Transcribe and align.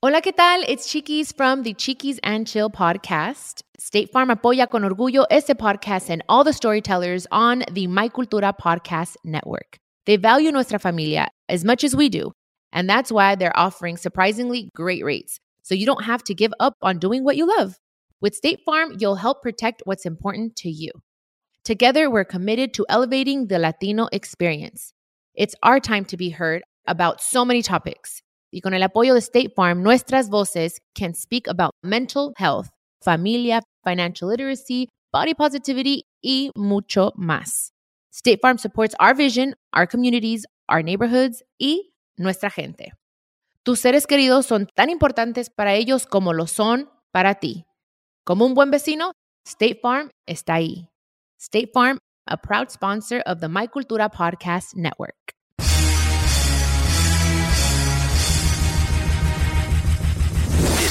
Hola, 0.00 0.20
¿qué 0.20 0.32
tal? 0.32 0.62
It's 0.68 0.86
Chiquis 0.86 1.32
from 1.32 1.64
the 1.64 1.74
Chiquis 1.74 2.20
and 2.22 2.46
Chill 2.46 2.70
podcast. 2.70 3.62
State 3.80 4.12
Farm 4.12 4.28
apoya 4.28 4.70
con 4.70 4.84
orgullo 4.84 5.26
este 5.28 5.56
podcast 5.58 6.08
and 6.08 6.22
all 6.28 6.44
the 6.44 6.52
storytellers 6.52 7.26
on 7.32 7.64
the 7.72 7.88
My 7.88 8.08
Cultura 8.08 8.52
podcast 8.56 9.16
network. 9.24 9.78
They 10.06 10.16
value 10.16 10.52
nuestra 10.52 10.78
familia 10.78 11.26
as 11.48 11.64
much 11.64 11.82
as 11.82 11.96
we 11.96 12.08
do, 12.08 12.30
and 12.72 12.88
that's 12.88 13.10
why 13.10 13.34
they're 13.34 13.58
offering 13.58 13.96
surprisingly 13.96 14.70
great 14.72 15.04
rates. 15.04 15.40
So 15.62 15.74
you 15.74 15.84
don't 15.84 16.04
have 16.04 16.22
to 16.24 16.34
give 16.34 16.54
up 16.60 16.74
on 16.80 17.00
doing 17.00 17.24
what 17.24 17.36
you 17.36 17.48
love. 17.58 17.74
With 18.20 18.36
State 18.36 18.60
Farm, 18.64 18.94
you'll 19.00 19.16
help 19.16 19.42
protect 19.42 19.82
what's 19.84 20.06
important 20.06 20.54
to 20.58 20.70
you. 20.70 20.92
Together, 21.64 22.08
we're 22.08 22.24
committed 22.24 22.72
to 22.74 22.86
elevating 22.88 23.48
the 23.48 23.58
Latino 23.58 24.08
experience. 24.12 24.92
It's 25.34 25.56
our 25.60 25.80
time 25.80 26.04
to 26.04 26.16
be 26.16 26.30
heard 26.30 26.62
about 26.86 27.20
so 27.20 27.44
many 27.44 27.62
topics. 27.62 28.22
Y 28.52 28.60
con 28.60 28.74
el 28.74 28.82
apoyo 28.82 29.14
de 29.14 29.20
State 29.20 29.52
Farm, 29.54 29.82
nuestras 29.82 30.30
voces 30.30 30.80
can 30.94 31.14
speak 31.14 31.48
about 31.48 31.72
mental 31.82 32.32
health, 32.36 32.68
familia, 33.02 33.60
financial 33.84 34.28
literacy, 34.30 34.88
body 35.12 35.34
positivity, 35.34 36.04
y 36.22 36.50
mucho 36.54 37.12
más. 37.16 37.72
State 38.10 38.40
Farm 38.40 38.58
supports 38.58 38.94
our 38.98 39.14
vision, 39.14 39.54
our 39.72 39.86
communities, 39.86 40.46
our 40.68 40.82
neighborhoods 40.82 41.42
y 41.58 41.92
nuestra 42.16 42.50
gente. 42.50 42.92
Tus 43.62 43.80
seres 43.80 44.06
queridos 44.06 44.46
son 44.46 44.66
tan 44.74 44.90
importantes 44.90 45.50
para 45.50 45.74
ellos 45.74 46.06
como 46.06 46.32
lo 46.32 46.46
son 46.46 46.90
para 47.12 47.34
ti. 47.34 47.66
Como 48.24 48.46
un 48.46 48.54
buen 48.54 48.70
vecino, 48.70 49.12
State 49.46 49.78
Farm 49.82 50.10
está 50.26 50.54
ahí. 50.54 50.88
State 51.38 51.70
Farm, 51.72 51.98
a 52.26 52.36
proud 52.36 52.70
sponsor 52.70 53.22
of 53.26 53.40
the 53.40 53.48
My 53.48 53.68
Cultura 53.68 54.08
Podcast 54.10 54.74
Network. 54.74 55.37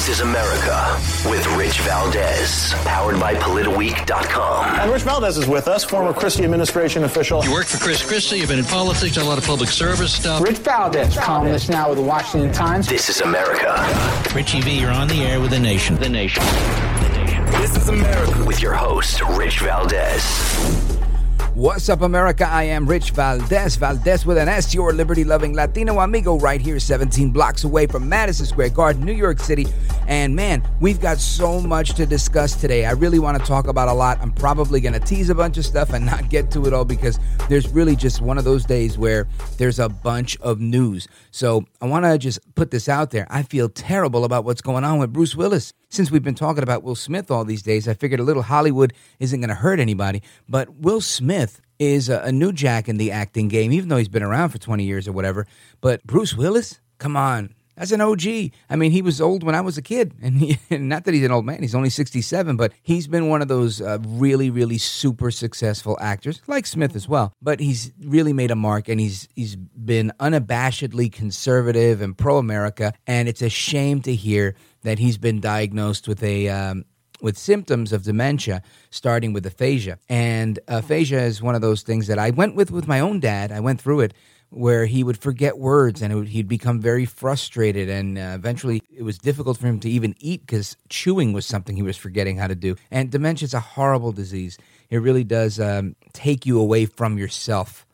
This 0.07 0.19
is 0.19 0.21
America 0.21 1.01
with 1.29 1.45
Rich 1.57 1.81
Valdes, 1.81 2.73
powered 2.85 3.19
by 3.19 3.35
PolitiWeek.com. 3.35 4.79
And 4.79 4.89
Rich 4.89 5.01
Valdes 5.01 5.37
is 5.37 5.47
with 5.47 5.67
us, 5.67 5.83
former 5.83 6.13
Christie 6.13 6.45
administration 6.45 7.03
official. 7.03 7.43
You 7.43 7.51
worked 7.51 7.67
for 7.67 7.77
Chris 7.77 8.01
Christie, 8.01 8.37
you've 8.37 8.47
been 8.47 8.59
in 8.59 8.63
politics, 8.63 9.15
done 9.15 9.25
a 9.25 9.27
lot 9.27 9.37
of 9.37 9.43
public 9.43 9.69
service 9.69 10.13
stuff. 10.13 10.41
Rich 10.41 10.59
Valdes, 10.59 11.17
columnist 11.17 11.69
now 11.69 11.89
with 11.89 11.97
the 11.97 12.05
Washington 12.05 12.53
Times. 12.53 12.87
This 12.87 13.09
is 13.09 13.19
America. 13.19 13.75
Richie 14.33 14.61
V, 14.61 14.79
you're 14.79 14.91
on 14.91 15.09
the 15.09 15.25
air 15.25 15.41
with 15.41 15.51
the 15.51 15.59
nation. 15.59 15.95
the 15.95 16.07
nation. 16.07 16.41
The 16.41 17.09
nation. 17.09 17.45
This 17.59 17.75
is 17.75 17.89
America 17.89 18.45
with 18.45 18.61
your 18.61 18.75
host, 18.75 19.21
Rich 19.31 19.59
Valdes. 19.59 20.87
What's 21.53 21.89
up, 21.89 22.01
America? 22.01 22.47
I 22.47 22.65
am 22.65 22.87
Rich 22.87 23.11
Valdes, 23.11 23.77
Valdes 23.77 24.25
with 24.27 24.37
an 24.37 24.47
S, 24.47 24.73
your 24.73 24.93
liberty 24.93 25.23
loving 25.23 25.53
Latino 25.53 25.99
amigo, 25.99 26.37
right 26.37 26.61
here, 26.61 26.79
17 26.79 27.31
blocks 27.31 27.63
away 27.63 27.87
from 27.87 28.07
Madison 28.07 28.45
Square 28.45 28.69
Garden, 28.69 29.03
New 29.03 29.11
York 29.11 29.39
City. 29.39 29.65
And 30.07 30.35
man, 30.35 30.67
we've 30.79 31.01
got 31.01 31.17
so 31.17 31.59
much 31.59 31.93
to 31.95 32.05
discuss 32.05 32.55
today. 32.55 32.85
I 32.85 32.91
really 32.91 33.19
want 33.19 33.37
to 33.37 33.45
talk 33.45 33.67
about 33.67 33.89
a 33.89 33.93
lot. 33.93 34.17
I'm 34.21 34.31
probably 34.31 34.79
going 34.79 34.93
to 34.93 35.01
tease 35.01 35.29
a 35.29 35.35
bunch 35.35 35.57
of 35.57 35.65
stuff 35.65 35.91
and 35.91 36.05
not 36.07 36.29
get 36.29 36.49
to 36.51 36.65
it 36.65 36.73
all 36.73 36.85
because 36.85 37.19
there's 37.49 37.67
really 37.69 37.95
just 37.95 38.21
one 38.21 38.37
of 38.37 38.45
those 38.45 38.65
days 38.65 38.97
where 38.97 39.27
there's 39.57 39.79
a 39.79 39.89
bunch 39.89 40.37
of 40.37 40.59
news. 40.61 41.07
So 41.31 41.65
I 41.81 41.87
want 41.87 42.05
to 42.05 42.17
just 42.17 42.39
put 42.55 42.71
this 42.71 42.87
out 42.87 43.11
there. 43.11 43.27
I 43.29 43.43
feel 43.43 43.67
terrible 43.67 44.23
about 44.23 44.45
what's 44.45 44.61
going 44.61 44.85
on 44.85 44.97
with 44.97 45.11
Bruce 45.11 45.35
Willis. 45.35 45.73
Since 45.89 46.09
we've 46.09 46.23
been 46.23 46.35
talking 46.35 46.63
about 46.63 46.83
Will 46.83 46.95
Smith 46.95 47.29
all 47.29 47.43
these 47.45 47.61
days, 47.61 47.87
I 47.87 47.93
figured 47.93 48.19
a 48.19 48.23
little 48.23 48.43
Hollywood 48.43 48.93
isn't 49.19 49.39
going 49.39 49.49
to 49.49 49.55
hurt 49.55 49.79
anybody. 49.79 50.21
But 50.47 50.73
Will 50.75 51.01
Smith 51.01 51.61
is 51.79 52.09
a, 52.09 52.31
new 52.31 52.51
jack 52.51 52.89
in 52.89 52.97
the 52.97 53.11
acting 53.11 53.47
game, 53.47 53.71
even 53.71 53.89
though 53.89 53.97
he's 53.97 54.07
been 54.07 54.23
around 54.23 54.49
for 54.49 54.57
20 54.57 54.83
years 54.83 55.07
or 55.07 55.11
whatever. 55.11 55.45
But 55.81 56.03
Bruce 56.05 56.35
Willis, 56.35 56.79
come 56.97 57.15
on. 57.15 57.53
That's 57.77 57.91
an 57.91 58.01
OG. 58.01 58.25
I 58.69 58.75
mean, 58.75 58.91
he 58.91 59.03
was 59.03 59.21
old 59.21 59.43
when 59.43 59.53
I 59.53 59.61
was 59.61 59.77
a 59.77 59.81
kid, 59.81 60.15
and 60.21 60.37
he, 60.39 60.57
not 60.77 61.05
that 61.05 61.13
he's 61.13 61.23
an 61.23 61.31
old 61.31 61.45
man. 61.45 61.61
He's 61.61 61.75
only 61.75 61.91
sixty-seven, 61.91 62.57
but 62.57 62.73
he's 62.81 63.07
been 63.07 63.29
one 63.29 63.41
of 63.41 63.47
those 63.47 63.81
uh, 63.81 63.99
really, 64.05 64.49
really 64.49 64.79
super 64.79 65.29
successful 65.29 65.97
actors, 66.01 66.41
like 66.47 66.65
Smith 66.65 66.95
as 66.95 67.07
well. 67.07 67.33
But 67.41 67.59
he's 67.59 67.91
really 68.03 68.33
made 68.33 68.51
a 68.51 68.55
mark, 68.55 68.89
and 68.89 68.99
he's 68.99 69.27
he's 69.35 69.55
been 69.55 70.11
unabashedly 70.19 71.11
conservative 71.11 72.01
and 72.01 72.17
pro-America. 72.17 72.93
And 73.05 73.29
it's 73.29 73.43
a 73.43 73.49
shame 73.49 74.01
to 74.01 74.15
hear 74.15 74.55
that 74.81 74.97
he's 74.97 75.17
been 75.17 75.39
diagnosed 75.39 76.07
with 76.07 76.23
a 76.23 76.49
um, 76.49 76.85
with 77.21 77.37
symptoms 77.37 77.93
of 77.93 78.03
dementia, 78.03 78.61
starting 78.89 79.33
with 79.33 79.45
aphasia. 79.45 79.97
And 80.09 80.59
aphasia 80.67 81.19
is 81.19 81.41
one 81.41 81.55
of 81.55 81.61
those 81.61 81.83
things 81.83 82.07
that 82.07 82.19
I 82.19 82.31
went 82.31 82.55
with 82.55 82.71
with 82.71 82.87
my 82.87 82.99
own 82.99 83.19
dad. 83.19 83.51
I 83.51 83.59
went 83.59 83.81
through 83.81 84.01
it 84.01 84.13
where 84.49 84.85
he 84.85 85.03
would 85.03 85.17
forget 85.17 85.57
words 85.57 86.01
and 86.01 86.13
would, 86.13 86.27
he'd 86.29 86.47
become 86.47 86.79
very 86.79 87.05
frustrated. 87.05 87.89
And 87.89 88.17
uh, 88.17 88.33
eventually, 88.35 88.81
it 88.95 89.03
was 89.03 89.17
difficult 89.17 89.57
for 89.57 89.67
him 89.67 89.79
to 89.81 89.89
even 89.89 90.15
eat 90.19 90.41
because 90.45 90.77
chewing 90.89 91.33
was 91.33 91.45
something 91.45 91.75
he 91.75 91.83
was 91.83 91.97
forgetting 91.97 92.37
how 92.37 92.47
to 92.47 92.55
do. 92.55 92.75
And 92.91 93.09
dementia 93.11 93.45
is 93.45 93.53
a 93.53 93.59
horrible 93.59 94.11
disease. 94.11 94.57
It 94.89 94.97
really 94.97 95.23
does 95.23 95.59
um, 95.59 95.95
take 96.13 96.45
you 96.45 96.59
away 96.59 96.85
from 96.85 97.17
yourself 97.17 97.86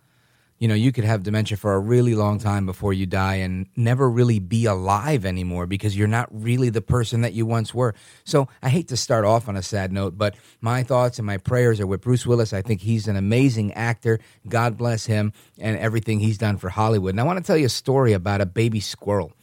you 0.64 0.70
know, 0.70 0.76
you 0.76 0.94
could 0.94 1.04
have 1.04 1.24
dementia 1.24 1.58
for 1.58 1.74
a 1.74 1.80
really 1.80 2.16
long 2.16 2.40
time 2.40 2.66
before 2.66 2.94
you 2.94 3.06
die 3.06 3.36
and 3.36 3.68
never 3.76 4.10
really 4.10 4.40
be 4.40 4.66
alive 4.66 5.26
anymore 5.26 5.68
because 5.68 5.98
you're 5.98 6.08
not 6.08 6.30
really 6.32 6.70
the 6.70 6.82
person 6.82 7.20
that 7.20 7.34
you 7.34 7.46
once 7.46 7.74
were. 7.74 7.94
So 8.24 8.48
I 8.62 8.70
hate 8.70 8.88
to 8.88 8.96
start 8.96 9.26
off 9.26 9.50
on 9.50 9.58
a 9.58 9.62
sad 9.62 9.92
note, 9.92 10.18
but 10.18 10.38
my 10.62 10.82
thoughts 10.82 11.20
and 11.20 11.26
my 11.26 11.36
prayers 11.36 11.82
are 11.82 11.86
with 11.86 12.00
Bruce 12.00 12.26
Willis. 12.26 12.54
I 12.54 12.62
think 12.62 12.80
he's 12.80 13.10
an 13.10 13.18
amazing 13.18 13.74
actor. 13.74 14.22
God 14.48 14.78
bless 14.78 15.06
him 15.06 15.34
and 15.60 15.78
everything 15.80 16.22
he's 16.22 16.38
done 16.38 16.56
for 16.56 16.70
Hollywood. 16.70 17.12
And 17.12 17.20
I 17.20 17.24
want 17.24 17.40
to 17.40 17.44
tell 17.44 17.58
you 17.58 17.66
a 17.66 17.70
story 17.70 18.14
about 18.14 18.40
a 18.40 18.46
baby 18.46 18.80
squirrel. 18.80 19.34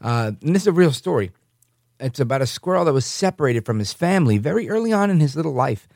Uh, 0.00 0.32
and 0.40 0.54
this 0.54 0.62
is 0.62 0.68
a 0.68 0.72
real 0.72 0.92
story. 0.94 1.32
It's 2.00 2.18
about 2.18 2.40
a 2.40 2.46
squirrel 2.46 2.86
that 2.86 2.94
was 2.94 3.04
separated 3.04 3.66
from 3.66 3.78
his 3.78 3.92
family 3.92 4.38
very 4.38 4.70
early 4.70 4.90
on 4.90 5.10
in 5.10 5.20
his 5.20 5.36
little 5.36 5.52
life 5.52 5.86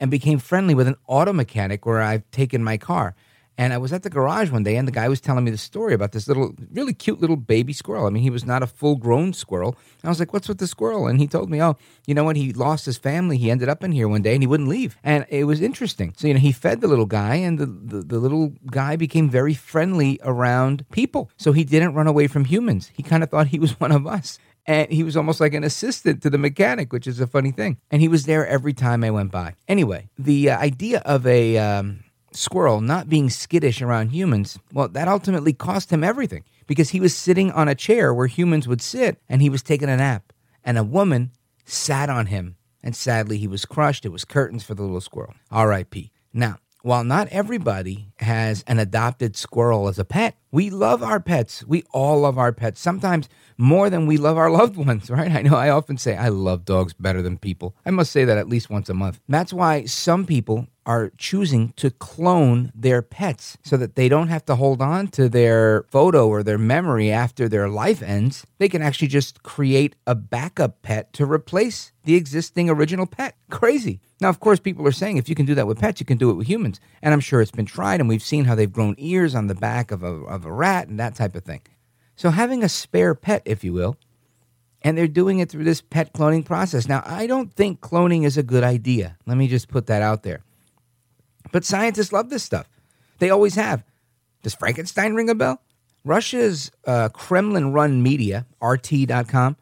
and 0.00 0.10
became 0.10 0.40
friendly 0.40 0.74
with 0.74 0.88
an 0.88 0.96
auto 1.06 1.32
mechanic 1.32 1.86
where 1.86 2.02
I've 2.02 2.28
taken 2.32 2.64
my 2.64 2.76
car. 2.76 3.14
And 3.58 3.72
I 3.72 3.78
was 3.78 3.92
at 3.92 4.02
the 4.02 4.10
garage 4.10 4.50
one 4.50 4.62
day, 4.62 4.76
and 4.76 4.86
the 4.86 4.92
guy 4.92 5.08
was 5.08 5.20
telling 5.20 5.44
me 5.44 5.50
the 5.50 5.56
story 5.56 5.94
about 5.94 6.12
this 6.12 6.28
little, 6.28 6.54
really 6.72 6.92
cute 6.92 7.20
little 7.20 7.36
baby 7.36 7.72
squirrel. 7.72 8.06
I 8.06 8.10
mean, 8.10 8.22
he 8.22 8.30
was 8.30 8.44
not 8.44 8.62
a 8.62 8.66
full 8.66 8.96
grown 8.96 9.32
squirrel. 9.32 9.76
And 10.02 10.04
I 10.04 10.08
was 10.08 10.18
like, 10.18 10.32
What's 10.32 10.48
with 10.48 10.58
the 10.58 10.66
squirrel? 10.66 11.06
And 11.06 11.18
he 11.18 11.26
told 11.26 11.50
me, 11.50 11.62
Oh, 11.62 11.76
you 12.06 12.14
know 12.14 12.24
what? 12.24 12.36
He 12.36 12.52
lost 12.52 12.84
his 12.84 12.98
family. 12.98 13.38
He 13.38 13.50
ended 13.50 13.68
up 13.68 13.82
in 13.82 13.92
here 13.92 14.08
one 14.08 14.22
day 14.22 14.34
and 14.34 14.42
he 14.42 14.46
wouldn't 14.46 14.68
leave. 14.68 14.96
And 15.02 15.24
it 15.30 15.44
was 15.44 15.62
interesting. 15.62 16.12
So, 16.16 16.28
you 16.28 16.34
know, 16.34 16.40
he 16.40 16.52
fed 16.52 16.80
the 16.80 16.88
little 16.88 17.06
guy, 17.06 17.36
and 17.36 17.58
the, 17.58 17.66
the, 17.66 18.02
the 18.02 18.18
little 18.18 18.52
guy 18.70 18.96
became 18.96 19.30
very 19.30 19.54
friendly 19.54 20.20
around 20.22 20.88
people. 20.90 21.30
So 21.36 21.52
he 21.52 21.64
didn't 21.64 21.94
run 21.94 22.06
away 22.06 22.26
from 22.26 22.44
humans. 22.44 22.90
He 22.94 23.02
kind 23.02 23.22
of 23.22 23.30
thought 23.30 23.48
he 23.48 23.58
was 23.58 23.80
one 23.80 23.92
of 23.92 24.06
us 24.06 24.38
and 24.66 24.90
he 24.90 25.02
was 25.02 25.16
almost 25.16 25.40
like 25.40 25.54
an 25.54 25.64
assistant 25.64 26.22
to 26.22 26.30
the 26.30 26.38
mechanic, 26.38 26.92
which 26.92 27.06
is 27.06 27.20
a 27.20 27.26
funny 27.26 27.52
thing. 27.52 27.78
And 27.90 28.02
he 28.02 28.08
was 28.08 28.24
there 28.26 28.46
every 28.46 28.72
time 28.72 29.04
I 29.04 29.10
went 29.10 29.30
by. 29.30 29.54
Anyway, 29.68 30.08
the 30.18 30.50
uh, 30.50 30.58
idea 30.58 30.98
of 31.00 31.26
a 31.26 31.56
um, 31.58 32.00
squirrel 32.36 32.80
not 32.80 33.08
being 33.08 33.30
skittish 33.30 33.82
around 33.82 34.10
humans, 34.10 34.58
well, 34.72 34.88
that 34.88 35.08
ultimately 35.08 35.52
cost 35.52 35.92
him 35.92 36.04
everything 36.04 36.44
because 36.66 36.90
he 36.90 37.00
was 37.00 37.14
sitting 37.14 37.50
on 37.52 37.68
a 37.68 37.74
chair 37.74 38.12
where 38.12 38.26
humans 38.26 38.68
would 38.68 38.80
sit 38.80 39.20
and 39.28 39.42
he 39.42 39.50
was 39.50 39.62
taking 39.62 39.88
a 39.88 39.96
nap. 39.96 40.32
And 40.64 40.76
a 40.76 40.84
woman 40.84 41.32
sat 41.64 42.10
on 42.10 42.26
him. 42.26 42.56
And 42.82 42.94
sadly, 42.94 43.38
he 43.38 43.48
was 43.48 43.64
crushed. 43.64 44.04
It 44.04 44.10
was 44.10 44.24
curtains 44.24 44.62
for 44.62 44.74
the 44.74 44.82
little 44.82 45.00
squirrel. 45.00 45.34
R.I.P. 45.50 46.12
Now, 46.32 46.58
while 46.82 47.02
not 47.02 47.28
everybody 47.28 48.12
has 48.18 48.62
an 48.68 48.78
adopted 48.78 49.36
squirrel 49.36 49.88
as 49.88 49.98
a 49.98 50.04
pet, 50.04 50.36
we 50.50 50.70
love 50.70 51.02
our 51.02 51.20
pets. 51.20 51.64
We 51.66 51.84
all 51.92 52.20
love 52.20 52.38
our 52.38 52.52
pets, 52.52 52.80
sometimes 52.80 53.28
more 53.58 53.90
than 53.90 54.06
we 54.06 54.16
love 54.16 54.36
our 54.36 54.50
loved 54.60 54.76
ones, 54.76 55.10
right? 55.10 55.30
I 55.30 55.42
know 55.42 55.56
I 55.56 55.70
often 55.70 55.98
say 55.98 56.16
I 56.16 56.28
love 56.28 56.64
dogs 56.64 56.92
better 56.92 57.22
than 57.22 57.38
people. 57.38 57.74
I 57.84 57.90
must 57.90 58.12
say 58.12 58.24
that 58.24 58.38
at 58.38 58.48
least 58.48 58.70
once 58.70 58.88
a 58.88 58.94
month. 58.94 59.20
That's 59.28 59.52
why 59.52 59.84
some 59.84 60.26
people 60.26 60.68
are 60.86 61.10
choosing 61.18 61.72
to 61.76 61.90
clone 61.90 62.70
their 62.72 63.02
pets 63.02 63.58
so 63.64 63.76
that 63.76 63.96
they 63.96 64.08
don't 64.08 64.28
have 64.28 64.44
to 64.44 64.54
hold 64.54 64.80
on 64.80 65.08
to 65.08 65.28
their 65.28 65.84
photo 65.90 66.28
or 66.28 66.44
their 66.44 66.58
memory 66.58 67.10
after 67.10 67.48
their 67.48 67.68
life 67.68 68.02
ends. 68.02 68.46
They 68.58 68.68
can 68.68 68.82
actually 68.82 69.08
just 69.08 69.42
create 69.42 69.96
a 70.06 70.14
backup 70.14 70.82
pet 70.82 71.12
to 71.14 71.26
replace 71.26 71.90
the 72.04 72.14
existing 72.14 72.70
original 72.70 73.06
pet. 73.06 73.34
Crazy. 73.50 74.00
Now, 74.20 74.28
of 74.28 74.38
course, 74.38 74.60
people 74.60 74.86
are 74.86 74.92
saying 74.92 75.16
if 75.16 75.28
you 75.28 75.34
can 75.34 75.44
do 75.44 75.56
that 75.56 75.66
with 75.66 75.80
pets, 75.80 76.00
you 76.00 76.06
can 76.06 76.18
do 76.18 76.30
it 76.30 76.34
with 76.34 76.46
humans. 76.46 76.80
And 77.02 77.12
I'm 77.12 77.20
sure 77.20 77.42
it's 77.42 77.50
been 77.50 77.66
tried, 77.66 78.00
and 78.00 78.08
we've 78.08 78.22
seen 78.22 78.44
how 78.44 78.54
they've 78.54 78.72
grown 78.72 78.94
ears 78.96 79.34
on 79.34 79.48
the 79.48 79.54
back 79.54 79.90
of 79.90 80.04
a, 80.04 80.14
of 80.36 80.46
a 80.46 80.52
rat 80.52 80.86
and 80.86 81.00
that 81.00 81.16
type 81.16 81.34
of 81.34 81.42
thing. 81.42 81.62
So, 82.14 82.30
having 82.30 82.62
a 82.62 82.68
spare 82.68 83.14
pet, 83.14 83.42
if 83.44 83.64
you 83.64 83.72
will, 83.72 83.96
and 84.82 84.96
they're 84.96 85.08
doing 85.08 85.40
it 85.40 85.50
through 85.50 85.64
this 85.64 85.80
pet 85.80 86.12
cloning 86.12 86.44
process. 86.44 86.86
Now, 86.86 87.02
I 87.04 87.26
don't 87.26 87.52
think 87.52 87.80
cloning 87.80 88.24
is 88.24 88.38
a 88.38 88.42
good 88.42 88.62
idea. 88.62 89.16
Let 89.26 89.36
me 89.36 89.48
just 89.48 89.68
put 89.68 89.86
that 89.86 90.00
out 90.00 90.22
there. 90.22 90.44
But 91.50 91.64
scientists 91.64 92.12
love 92.12 92.30
this 92.30 92.44
stuff. 92.44 92.68
They 93.18 93.30
always 93.30 93.56
have. 93.56 93.84
Does 94.42 94.54
Frankenstein 94.54 95.14
ring 95.14 95.28
a 95.28 95.34
bell? 95.34 95.60
Russia's 96.04 96.70
uh, 96.86 97.08
Kremlin 97.08 97.72
run 97.72 98.00
media, 98.00 98.46
RT.com, 98.62 99.56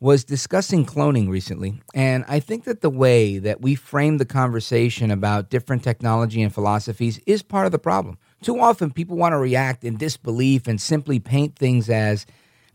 was 0.00 0.24
discussing 0.24 0.86
cloning 0.86 1.28
recently. 1.28 1.82
And 1.94 2.24
I 2.26 2.40
think 2.40 2.64
that 2.64 2.80
the 2.80 2.90
way 2.90 3.38
that 3.38 3.60
we 3.60 3.74
frame 3.74 4.16
the 4.16 4.24
conversation 4.24 5.10
about 5.10 5.50
different 5.50 5.84
technology 5.84 6.40
and 6.42 6.52
philosophies 6.52 7.20
is 7.26 7.42
part 7.42 7.66
of 7.66 7.72
the 7.72 7.78
problem. 7.78 8.18
Too 8.42 8.58
often, 8.58 8.90
people 8.90 9.16
want 9.16 9.32
to 9.32 9.38
react 9.38 9.84
in 9.84 9.96
disbelief 9.96 10.66
and 10.66 10.80
simply 10.80 11.18
paint 11.20 11.56
things 11.56 11.88
as 11.88 12.26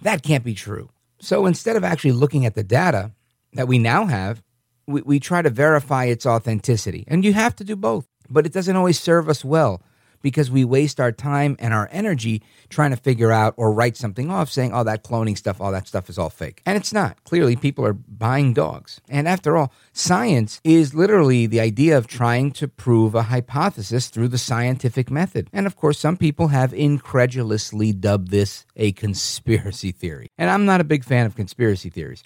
that 0.02 0.24
can't 0.24 0.44
be 0.44 0.54
true. 0.54 0.90
So 1.20 1.46
instead 1.46 1.76
of 1.76 1.84
actually 1.84 2.14
looking 2.14 2.46
at 2.46 2.56
the 2.56 2.64
data 2.64 3.12
that 3.54 3.68
we 3.68 3.78
now 3.78 4.06
have, 4.06 4.42
we, 4.88 5.02
we 5.02 5.20
try 5.20 5.42
to 5.42 5.50
verify 5.50 6.06
its 6.06 6.26
authenticity. 6.26 7.04
And 7.08 7.26
you 7.26 7.34
have 7.34 7.56
to 7.58 7.64
do 7.64 7.76
both, 7.76 8.08
but 8.30 8.46
it 8.46 8.54
doesn't 8.54 8.76
always 8.76 9.00
serve 9.00 9.28
us 9.28 9.44
well 9.44 9.82
because 10.22 10.52
we 10.52 10.64
waste 10.64 11.00
our 11.00 11.12
time 11.12 11.56
and 11.60 11.74
our 11.74 11.90
energy 11.92 12.42
trying 12.70 12.92
to 12.92 12.98
figure 12.98 13.32
out 13.32 13.54
or 13.58 13.72
write 13.72 13.98
something 13.98 14.30
off 14.30 14.50
saying, 14.50 14.74
oh, 14.74 14.84
that 14.84 15.04
cloning 15.04 15.38
stuff, 15.38 15.62
all 15.62 15.72
that 15.72 15.88
stuff 15.88 16.10
is 16.10 16.18
all 16.18 16.30
fake. 16.30 16.62
And 16.66 16.78
it's 16.78 16.94
not. 16.94 17.24
Clearly, 17.24 17.56
people 17.56 17.86
are 17.86 17.94
buying 17.94 18.54
dogs. 18.54 19.02
And 19.10 19.28
after 19.28 19.58
all, 19.58 19.72
science 19.94 20.60
is 20.64 20.94
literally 20.94 21.48
the 21.48 21.60
idea 21.60 21.98
of 21.98 22.08
trying 22.08 22.52
to 22.54 22.68
prove 22.68 23.16
a 23.16 23.24
hypothesis 23.24 24.08
through 24.08 24.30
the 24.30 24.38
scientific 24.38 25.10
method. 25.10 25.50
And 25.54 25.66
of 25.66 25.76
course, 25.76 26.00
some 26.00 26.18
people 26.18 26.50
have 26.50 26.74
incredulously 26.74 27.94
dubbed 27.94 28.32
this 28.32 28.66
a 28.76 28.92
conspiracy 28.94 29.92
theory. 29.92 30.28
And 30.38 30.50
I'm 30.50 30.66
not 30.66 30.82
a 30.82 30.86
big 30.86 31.04
fan 31.04 31.26
of 31.26 31.36
conspiracy 31.36 31.90
theories. 31.90 32.24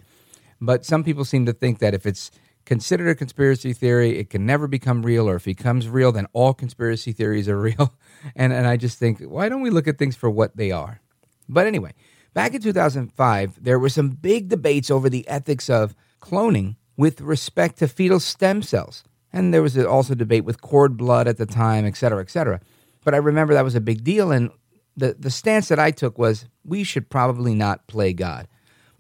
But 0.60 0.86
some 0.86 1.04
people 1.04 1.26
seem 1.26 1.48
to 1.48 1.54
think 1.54 1.80
that 1.80 1.96
if 1.96 2.06
it's 2.06 2.30
considered 2.72 3.10
a 3.10 3.16
conspiracy 3.16 3.74
theory. 3.74 4.18
It 4.18 4.30
can 4.30 4.46
never 4.46 4.66
become 4.66 5.04
real, 5.04 5.28
or 5.28 5.36
if 5.36 5.44
it 5.44 5.58
becomes 5.58 5.90
real, 5.90 6.14
then 6.14 6.28
all 6.32 6.54
conspiracy 6.54 7.12
theories 7.12 7.50
are 7.50 7.60
real. 7.70 7.94
And, 8.34 8.54
and 8.54 8.66
I 8.66 8.78
just 8.78 8.98
think, 8.98 9.20
why 9.20 9.50
don't 9.50 9.60
we 9.60 9.70
look 9.70 9.90
at 9.90 9.98
things 9.98 10.16
for 10.16 10.30
what 10.30 10.56
they 10.56 10.72
are? 10.72 11.02
But 11.50 11.68
anyway, 11.68 11.92
back 12.34 12.54
in 12.54 12.62
2005, 12.62 13.62
there 13.62 13.78
were 13.78 13.90
some 13.90 14.12
big 14.12 14.48
debates 14.48 14.90
over 14.90 15.10
the 15.10 15.28
ethics 15.28 15.70
of 15.70 15.94
cloning 16.22 16.78
with 16.96 17.20
respect 17.20 17.78
to 17.80 17.90
fetal 17.90 18.22
stem 18.22 18.62
cells. 18.62 19.04
And 19.34 19.54
there 19.54 19.62
was 19.62 19.78
also 19.78 20.16
debate 20.16 20.46
with 20.46 20.62
cord 20.62 20.96
blood 20.96 21.28
at 21.28 21.36
the 21.36 21.46
time, 21.46 21.86
et 21.86 21.98
cetera, 21.98 22.22
et 22.22 22.32
cetera. 22.32 22.62
But 23.04 23.14
I 23.14 23.18
remember 23.18 23.54
that 23.54 23.66
was 23.66 23.76
a 23.76 23.82
big 23.82 24.06
deal. 24.06 24.32
And 24.32 24.50
the, 24.96 25.18
the 25.20 25.30
stance 25.30 25.68
that 25.68 25.80
I 25.80 25.92
took 25.92 26.18
was 26.18 26.46
we 26.64 26.86
should 26.86 27.10
probably 27.10 27.54
not 27.54 27.88
play 27.88 28.14
God. 28.14 28.48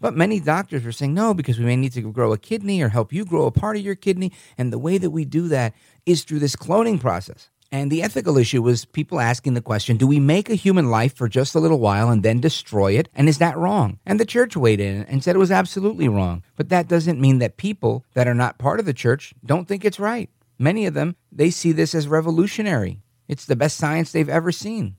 But 0.01 0.17
many 0.17 0.39
doctors 0.39 0.83
were 0.83 0.91
saying 0.91 1.13
no 1.13 1.33
because 1.35 1.59
we 1.59 1.65
may 1.65 1.75
need 1.75 1.93
to 1.93 2.01
grow 2.11 2.33
a 2.33 2.37
kidney 2.37 2.81
or 2.81 2.89
help 2.89 3.13
you 3.13 3.23
grow 3.23 3.45
a 3.45 3.51
part 3.51 3.77
of 3.77 3.83
your 3.83 3.95
kidney. 3.95 4.33
And 4.57 4.73
the 4.73 4.79
way 4.79 4.97
that 4.97 5.11
we 5.11 5.25
do 5.25 5.47
that 5.49 5.73
is 6.07 6.23
through 6.23 6.39
this 6.39 6.55
cloning 6.55 6.99
process. 6.99 7.49
And 7.71 7.89
the 7.89 8.03
ethical 8.03 8.37
issue 8.37 8.61
was 8.61 8.83
people 8.83 9.21
asking 9.21 9.53
the 9.53 9.61
question 9.61 9.95
do 9.95 10.07
we 10.07 10.19
make 10.19 10.49
a 10.49 10.55
human 10.55 10.89
life 10.89 11.15
for 11.15 11.29
just 11.29 11.55
a 11.55 11.59
little 11.59 11.79
while 11.79 12.09
and 12.09 12.23
then 12.23 12.41
destroy 12.41 12.93
it? 12.93 13.07
And 13.13 13.29
is 13.29 13.37
that 13.37 13.55
wrong? 13.55 13.99
And 14.05 14.19
the 14.19 14.25
church 14.25 14.57
weighed 14.57 14.81
in 14.81 15.03
and 15.03 15.23
said 15.23 15.35
it 15.35 15.39
was 15.39 15.51
absolutely 15.51 16.09
wrong. 16.09 16.43
But 16.57 16.69
that 16.69 16.89
doesn't 16.89 17.21
mean 17.21 17.37
that 17.37 17.57
people 17.57 18.03
that 18.13 18.27
are 18.27 18.33
not 18.33 18.57
part 18.57 18.79
of 18.79 18.85
the 18.85 18.93
church 18.93 19.33
don't 19.45 19.67
think 19.67 19.85
it's 19.85 19.99
right. 19.99 20.29
Many 20.59 20.85
of 20.85 20.95
them, 20.95 21.15
they 21.31 21.49
see 21.49 21.71
this 21.71 21.95
as 21.95 22.07
revolutionary. 22.07 22.99
It's 23.27 23.45
the 23.45 23.55
best 23.55 23.77
science 23.77 24.11
they've 24.11 24.27
ever 24.27 24.51
seen. 24.51 24.97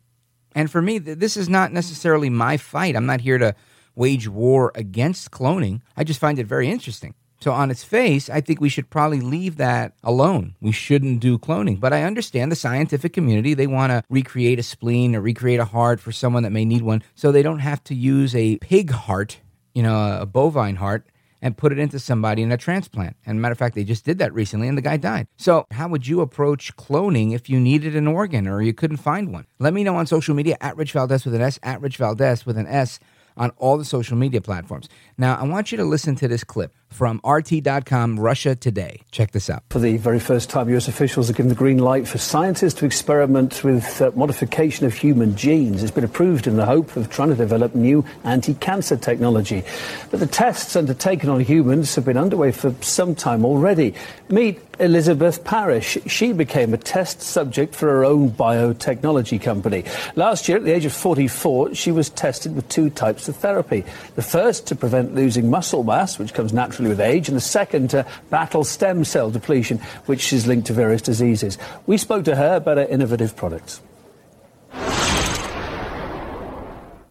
And 0.55 0.71
for 0.71 0.81
me, 0.81 0.99
this 0.99 1.37
is 1.37 1.49
not 1.49 1.73
necessarily 1.73 2.31
my 2.31 2.57
fight. 2.57 2.97
I'm 2.97 3.07
not 3.07 3.21
here 3.21 3.39
to 3.39 3.55
wage 3.95 4.29
war 4.29 4.73
against 4.75 5.31
cloning. 5.31 5.81
I 5.97 6.05
just 6.05 6.21
find 6.21 6.39
it 6.39 6.47
very 6.47 6.69
interesting. 6.69 7.15
So, 7.43 7.51
on 7.51 7.73
its 7.73 7.83
face, 7.83 8.31
I 8.31 8.41
think 8.41 8.61
we 8.61 8.69
should 8.69 8.89
probably 8.89 9.21
leave 9.21 9.57
that 9.57 9.95
alone. 10.05 10.55
We 10.61 10.71
shouldn't 10.71 11.19
do 11.19 11.39
cloning. 11.39 11.81
But 11.81 11.93
I 11.93 12.05
understand 12.05 12.53
the 12.53 12.57
scientific 12.57 13.13
community. 13.13 13.55
They 13.55 13.67
want 13.67 13.91
to 13.91 14.05
recreate 14.09 14.61
a 14.61 14.63
spleen 14.63 15.17
or 15.17 15.21
recreate 15.21 15.59
a 15.59 15.65
heart 15.65 15.99
for 15.99 16.13
someone 16.13 16.45
that 16.45 16.53
may 16.53 16.65
need 16.65 16.83
one 16.83 17.03
so 17.17 17.33
they 17.33 17.43
don't 17.43 17.59
have 17.59 17.83
to 17.85 17.97
use 17.97 18.37
a 18.37 18.59
pig 18.59 18.93
heart, 18.93 19.41
you 19.75 19.83
know, 19.83 20.19
a 20.21 20.25
bovine 20.25 20.77
heart, 20.77 21.05
and 21.43 21.57
put 21.57 21.73
it 21.73 21.79
into 21.81 21.99
somebody 21.99 22.43
in 22.43 22.53
a 22.53 22.57
transplant. 22.57 23.17
And 23.27 23.43
matter 23.43 23.53
of 23.53 23.59
fact, 23.59 23.75
they 23.75 23.83
just 23.83 24.05
did 24.05 24.19
that 24.19 24.33
recently 24.33 24.69
and 24.69 24.79
the 24.79 24.83
guy 24.83 24.97
died. 24.97 25.27
So, 25.37 25.67
how 25.73 25.89
would 25.89 26.07
you 26.07 26.21
approach 26.21 26.77
cloning 26.77 27.35
if 27.35 27.51
you 27.51 27.59
needed 27.59 27.97
an 27.97 28.07
organ 28.07 28.47
or 28.47 28.63
you 28.63 28.73
couldn't 28.73 28.99
find 28.99 29.33
one? 29.33 29.47
Let 29.59 29.75
me 29.75 29.83
know 29.83 29.97
on 29.97 30.07
social 30.07 30.37
media 30.37 30.57
at 30.61 30.77
Rich 30.77 30.93
Valdes 30.93 31.25
with 31.25 31.35
an 31.35 31.43
S, 31.43 31.59
at 31.65 31.81
Rich 31.81 31.97
Valdes 31.97 32.47
with 32.47 32.57
an 32.57 32.69
S 32.69 33.01
on 33.37 33.51
all 33.57 33.79
the 33.79 33.85
social 33.85 34.17
media 34.17 34.41
platforms. 34.41 34.89
Now, 35.19 35.37
I 35.37 35.45
want 35.45 35.73
you 35.73 35.79
to 35.79 35.85
listen 35.85 36.15
to 36.17 36.29
this 36.29 36.45
clip 36.45 36.73
from 36.93 37.21
RT.com 37.25 38.21
Russia 38.21 38.55
Today. 38.55 39.01
Check 39.11 39.33
this 39.33 39.51
out. 39.51 39.63
For 39.71 39.79
the 39.79 39.97
very 39.97 40.21
first 40.21 40.51
time, 40.51 40.69
US 40.71 40.89
officials 40.89 41.29
have 41.29 41.37
given 41.37 41.49
the 41.49 41.55
green 41.55 41.79
light 41.79 42.07
for 42.07 42.19
scientists 42.19 42.75
to 42.75 42.87
experiment 42.87 43.65
with 43.65 44.01
uh, 44.01 44.11
modification 44.15 44.87
of 44.87 44.95
human 44.95 45.35
genes. 45.35 45.83
It's 45.83 45.91
been 45.91 46.05
approved 46.05 46.47
in 46.47 46.57
the 46.57 46.67
hope 46.67 46.97
of 46.97 47.11
trying 47.11 47.31
to 47.31 47.35
develop 47.35 47.75
new 47.75 48.05
anti 48.25 48.55
cancer 48.55 48.97
technology. 48.97 49.65
But 50.11 50.21
the 50.21 50.27
tests 50.27 50.77
undertaken 50.77 51.31
on 51.31 51.41
humans 51.41 51.95
have 51.95 52.05
been 52.05 52.19
underway 52.19 52.53
for 52.53 52.75
some 52.83 53.15
time 53.15 53.45
already. 53.45 53.95
Meet 54.29 54.61
Elizabeth 54.79 55.45
Parrish. 55.45 55.99
She 56.07 56.33
became 56.33 56.75
a 56.75 56.79
test 56.79 57.21
subject 57.21 57.75
for 57.75 57.87
her 57.87 58.05
own 58.05 58.31
biotechnology 58.31 59.41
company. 59.41 59.85
Last 60.17 60.49
year, 60.49 60.59
at 60.59 60.65
the 60.65 60.73
age 60.73 60.85
of 60.85 60.93
44, 60.93 61.75
she 61.75 61.93
was 61.93 62.11
tested 62.11 62.55
with 62.57 62.69
two 62.69 62.91
types 62.91 63.29
of 63.29 63.37
therapy. 63.37 63.85
The 64.17 64.23
first 64.23 64.67
to 64.69 64.75
prevent 64.75 65.12
losing 65.15 65.51
muscle 65.51 65.85
mass, 65.85 66.19
which 66.19 66.35
comes 66.35 66.53
naturally 66.53 66.89
with 66.89 67.01
age, 67.01 67.29
and 67.29 67.37
the 67.37 67.41
second 67.41 67.91
to 67.91 68.07
battle 68.31 68.65
stem 68.65 69.05
cell 69.05 69.31
depletion, 69.31 69.79
which 70.07 70.33
is 70.33 70.47
linked 70.47 70.67
to 70.67 70.73
various 70.73 71.03
diseases. 71.03 71.59
We 71.87 71.97
spoke 71.97 72.25
to 72.25 72.37
her 72.37 72.57
about 72.57 72.79
her 72.79 72.85
innovative 72.85 73.37
products. 73.37 73.81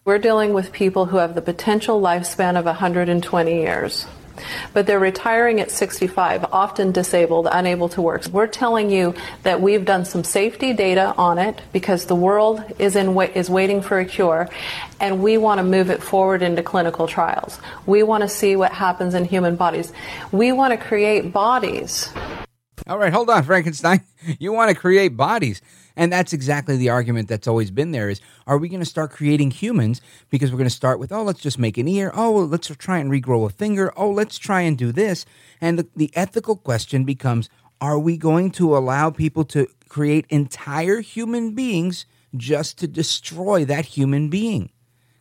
We're 0.03 0.17
dealing 0.17 0.53
with 0.53 0.71
people 0.71 1.05
who 1.05 1.17
have 1.17 1.35
the 1.35 1.41
potential 1.41 2.01
lifespan 2.01 2.57
of 2.57 2.65
120 2.65 3.53
years 3.53 4.07
but 4.73 4.85
they're 4.85 4.99
retiring 4.99 5.59
at 5.59 5.71
65, 5.71 6.45
often 6.51 6.91
disabled, 6.91 7.47
unable 7.51 7.89
to 7.89 8.01
work. 8.01 8.25
We're 8.27 8.47
telling 8.47 8.89
you 8.89 9.15
that 9.43 9.61
we've 9.61 9.85
done 9.85 10.05
some 10.05 10.23
safety 10.23 10.73
data 10.73 11.13
on 11.17 11.37
it 11.37 11.61
because 11.71 12.05
the 12.05 12.15
world 12.15 12.63
is 12.77 12.95
in 12.95 13.17
is 13.33 13.49
waiting 13.49 13.81
for 13.81 13.99
a 13.99 14.05
cure, 14.05 14.49
and 14.99 15.21
we 15.21 15.37
want 15.37 15.59
to 15.59 15.63
move 15.63 15.89
it 15.89 16.01
forward 16.01 16.41
into 16.41 16.63
clinical 16.63 17.07
trials. 17.07 17.59
We 17.85 18.03
want 18.03 18.21
to 18.21 18.29
see 18.29 18.55
what 18.55 18.71
happens 18.71 19.13
in 19.13 19.25
human 19.25 19.55
bodies. 19.55 19.91
We 20.31 20.51
want 20.51 20.71
to 20.71 20.77
create 20.77 21.33
bodies. 21.33 22.09
All 22.87 22.97
right, 22.97 23.13
hold 23.13 23.29
on, 23.29 23.43
Frankenstein. 23.45 24.01
You 24.39 24.53
want 24.53 24.69
to 24.69 24.75
create 24.75 25.15
bodies. 25.15 25.61
And 25.95 26.11
that's 26.11 26.33
exactly 26.33 26.77
the 26.77 26.89
argument 26.89 27.27
that's 27.27 27.47
always 27.47 27.69
been 27.69 27.91
there 27.91 28.09
is 28.09 28.21
are 28.47 28.57
we 28.57 28.69
going 28.69 28.79
to 28.79 28.85
start 28.85 29.11
creating 29.11 29.51
humans 29.51 30.01
because 30.29 30.51
we're 30.51 30.57
going 30.57 30.69
to 30.69 30.75
start 30.75 30.99
with, 30.99 31.11
oh, 31.11 31.23
let's 31.23 31.41
just 31.41 31.59
make 31.59 31.77
an 31.77 31.87
ear. 31.87 32.11
Oh, 32.15 32.31
let's 32.31 32.67
try 32.77 32.97
and 32.99 33.11
regrow 33.11 33.45
a 33.45 33.49
finger. 33.49 33.93
Oh, 33.97 34.09
let's 34.09 34.37
try 34.37 34.61
and 34.61 34.77
do 34.77 34.91
this. 34.91 35.25
And 35.59 35.77
the, 35.77 35.87
the 35.95 36.11
ethical 36.15 36.55
question 36.55 37.03
becomes 37.03 37.49
are 37.81 37.99
we 37.99 38.15
going 38.15 38.51
to 38.51 38.77
allow 38.77 39.09
people 39.09 39.43
to 39.45 39.67
create 39.89 40.25
entire 40.29 41.01
human 41.01 41.55
beings 41.55 42.05
just 42.35 42.77
to 42.77 42.87
destroy 42.87 43.65
that 43.65 43.85
human 43.85 44.29
being? 44.29 44.69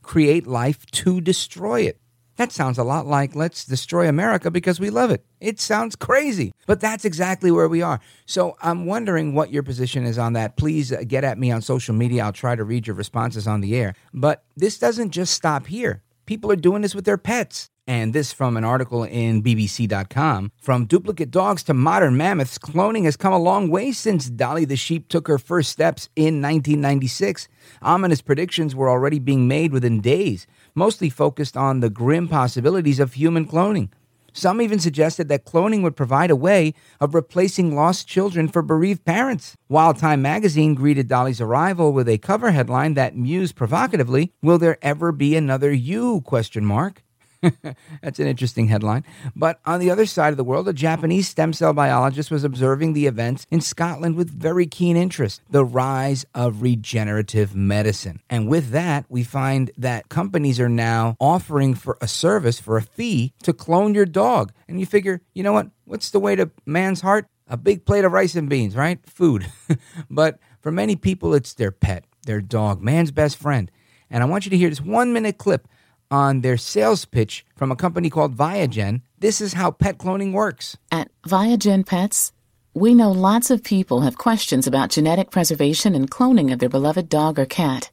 Create 0.03 0.47
life 0.47 0.87
to 0.87 1.21
destroy 1.21 1.81
it. 1.83 2.01
That 2.41 2.53
sounds 2.53 2.79
a 2.79 2.85
lot 2.85 3.07
like 3.07 3.35
let's 3.35 3.67
destroy 3.67 4.09
America 4.09 4.51
because 4.51 4.81
we 4.81 4.89
love 4.89 5.11
it. 5.11 5.27
It 5.43 5.61
sounds 5.61 5.95
crazy, 5.95 6.53
but 6.67 6.81
that's 6.81 7.05
exactly 7.05 7.51
where 7.51 7.69
we 7.69 7.83
are. 7.83 8.01
So 8.25 8.57
I'm 8.63 8.87
wondering 8.87 9.35
what 9.35 9.53
your 9.53 9.63
position 9.63 10.07
is 10.07 10.17
on 10.17 10.33
that. 10.33 10.57
Please 10.57 10.91
uh, 10.91 11.03
get 11.07 11.23
at 11.23 11.37
me 11.37 11.51
on 11.51 11.61
social 11.61 11.95
media. 11.95 12.25
I'll 12.25 12.33
try 12.33 12.57
to 12.57 12.65
read 12.65 12.87
your 12.87 12.97
responses 12.97 13.47
on 13.47 13.61
the 13.61 13.77
air. 13.77 13.95
But 14.15 14.43
this 14.57 14.79
doesn't 14.79 15.11
just 15.11 15.35
stop 15.35 15.67
here. 15.67 16.03
People 16.25 16.51
are 16.51 16.57
doing 16.57 16.81
this 16.81 16.95
with 16.95 17.05
their 17.05 17.19
pets. 17.19 17.69
And 17.87 18.13
this 18.13 18.33
from 18.33 18.57
an 18.57 18.63
article 18.63 19.03
in 19.03 19.43
BBC.com. 19.43 20.53
From 20.63 20.87
duplicate 20.87 21.33
dogs 21.33 21.65
to 21.65 21.75
modern 21.75 22.17
mammoths, 22.17 22.57
cloning 22.57 23.05
has 23.05 23.17
come 23.17 23.33
a 23.33 23.39
long 23.39 23.69
way 23.69 23.91
since 23.91 24.31
Dolly 24.31 24.65
the 24.65 24.77
sheep 24.77 25.09
took 25.09 25.27
her 25.27 25.39
first 25.39 25.71
steps 25.73 26.09
in 26.15 26.41
1996. 26.41 27.49
Ominous 27.83 28.23
predictions 28.23 28.77
were 28.77 28.89
already 28.89 29.19
being 29.19 29.49
made 29.49 29.73
within 29.73 30.01
days, 30.01 30.47
mostly 30.75 31.11
focused 31.11 31.57
on 31.57 31.81
the 31.81 31.91
grim 31.91 32.29
possibilities 32.29 33.01
of 33.01 33.15
human 33.15 33.47
cloning. 33.47 33.89
Some 34.33 34.61
even 34.61 34.79
suggested 34.79 35.29
that 35.29 35.45
cloning 35.45 35.83
would 35.83 35.97
provide 35.97 36.31
a 36.31 36.37
way 36.37 36.73
of 37.01 37.15
replacing 37.15 37.75
lost 37.75 38.07
children 38.07 38.47
for 38.47 38.63
bereaved 38.63 39.05
parents. 39.05 39.57
While 39.67 39.93
Time 39.93 40.23
magazine 40.23 40.75
greeted 40.75 41.09
Dolly's 41.09 41.41
arrival 41.41 41.93
with 41.93 42.09
a 42.09 42.19
cover 42.19 42.53
headline 42.53 42.95
that 42.95 43.17
mused 43.17 43.57
provocatively, 43.57 44.33
"Will 44.41 44.59
there 44.59 44.79
ever 44.83 45.11
be 45.11 45.35
another 45.35 45.73
you?" 45.73 46.21
question 46.21 46.65
mark. 46.65 47.03
That's 48.03 48.19
an 48.19 48.27
interesting 48.27 48.69
headline. 48.69 49.05
But 49.35 49.61
on 49.65 49.81
the 49.81 49.91
other 49.91 50.07
side 50.07 50.33
of 50.33 50.37
the 50.37 50.45
world, 50.45 50.69
a 50.69 50.73
Japanese 50.73 51.29
stem 51.29 51.53
cell 51.53 51.73
biologist 51.73 52.31
was 52.31 52.45
observing 52.45 52.93
the 52.93 53.07
events 53.07 53.47
in 53.51 53.61
Scotland 53.61 54.17
with 54.17 54.31
very 54.31 54.67
keen 54.67 54.97
interest 54.97 55.41
the 55.51 55.65
rise 55.65 56.27
of 56.35 56.63
regenerative 56.63 57.55
medicine. 57.55 58.21
And 58.29 58.49
with 58.49 58.71
that, 58.71 59.07
we 59.09 59.25
find 59.25 59.71
that 59.79 60.09
companies 60.09 60.61
are 60.61 60.69
now 60.69 61.17
offering 61.19 61.75
for 61.75 61.97
a 62.01 62.09
service 62.09 62.61
for 62.61 62.77
a 62.77 62.83
fee 62.83 63.33
to 63.43 63.53
clone 63.53 63.95
your 63.95 64.07
dog. 64.07 64.53
And 64.69 64.79
you 64.79 64.87
figure, 64.87 65.23
you 65.35 65.43
know 65.43 65.53
what? 65.53 65.69
What's 65.85 66.11
the 66.11 66.21
way 66.21 66.37
to 66.37 66.51
man's 66.67 67.01
heart? 67.01 67.27
A 67.49 67.57
big 67.57 67.85
plate 67.85 68.05
of 68.05 68.13
rice 68.13 68.37
and 68.37 68.49
beans, 68.49 68.77
right? 68.77 68.99
Food. 69.07 69.51
but 70.11 70.39
for 70.61 70.71
many 70.71 70.95
people, 70.95 71.35
it's 71.35 71.55
their 71.55 71.73
pet, 71.73 72.05
their 72.27 72.41
dog, 72.41 72.81
man's 72.81 73.11
best 73.11 73.37
friend. 73.37 73.71
And 74.11 74.23
I 74.23 74.27
want 74.27 74.45
you 74.45 74.51
to 74.51 74.57
hear 74.57 74.69
this 74.69 74.81
one 74.81 75.13
minute 75.13 75.39
clip 75.39 75.67
on 76.11 76.41
their 76.41 76.57
sales 76.57 77.05
pitch 77.05 77.45
from 77.57 77.71
a 77.71 77.77
company 77.77 78.11
called 78.11 78.37
ViaGen. 78.37 79.03
This 79.19 79.41
is 79.41 79.55
how 79.55 79.71
pet 79.71 79.99
cloning 79.99 80.33
works. 80.33 80.77
At 80.91 81.11
ViaGen 81.23 81.87
Pets, 81.87 82.33
we 82.75 82.95
know 82.95 83.11
lots 83.11 83.51
of 83.51 83.65
people 83.65 84.03
have 84.03 84.19
questions 84.19 84.67
about 84.67 84.91
genetic 84.91 85.31
preservation 85.31 85.95
and 85.95 86.11
cloning 86.11 86.53
of 86.53 86.59
their 86.59 86.69
beloved 86.69 87.09
dog 87.09 87.39
or 87.39 87.47
cat. 87.47 87.91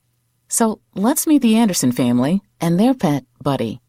So 0.47 0.79
let's 0.95 1.27
meet 1.27 1.41
the 1.41 1.55
Anderson 1.55 1.91
family 1.91 2.41
and 2.61 2.79
their 2.79 2.93
pet, 2.93 3.25
Buddy. 3.41 3.81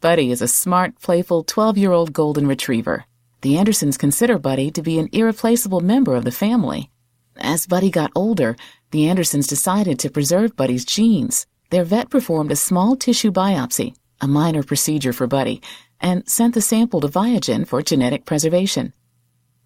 Buddy 0.00 0.30
is 0.30 0.42
a 0.42 0.48
smart, 0.48 1.00
playful 1.00 1.44
12 1.44 1.78
year 1.78 1.92
old 1.92 2.12
golden 2.12 2.46
retriever. 2.46 3.04
The 3.42 3.58
Andersons 3.58 3.96
consider 3.96 4.38
Buddy 4.38 4.70
to 4.70 4.82
be 4.82 4.98
an 4.98 5.08
irreplaceable 5.12 5.80
member 5.80 6.14
of 6.14 6.24
the 6.24 6.32
family. 6.32 6.90
As 7.36 7.66
Buddy 7.66 7.90
got 7.90 8.12
older, 8.14 8.56
the 8.90 9.08
Andersons 9.08 9.46
decided 9.46 9.98
to 9.98 10.10
preserve 10.10 10.56
Buddy's 10.56 10.84
genes. 10.84 11.46
Their 11.70 11.84
vet 11.84 12.10
performed 12.10 12.52
a 12.52 12.56
small 12.56 12.96
tissue 12.96 13.32
biopsy, 13.32 13.94
a 14.20 14.28
minor 14.28 14.62
procedure 14.62 15.12
for 15.12 15.26
Buddy, 15.26 15.60
and 16.00 16.28
sent 16.28 16.54
the 16.54 16.60
sample 16.60 17.00
to 17.00 17.08
ViaGen 17.08 17.66
for 17.66 17.82
genetic 17.82 18.24
preservation. 18.24 18.92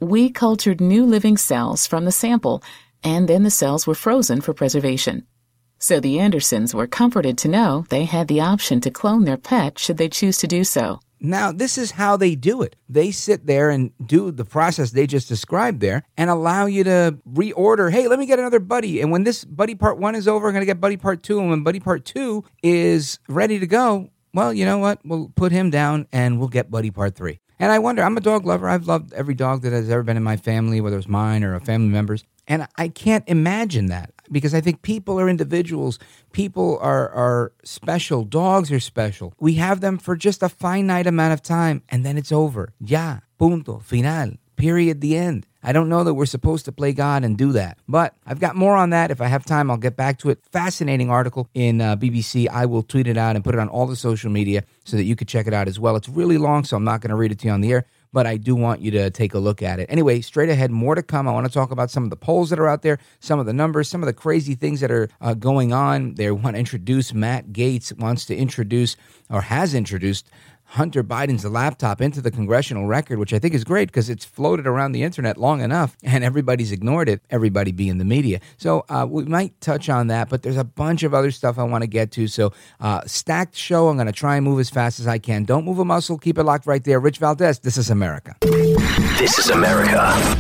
We 0.00 0.30
cultured 0.30 0.80
new 0.80 1.04
living 1.04 1.36
cells 1.36 1.86
from 1.86 2.04
the 2.04 2.12
sample, 2.12 2.62
and 3.02 3.28
then 3.28 3.42
the 3.42 3.50
cells 3.50 3.86
were 3.86 3.94
frozen 3.94 4.40
for 4.40 4.54
preservation. 4.54 5.26
So 5.80 6.00
the 6.00 6.18
Andersons 6.18 6.74
were 6.74 6.86
comforted 6.86 7.38
to 7.38 7.48
know 7.48 7.84
they 7.88 8.04
had 8.04 8.28
the 8.28 8.40
option 8.40 8.80
to 8.80 8.90
clone 8.90 9.24
their 9.24 9.36
pet 9.36 9.78
should 9.78 9.96
they 9.96 10.08
choose 10.08 10.38
to 10.38 10.46
do 10.46 10.64
so. 10.64 11.00
Now, 11.20 11.52
this 11.52 11.78
is 11.78 11.92
how 11.92 12.16
they 12.16 12.34
do 12.34 12.62
it. 12.62 12.76
They 12.88 13.10
sit 13.10 13.46
there 13.46 13.70
and 13.70 13.92
do 14.04 14.30
the 14.30 14.44
process 14.44 14.90
they 14.90 15.06
just 15.06 15.28
described 15.28 15.80
there 15.80 16.04
and 16.16 16.30
allow 16.30 16.66
you 16.66 16.84
to 16.84 17.18
reorder, 17.30 17.90
hey, 17.90 18.08
let 18.08 18.18
me 18.18 18.26
get 18.26 18.38
another 18.38 18.60
buddy. 18.60 19.00
And 19.00 19.10
when 19.10 19.24
this 19.24 19.44
buddy 19.44 19.74
part 19.74 19.98
one 19.98 20.14
is 20.14 20.28
over, 20.28 20.46
I'm 20.46 20.54
going 20.54 20.62
to 20.62 20.66
get 20.66 20.80
buddy 20.80 20.96
part 20.96 21.22
two. 21.22 21.40
And 21.40 21.50
when 21.50 21.62
buddy 21.62 21.80
part 21.80 22.04
two 22.04 22.44
is 22.62 23.18
ready 23.28 23.58
to 23.58 23.66
go, 23.66 24.10
well, 24.32 24.52
you 24.52 24.64
know 24.64 24.78
what? 24.78 25.00
We'll 25.04 25.32
put 25.34 25.52
him 25.52 25.70
down 25.70 26.06
and 26.12 26.38
we'll 26.38 26.48
get 26.48 26.70
buddy 26.70 26.90
part 26.90 27.14
three. 27.16 27.40
And 27.58 27.72
I 27.72 27.80
wonder, 27.80 28.02
I'm 28.02 28.16
a 28.16 28.20
dog 28.20 28.46
lover. 28.46 28.68
I've 28.68 28.86
loved 28.86 29.12
every 29.12 29.34
dog 29.34 29.62
that 29.62 29.72
has 29.72 29.90
ever 29.90 30.04
been 30.04 30.16
in 30.16 30.22
my 30.22 30.36
family, 30.36 30.80
whether 30.80 30.96
it's 30.96 31.08
mine 31.08 31.42
or 31.42 31.54
a 31.54 31.60
family 31.60 31.88
member's. 31.88 32.24
And 32.46 32.68
I 32.76 32.88
can't 32.88 33.24
imagine 33.26 33.86
that 33.86 34.12
because 34.30 34.54
I 34.54 34.60
think 34.60 34.82
people 34.82 35.18
are 35.20 35.28
individuals. 35.28 35.98
People 36.32 36.78
are, 36.80 37.08
are 37.10 37.52
special. 37.64 38.24
Dogs 38.24 38.70
are 38.70 38.80
special. 38.80 39.34
We 39.40 39.54
have 39.54 39.80
them 39.80 39.98
for 39.98 40.16
just 40.16 40.42
a 40.42 40.48
finite 40.48 41.06
amount 41.06 41.32
of 41.32 41.42
time 41.42 41.82
and 41.88 42.04
then 42.04 42.16
it's 42.16 42.32
over. 42.32 42.72
Ya, 42.80 43.18
punto, 43.38 43.78
final, 43.78 44.34
period, 44.56 45.00
the 45.00 45.16
end. 45.16 45.46
I 45.62 45.72
don't 45.72 45.88
know 45.88 46.04
that 46.04 46.14
we're 46.14 46.26
supposed 46.26 46.64
to 46.66 46.72
play 46.72 46.92
God 46.92 47.24
and 47.24 47.36
do 47.36 47.52
that. 47.52 47.78
But 47.88 48.14
I've 48.24 48.38
got 48.38 48.54
more 48.54 48.76
on 48.76 48.90
that. 48.90 49.10
If 49.10 49.20
I 49.20 49.26
have 49.26 49.44
time, 49.44 49.70
I'll 49.70 49.76
get 49.76 49.96
back 49.96 50.18
to 50.20 50.30
it. 50.30 50.38
Fascinating 50.52 51.10
article 51.10 51.48
in 51.52 51.80
uh, 51.80 51.96
BBC. 51.96 52.48
I 52.48 52.66
will 52.66 52.82
tweet 52.82 53.08
it 53.08 53.16
out 53.16 53.34
and 53.34 53.44
put 53.44 53.54
it 53.54 53.60
on 53.60 53.68
all 53.68 53.86
the 53.86 53.96
social 53.96 54.30
media 54.30 54.62
so 54.84 54.96
that 54.96 55.02
you 55.02 55.16
could 55.16 55.28
check 55.28 55.46
it 55.46 55.52
out 55.52 55.66
as 55.66 55.80
well. 55.80 55.96
It's 55.96 56.08
really 56.08 56.38
long, 56.38 56.64
so 56.64 56.76
I'm 56.76 56.84
not 56.84 57.00
going 57.00 57.10
to 57.10 57.16
read 57.16 57.32
it 57.32 57.40
to 57.40 57.48
you 57.48 57.52
on 57.52 57.60
the 57.60 57.72
air 57.72 57.86
but 58.12 58.26
I 58.26 58.36
do 58.36 58.54
want 58.54 58.80
you 58.80 58.90
to 58.92 59.10
take 59.10 59.34
a 59.34 59.38
look 59.38 59.62
at 59.62 59.80
it. 59.80 59.86
Anyway, 59.88 60.20
straight 60.20 60.48
ahead, 60.48 60.70
more 60.70 60.94
to 60.94 61.02
come. 61.02 61.28
I 61.28 61.32
want 61.32 61.46
to 61.46 61.52
talk 61.52 61.70
about 61.70 61.90
some 61.90 62.04
of 62.04 62.10
the 62.10 62.16
polls 62.16 62.50
that 62.50 62.58
are 62.58 62.68
out 62.68 62.82
there, 62.82 62.98
some 63.20 63.38
of 63.38 63.46
the 63.46 63.52
numbers, 63.52 63.88
some 63.88 64.02
of 64.02 64.06
the 64.06 64.12
crazy 64.12 64.54
things 64.54 64.80
that 64.80 64.90
are 64.90 65.08
uh, 65.20 65.34
going 65.34 65.72
on. 65.72 66.14
They 66.14 66.30
want 66.30 66.54
to 66.54 66.60
introduce 66.60 67.12
Matt 67.12 67.48
Gaetz, 67.48 67.96
wants 67.98 68.24
to 68.26 68.36
introduce 68.36 68.96
or 69.30 69.42
has 69.42 69.74
introduced 69.74 70.30
Hunter 70.72 71.02
Biden's 71.02 71.46
laptop 71.46 72.02
into 72.02 72.20
the 72.20 72.30
congressional 72.30 72.86
record, 72.86 73.18
which 73.18 73.32
I 73.32 73.38
think 73.38 73.54
is 73.54 73.64
great 73.64 73.88
because 73.88 74.10
it's 74.10 74.24
floated 74.24 74.66
around 74.66 74.92
the 74.92 75.02
internet 75.02 75.38
long 75.38 75.62
enough 75.62 75.96
and 76.02 76.22
everybody's 76.22 76.72
ignored 76.72 77.08
it, 77.08 77.22
everybody 77.30 77.72
being 77.72 77.96
the 77.96 78.04
media. 78.04 78.40
So 78.58 78.84
uh, 78.90 79.06
we 79.08 79.24
might 79.24 79.58
touch 79.62 79.88
on 79.88 80.08
that, 80.08 80.28
but 80.28 80.42
there's 80.42 80.58
a 80.58 80.64
bunch 80.64 81.02
of 81.02 81.14
other 81.14 81.30
stuff 81.30 81.58
I 81.58 81.62
want 81.62 81.82
to 81.84 81.88
get 81.88 82.12
to. 82.12 82.28
So, 82.28 82.52
uh, 82.80 83.00
stacked 83.06 83.56
show. 83.56 83.88
I'm 83.88 83.96
going 83.96 84.06
to 84.08 84.12
try 84.12 84.36
and 84.36 84.44
move 84.44 84.60
as 84.60 84.68
fast 84.68 85.00
as 85.00 85.06
I 85.06 85.18
can. 85.18 85.44
Don't 85.44 85.64
move 85.64 85.78
a 85.78 85.84
muscle. 85.86 86.18
Keep 86.18 86.36
it 86.36 86.44
locked 86.44 86.66
right 86.66 86.84
there. 86.84 87.00
Rich 87.00 87.18
Valdes, 87.18 87.60
this 87.60 87.78
is 87.78 87.88
America. 87.88 88.36
This 88.42 89.38
is 89.38 89.48
America. 89.48 90.38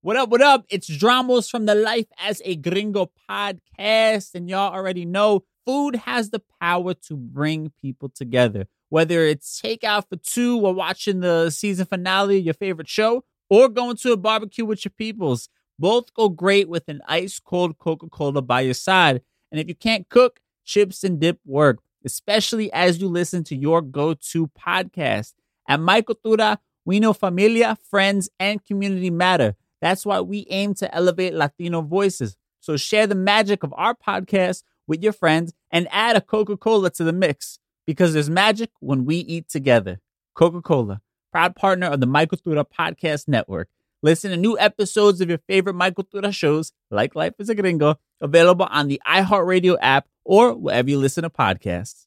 What 0.00 0.16
up, 0.16 0.30
what 0.30 0.42
up? 0.42 0.64
It's 0.68 0.90
Dramos 0.90 1.48
from 1.48 1.66
the 1.66 1.74
Life 1.74 2.06
as 2.18 2.42
a 2.44 2.56
Gringo 2.56 3.10
podcast. 3.30 4.34
And 4.34 4.48
y'all 4.48 4.72
already 4.72 5.04
know 5.04 5.44
food 5.66 5.96
has 5.96 6.30
the 6.30 6.42
power 6.60 6.94
to 6.94 7.16
bring 7.16 7.72
people 7.80 8.08
together. 8.08 8.66
Whether 8.88 9.22
it's 9.22 9.60
takeout 9.60 10.08
for 10.08 10.16
two 10.16 10.56
while 10.56 10.74
watching 10.74 11.20
the 11.20 11.50
season 11.50 11.86
finale 11.86 12.38
of 12.38 12.44
your 12.44 12.54
favorite 12.54 12.88
show, 12.88 13.24
or 13.48 13.68
going 13.68 13.96
to 13.96 14.12
a 14.12 14.16
barbecue 14.16 14.64
with 14.64 14.84
your 14.84 14.92
peoples, 14.96 15.48
both 15.78 16.14
go 16.14 16.28
great 16.28 16.68
with 16.68 16.88
an 16.88 17.00
ice 17.06 17.38
cold 17.38 17.78
Coca 17.78 18.08
Cola 18.08 18.40
by 18.40 18.62
your 18.62 18.74
side. 18.74 19.20
And 19.50 19.60
if 19.60 19.68
you 19.68 19.74
can't 19.74 20.08
cook, 20.08 20.40
chips 20.64 21.04
and 21.04 21.20
dip 21.20 21.38
work, 21.44 21.80
especially 22.04 22.72
as 22.72 23.00
you 23.00 23.08
listen 23.08 23.44
to 23.44 23.56
your 23.56 23.82
go 23.82 24.14
to 24.14 24.48
podcast. 24.48 25.34
At 25.68 25.80
My 25.80 26.02
Cultura, 26.02 26.58
we 26.84 27.00
know 27.00 27.12
familia, 27.12 27.76
friends, 27.90 28.28
and 28.40 28.64
community 28.64 29.10
matter. 29.10 29.54
That's 29.80 30.06
why 30.06 30.20
we 30.20 30.46
aim 30.48 30.74
to 30.74 30.94
elevate 30.94 31.34
Latino 31.34 31.82
voices. 31.82 32.36
So 32.60 32.76
share 32.76 33.06
the 33.06 33.14
magic 33.14 33.62
of 33.62 33.74
our 33.76 33.94
podcast 33.94 34.62
with 34.86 35.02
your 35.02 35.12
friends 35.12 35.52
and 35.70 35.88
add 35.90 36.16
a 36.16 36.20
Coca 36.20 36.56
Cola 36.56 36.90
to 36.90 37.04
the 37.04 37.12
mix 37.12 37.58
because 37.86 38.12
there's 38.12 38.30
magic 38.30 38.70
when 38.80 39.04
we 39.04 39.16
eat 39.16 39.48
together. 39.48 40.00
Coca 40.34 40.62
Cola, 40.62 41.00
proud 41.30 41.56
partner 41.56 41.86
of 41.86 42.00
the 42.00 42.06
My 42.06 42.26
Cultura 42.26 42.64
Podcast 42.64 43.28
Network. 43.28 43.68
Listen 44.02 44.30
to 44.32 44.36
new 44.36 44.58
episodes 44.58 45.20
of 45.20 45.28
your 45.28 45.38
favorite 45.46 45.74
My 45.74 45.90
Cultura 45.90 46.32
shows, 46.32 46.72
like 46.90 47.14
Life 47.14 47.34
as 47.38 47.48
a 47.48 47.54
Gringo, 47.54 47.98
available 48.20 48.66
on 48.70 48.88
the 48.88 49.00
iHeartRadio 49.06 49.76
app 49.80 50.08
or 50.24 50.54
wherever 50.54 50.90
you 50.90 50.98
listen 50.98 51.22
to 51.22 51.30
podcasts. 51.30 52.06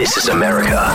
This 0.00 0.16
is 0.16 0.28
America. 0.28 0.94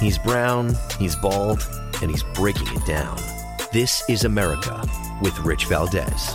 He's 0.00 0.18
brown, 0.18 0.74
he's 0.98 1.14
bald, 1.14 1.64
and 2.02 2.10
he's 2.10 2.24
breaking 2.34 2.66
it 2.66 2.84
down. 2.84 3.16
This 3.72 4.02
is 4.08 4.24
America 4.24 4.84
with 5.22 5.38
Rich 5.38 5.66
Valdes. 5.66 6.34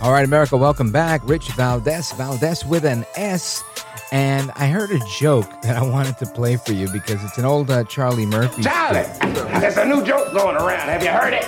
All 0.00 0.12
right, 0.12 0.24
America, 0.24 0.56
welcome 0.56 0.92
back. 0.92 1.22
Rich 1.24 1.50
Valdes, 1.56 2.12
Valdes 2.12 2.64
with 2.64 2.84
an 2.84 3.04
S. 3.16 3.64
And 4.12 4.52
I 4.54 4.68
heard 4.68 4.92
a 4.92 5.00
joke 5.18 5.50
that 5.62 5.76
I 5.76 5.82
wanted 5.82 6.18
to 6.18 6.26
play 6.26 6.56
for 6.56 6.74
you 6.74 6.88
because 6.92 7.24
it's 7.24 7.36
an 7.36 7.46
old 7.46 7.68
uh, 7.68 7.82
Charlie 7.82 8.26
Murphy. 8.26 8.62
Charlie, 8.62 9.08
there's 9.58 9.76
a 9.76 9.84
new 9.84 10.04
joke 10.04 10.32
going 10.32 10.54
around. 10.54 10.88
Have 10.88 11.02
you 11.02 11.10
heard 11.10 11.34
it? 11.34 11.44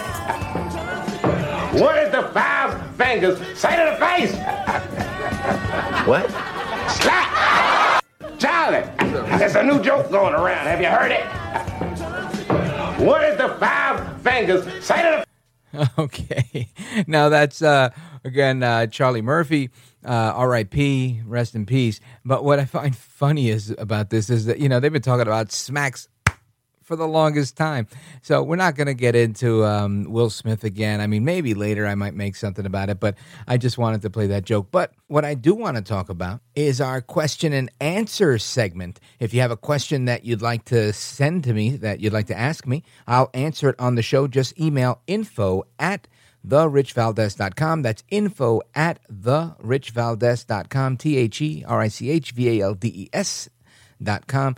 What 1.80 1.96
is 1.98 2.10
the 2.10 2.28
five 2.34 2.96
fingers 2.96 3.38
say 3.56 3.76
to 3.76 3.92
the 3.92 4.04
face? 4.04 5.06
What? 6.06 6.30
Slap! 6.90 8.02
Charlie, 8.38 8.88
there's 9.38 9.54
a 9.54 9.62
new 9.62 9.82
joke 9.82 10.10
going 10.10 10.34
around. 10.34 10.66
Have 10.66 10.80
you 10.80 10.88
heard 10.88 11.12
it? 11.12 11.24
What 13.04 13.22
is 13.24 13.36
the 13.36 13.48
five 13.60 14.20
fingers 14.22 14.64
say 14.84 15.02
to 15.02 15.24
the 15.72 15.90
Okay. 15.98 16.68
Now 17.06 17.28
that's 17.28 17.62
uh 17.62 17.90
again 18.24 18.62
uh 18.62 18.86
Charlie 18.86 19.22
Murphy, 19.22 19.70
uh 20.04 20.34
RIP, 20.46 21.22
rest 21.26 21.54
in 21.54 21.66
peace. 21.66 22.00
But 22.24 22.44
what 22.44 22.58
I 22.58 22.64
find 22.64 22.96
funny 22.96 23.50
is 23.50 23.70
about 23.78 24.10
this 24.10 24.30
is 24.30 24.46
that 24.46 24.58
you 24.58 24.68
know 24.68 24.80
they've 24.80 24.92
been 24.92 25.02
talking 25.02 25.26
about 25.26 25.52
smacks 25.52 26.08
for 26.90 26.96
the 26.96 27.06
longest 27.06 27.56
time. 27.56 27.86
So 28.20 28.42
we're 28.42 28.56
not 28.56 28.74
going 28.74 28.88
to 28.88 28.94
get 28.94 29.14
into 29.14 29.64
um, 29.64 30.06
Will 30.08 30.28
Smith 30.28 30.64
again. 30.64 31.00
I 31.00 31.06
mean, 31.06 31.24
maybe 31.24 31.54
later 31.54 31.86
I 31.86 31.94
might 31.94 32.14
make 32.14 32.34
something 32.34 32.66
about 32.66 32.90
it, 32.90 32.98
but 32.98 33.14
I 33.46 33.58
just 33.58 33.78
wanted 33.78 34.02
to 34.02 34.10
play 34.10 34.26
that 34.26 34.44
joke. 34.44 34.72
But 34.72 34.92
what 35.06 35.24
I 35.24 35.34
do 35.34 35.54
want 35.54 35.76
to 35.76 35.84
talk 35.84 36.08
about 36.08 36.40
is 36.56 36.80
our 36.80 37.00
question 37.00 37.52
and 37.52 37.70
answer 37.80 38.40
segment. 38.40 38.98
If 39.20 39.32
you 39.32 39.40
have 39.40 39.52
a 39.52 39.56
question 39.56 40.06
that 40.06 40.24
you'd 40.24 40.42
like 40.42 40.64
to 40.64 40.92
send 40.92 41.44
to 41.44 41.54
me, 41.54 41.76
that 41.76 42.00
you'd 42.00 42.12
like 42.12 42.26
to 42.26 42.36
ask 42.36 42.66
me, 42.66 42.82
I'll 43.06 43.30
answer 43.34 43.68
it 43.68 43.76
on 43.78 43.94
the 43.94 44.02
show. 44.02 44.26
Just 44.26 44.58
email 44.58 45.00
info 45.06 45.62
at 45.78 46.08
therichvaldes.com. 46.44 47.82
That's 47.82 48.02
info 48.10 48.62
at 48.74 48.98
therichvaldes.com. 49.08 50.96
T 50.96 51.16
H 51.16 51.40
E 51.40 51.64
R 51.68 51.80
I 51.82 51.86
C 51.86 52.10
H 52.10 52.32
V 52.32 52.60
A 52.60 52.64
L 52.64 52.74
D 52.74 52.88
E 52.88 53.08
S.com. 53.12 54.56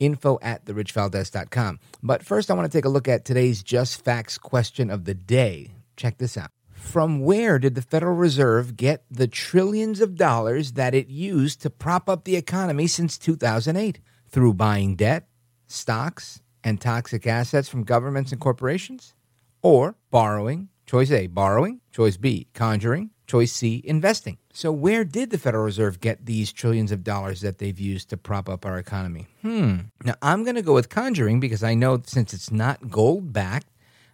Info 0.00 0.38
at 0.42 0.64
therichvaldes.com. 0.64 1.78
But 2.02 2.24
first, 2.24 2.50
I 2.50 2.54
want 2.54 2.70
to 2.70 2.76
take 2.76 2.86
a 2.86 2.88
look 2.88 3.06
at 3.06 3.24
today's 3.24 3.62
Just 3.62 4.02
Facts 4.02 4.38
question 4.38 4.90
of 4.90 5.04
the 5.04 5.14
day. 5.14 5.70
Check 5.96 6.18
this 6.18 6.36
out. 6.36 6.50
From 6.72 7.20
where 7.20 7.58
did 7.58 7.74
the 7.74 7.82
Federal 7.82 8.16
Reserve 8.16 8.76
get 8.76 9.04
the 9.10 9.28
trillions 9.28 10.00
of 10.00 10.16
dollars 10.16 10.72
that 10.72 10.94
it 10.94 11.08
used 11.08 11.60
to 11.62 11.70
prop 11.70 12.08
up 12.08 12.24
the 12.24 12.36
economy 12.36 12.86
since 12.86 13.18
2008? 13.18 14.00
Through 14.28 14.54
buying 14.54 14.96
debt, 14.96 15.28
stocks, 15.66 16.40
and 16.64 16.80
toxic 16.80 17.26
assets 17.26 17.68
from 17.68 17.84
governments 17.84 18.32
and 18.32 18.40
corporations? 18.40 19.14
Or 19.62 19.96
borrowing, 20.10 20.70
choice 20.86 21.10
A, 21.10 21.26
borrowing, 21.26 21.80
choice 21.92 22.16
B, 22.16 22.48
conjuring, 22.54 23.10
choice 23.26 23.52
C, 23.52 23.82
investing. 23.84 24.38
So, 24.52 24.72
where 24.72 25.04
did 25.04 25.30
the 25.30 25.38
Federal 25.38 25.64
Reserve 25.64 26.00
get 26.00 26.26
these 26.26 26.52
trillions 26.52 26.90
of 26.90 27.04
dollars 27.04 27.40
that 27.40 27.58
they've 27.58 27.78
used 27.78 28.10
to 28.10 28.16
prop 28.16 28.48
up 28.48 28.66
our 28.66 28.78
economy? 28.78 29.28
Hmm. 29.42 29.76
Now, 30.04 30.14
I'm 30.22 30.42
going 30.42 30.56
to 30.56 30.62
go 30.62 30.74
with 30.74 30.88
conjuring 30.88 31.38
because 31.38 31.62
I 31.62 31.74
know 31.74 32.02
since 32.04 32.34
it's 32.34 32.50
not 32.50 32.90
gold 32.90 33.32
backed, 33.32 33.68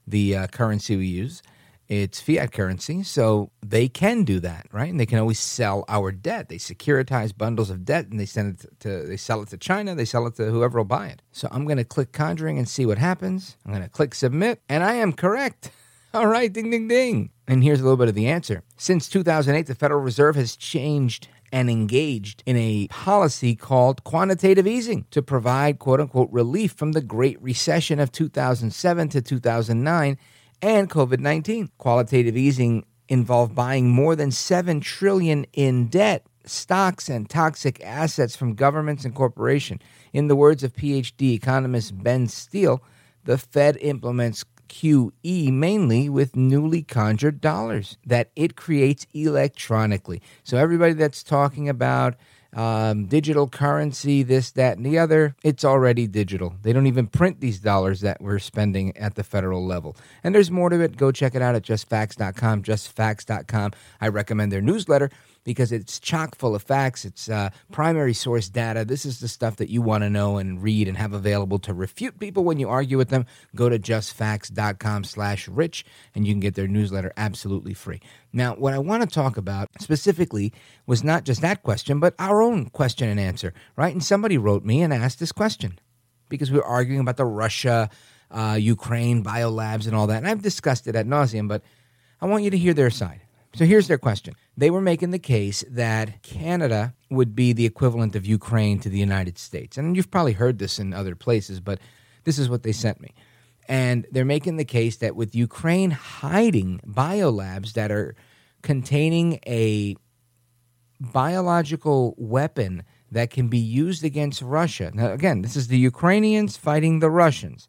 the 0.07 0.37
uh, 0.37 0.47
currency 0.49 0.97
we 0.97 1.07
use, 1.07 1.43
it's 1.88 2.21
fiat 2.21 2.52
currency, 2.52 3.02
so 3.02 3.50
they 3.64 3.88
can 3.88 4.25
do 4.25 4.38
that, 4.40 4.66
right? 4.73 4.90
And 4.90 5.00
they 5.00 5.07
can 5.07 5.19
always 5.19 5.38
sell 5.38 5.85
our 5.88 6.12
debt. 6.12 6.49
They 6.49 6.59
securitize 6.59 7.37
bundles 7.37 7.71
of 7.71 7.85
debt 7.85 8.09
and 8.09 8.21
they 8.21 8.26
send 8.26 8.61
it 8.61 8.81
to, 8.81 9.02
they 9.05 9.16
sell 9.16 9.40
it 9.43 9.49
to 9.49 9.57
China, 9.57 9.95
they 9.95 10.05
sell 10.05 10.26
it 10.26 10.35
to 10.37 10.50
whoever 10.50 10.78
will 10.78 10.85
buy 10.85 11.09
it. 11.09 11.23
So 11.33 11.49
I'm 11.50 11.64
going 11.64 11.78
to 11.78 11.85
click 11.85 12.12
conjuring 12.12 12.59
and 12.59 12.69
see 12.69 12.87
what 12.87 12.99
happens. 12.99 13.57
I'm 13.64 13.73
going 13.73 13.85
to 13.85 13.88
click 13.88 14.14
submit, 14.14 14.61
and 14.69 14.85
I 14.85 14.95
am 14.95 15.12
correct. 15.12 15.71
All 16.14 16.26
right, 16.26 16.52
ding, 16.52 16.70
ding, 16.70 16.88
ding. 16.88 17.30
And 17.48 17.62
here's 17.62 17.80
a 17.80 17.82
little 17.82 17.96
bit 17.96 18.08
of 18.08 18.14
the 18.14 18.26
answer. 18.26 18.62
Since 18.76 19.08
2008, 19.08 19.66
the 19.66 19.75
Federal 19.75 20.00
Reserve 20.00 20.36
has 20.36 20.56
changed 20.56 21.28
and 21.52 21.70
engaged 21.70 22.42
in 22.46 22.56
a 22.56 22.88
policy 22.88 23.54
called 23.54 24.04
quantitative 24.04 24.66
easing 24.66 25.06
to 25.10 25.22
provide 25.22 25.78
quote 25.78 26.00
unquote 26.00 26.30
relief 26.30 26.72
from 26.72 26.92
the 26.92 27.00
Great 27.00 27.40
Recession 27.40 28.00
of 28.00 28.12
2007 28.12 29.08
to 29.10 29.22
2009 29.22 30.18
and 30.62 30.90
COVID 30.90 31.20
19. 31.20 31.70
Quantitative 31.78 32.36
easing 32.36 32.84
involved 33.08 33.54
buying 33.54 33.88
more 33.88 34.16
than 34.16 34.30
7 34.30 34.80
trillion 34.80 35.46
in 35.52 35.86
debt, 35.86 36.26
stocks 36.44 37.08
and 37.08 37.30
toxic 37.30 37.82
assets 37.84 38.34
from 38.34 38.54
governments 38.54 39.04
and 39.04 39.14
corporations. 39.14 39.80
In 40.12 40.28
the 40.28 40.36
words 40.36 40.64
of 40.64 40.72
PhD 40.72 41.34
economist 41.34 42.02
Benn 42.02 42.26
Steil, 42.26 42.82
the 43.25 43.38
Fed 43.38 43.76
implements 43.80 44.44
QE 44.68 45.52
mainly 45.52 46.08
with 46.08 46.37
newly 46.37 46.82
conjured 46.82 47.40
dollars 47.40 47.96
that 48.06 48.30
it 48.37 48.56
creates 48.56 49.06
electronically. 49.14 50.23
So 50.44 50.56
everybody 50.56 50.94
that's 50.94 51.23
talking 51.23 51.68
about 51.68 52.14
um, 52.56 53.04
digital 53.06 53.49
currency, 53.49 54.23
this, 54.23 54.50
that, 54.52 54.78
and 54.78 54.87
the 54.87 54.99
other, 54.99 55.37
it's 55.44 55.64
already 55.64 56.06
digital. 56.06 56.54
They 56.62 56.73
don't 56.73 56.87
even 56.87 57.06
print 57.06 57.40
these 57.40 57.61
dollars 57.61 58.00
that 58.00 58.20
we're 58.20 58.38
spending 58.38 58.96
at 58.96 59.14
the 59.14 59.25
federal 59.25 59.64
level. 59.64 59.96
And 60.25 60.35
there's 60.35 60.50
more 60.50 60.70
to 60.70 60.80
it. 60.80 60.96
Go 60.96 61.12
check 61.12 61.35
it 61.35 61.42
out 61.42 61.54
at 61.54 61.62
justfacts.com, 61.62 62.62
justfacts.com. 62.62 63.73
I 64.00 64.08
recommend 64.08 64.52
their 64.52 64.62
newsletter 64.62 65.11
because 65.47 65.71
it's 65.71 66.00
chock 66.00 66.35
full 66.35 66.57
of 66.57 66.62
facts. 66.62 67.05
It's 67.05 67.31
uh, 67.31 67.50
primary 67.71 68.12
source 68.12 68.49
data. 68.49 68.85
This 68.85 69.07
is 69.07 69.21
the 69.21 69.29
stuff 69.29 69.57
that 69.57 69.71
you 69.71 69.81
want 69.81 70.03
to 70.03 70.11
know 70.11 70.38
and 70.38 70.61
read 70.61 70.88
and 70.88 70.97
have 70.97 71.12
available 71.12 71.61
to 71.61 71.73
refute 71.73 72.19
people 72.19 72.43
when 72.43 72.59
you 72.59 72.69
argue 72.69 72.99
with 72.99 73.11
them. 73.11 73.26
Go 73.55 73.69
to 73.69 73.79
justfacts.com 73.79 75.05
slash 75.05 75.47
rich 75.47 75.87
and 76.17 76.26
you 76.26 76.33
can 76.33 76.41
get 76.41 76.57
their 76.57 76.67
newsletter 76.67 77.12
absolutely 77.17 77.75
free. 77.75 78.00
Now, 78.33 78.57
what 78.57 78.75
I 78.75 78.79
want 78.79 79.05
to 79.05 79.09
talk 79.09 79.37
about 79.37 79.69
specifically 79.81 80.53
was 80.85 81.05
not 81.05 81.25
just 81.25 81.41
that 81.43 81.62
question, 81.62 82.00
but 82.00 82.15
our 82.19 82.43
own 82.43 82.69
question 82.71 83.09
and 83.09 83.21
answer, 83.21 83.54
right? 83.76 83.93
And 83.95 84.02
somebody 84.02 84.37
wrote 84.37 84.65
me 84.65 84.82
and 84.82 84.93
asked 84.93 85.21
this 85.21 85.32
question 85.32 85.78
because 86.28 86.50
we 86.50 86.59
were 86.59 86.67
arguing 86.67 87.00
about 87.00 87.19
the 87.19 87.25
Russia, 87.25 87.89
uh, 88.32 88.59
Ukraine, 88.61 89.23
biolabs, 89.23 89.87
and 89.87 89.95
all 89.95 90.09
that. 90.09 90.19
And 90.19 90.26
I've 90.26 90.43
discussed 90.43 90.89
it 90.89 90.97
at 90.97 91.06
nauseum, 91.06 91.47
but 91.47 91.63
I 92.21 92.26
want 92.26 92.43
you 92.43 92.50
to 92.50 92.59
hear 92.59 92.75
their 92.75 92.91
side. 92.91 93.21
So 93.56 93.64
here's 93.64 93.88
their 93.88 93.97
question. 93.97 94.34
They 94.58 94.69
were 94.69 94.82
making 94.82 95.12
the 95.12 95.19
case 95.19 95.64
that 95.71 96.23
Canada 96.23 96.95
would 97.08 97.34
be 97.34 97.54
the 97.54 97.64
equivalent 97.64 98.14
of 98.14 98.26
Ukraine 98.26 98.78
to 98.80 98.90
the 98.90 98.99
United 98.99 99.38
States. 99.38 99.78
And 99.78 99.97
you've 99.97 100.10
probably 100.10 100.34
heard 100.34 100.58
this 100.58 100.78
in 100.78 100.92
other 100.92 101.14
places, 101.14 101.58
but 101.58 101.78
this 102.25 102.38
is 102.38 102.50
what 102.50 102.64
they 102.64 102.73
sent 102.73 103.00
me. 103.00 103.14
And 103.66 104.06
they're 104.12 104.26
making 104.26 104.56
the 104.56 104.66
case 104.66 104.97
that 104.99 105.16
with 105.16 105.34
Ukraine 105.34 105.90
hiding 105.90 106.80
biolabs 106.86 107.73
that 107.73 107.90
are 107.90 108.14
containing 108.60 109.40
a 109.47 109.97
biological 111.00 112.14
weapon 112.19 112.82
that 113.10 113.30
can 113.30 113.49
be 113.49 113.58
used 113.58 114.04
against 114.04 114.42
Russia. 114.42 114.90
Now, 114.92 115.12
again, 115.12 115.40
this 115.40 115.56
is 115.56 115.69
the 115.69 115.78
Ukrainians 115.78 116.58
fighting 116.58 116.99
the 116.99 117.10
Russians 117.10 117.69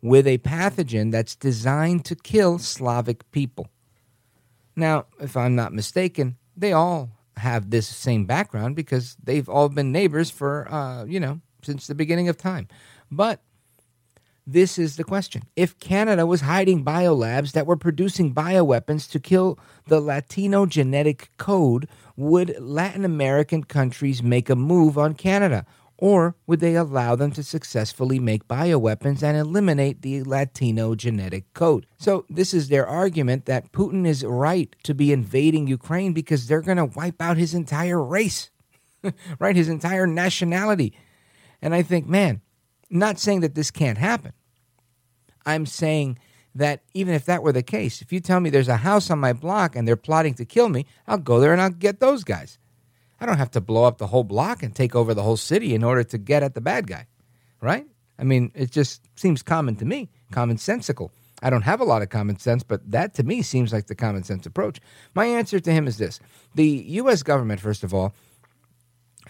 with 0.00 0.28
a 0.28 0.38
pathogen 0.38 1.10
that's 1.10 1.34
designed 1.34 2.04
to 2.04 2.14
kill 2.14 2.60
Slavic 2.60 3.28
people. 3.32 3.66
Now, 4.76 5.06
if 5.18 5.36
I'm 5.36 5.56
not 5.56 5.72
mistaken, 5.72 6.36
they 6.56 6.72
all 6.72 7.10
have 7.38 7.70
this 7.70 7.88
same 7.88 8.26
background 8.26 8.76
because 8.76 9.16
they've 9.22 9.48
all 9.48 9.68
been 9.68 9.92
neighbors 9.92 10.30
for, 10.30 10.70
uh, 10.72 11.04
you 11.04 11.18
know, 11.18 11.40
since 11.62 11.86
the 11.86 11.94
beginning 11.94 12.28
of 12.28 12.36
time. 12.36 12.68
But 13.10 13.40
this 14.46 14.78
is 14.78 14.96
the 14.96 15.04
question. 15.04 15.42
If 15.56 15.78
Canada 15.80 16.24
was 16.24 16.42
hiding 16.42 16.84
biolabs 16.84 17.52
that 17.52 17.66
were 17.66 17.76
producing 17.76 18.32
bioweapons 18.32 19.10
to 19.10 19.18
kill 19.18 19.58
the 19.86 20.00
Latino 20.00 20.66
genetic 20.66 21.30
code, 21.36 21.88
would 22.16 22.56
Latin 22.60 23.04
American 23.04 23.64
countries 23.64 24.22
make 24.22 24.48
a 24.48 24.56
move 24.56 24.96
on 24.96 25.14
Canada? 25.14 25.66
Or 25.98 26.36
would 26.46 26.60
they 26.60 26.74
allow 26.74 27.16
them 27.16 27.32
to 27.32 27.42
successfully 27.42 28.18
make 28.18 28.46
bioweapons 28.46 29.22
and 29.22 29.36
eliminate 29.36 30.02
the 30.02 30.22
Latino 30.24 30.94
genetic 30.94 31.52
code? 31.54 31.86
So, 31.96 32.26
this 32.28 32.52
is 32.52 32.68
their 32.68 32.86
argument 32.86 33.46
that 33.46 33.72
Putin 33.72 34.06
is 34.06 34.22
right 34.22 34.74
to 34.82 34.94
be 34.94 35.10
invading 35.10 35.66
Ukraine 35.66 36.12
because 36.12 36.46
they're 36.46 36.60
going 36.60 36.76
to 36.76 36.84
wipe 36.84 37.22
out 37.22 37.38
his 37.38 37.54
entire 37.54 38.02
race, 38.02 38.50
right? 39.38 39.56
His 39.56 39.68
entire 39.68 40.06
nationality. 40.06 40.92
And 41.62 41.74
I 41.74 41.82
think, 41.82 42.06
man, 42.06 42.42
not 42.90 43.18
saying 43.18 43.40
that 43.40 43.54
this 43.54 43.70
can't 43.70 43.98
happen. 43.98 44.32
I'm 45.46 45.64
saying 45.64 46.18
that 46.54 46.82
even 46.92 47.14
if 47.14 47.24
that 47.24 47.42
were 47.42 47.52
the 47.52 47.62
case, 47.62 48.02
if 48.02 48.12
you 48.12 48.20
tell 48.20 48.40
me 48.40 48.50
there's 48.50 48.68
a 48.68 48.78
house 48.78 49.10
on 49.10 49.18
my 49.18 49.32
block 49.32 49.76
and 49.76 49.86
they're 49.86 49.96
plotting 49.96 50.34
to 50.34 50.44
kill 50.44 50.68
me, 50.68 50.86
I'll 51.06 51.18
go 51.18 51.40
there 51.40 51.52
and 51.52 51.62
I'll 51.62 51.70
get 51.70 52.00
those 52.00 52.24
guys. 52.24 52.58
I 53.20 53.26
don't 53.26 53.38
have 53.38 53.50
to 53.52 53.60
blow 53.60 53.84
up 53.84 53.98
the 53.98 54.08
whole 54.08 54.24
block 54.24 54.62
and 54.62 54.74
take 54.74 54.94
over 54.94 55.14
the 55.14 55.22
whole 55.22 55.36
city 55.36 55.74
in 55.74 55.82
order 55.82 56.04
to 56.04 56.18
get 56.18 56.42
at 56.42 56.54
the 56.54 56.60
bad 56.60 56.86
guy, 56.86 57.06
right? 57.60 57.86
I 58.18 58.24
mean, 58.24 58.52
it 58.54 58.70
just 58.70 59.02
seems 59.14 59.42
common 59.42 59.76
to 59.76 59.84
me, 59.84 60.10
commonsensical. 60.32 61.10
I 61.42 61.50
don't 61.50 61.62
have 61.62 61.80
a 61.80 61.84
lot 61.84 62.02
of 62.02 62.08
common 62.08 62.38
sense, 62.38 62.62
but 62.62 62.90
that 62.90 63.14
to 63.14 63.22
me 63.22 63.42
seems 63.42 63.72
like 63.72 63.86
the 63.86 63.94
common 63.94 64.22
sense 64.22 64.46
approach. 64.46 64.80
My 65.14 65.26
answer 65.26 65.60
to 65.60 65.72
him 65.72 65.86
is 65.86 65.98
this 65.98 66.18
the 66.54 66.66
U.S. 66.66 67.22
government, 67.22 67.60
first 67.60 67.84
of 67.84 67.92
all, 67.92 68.14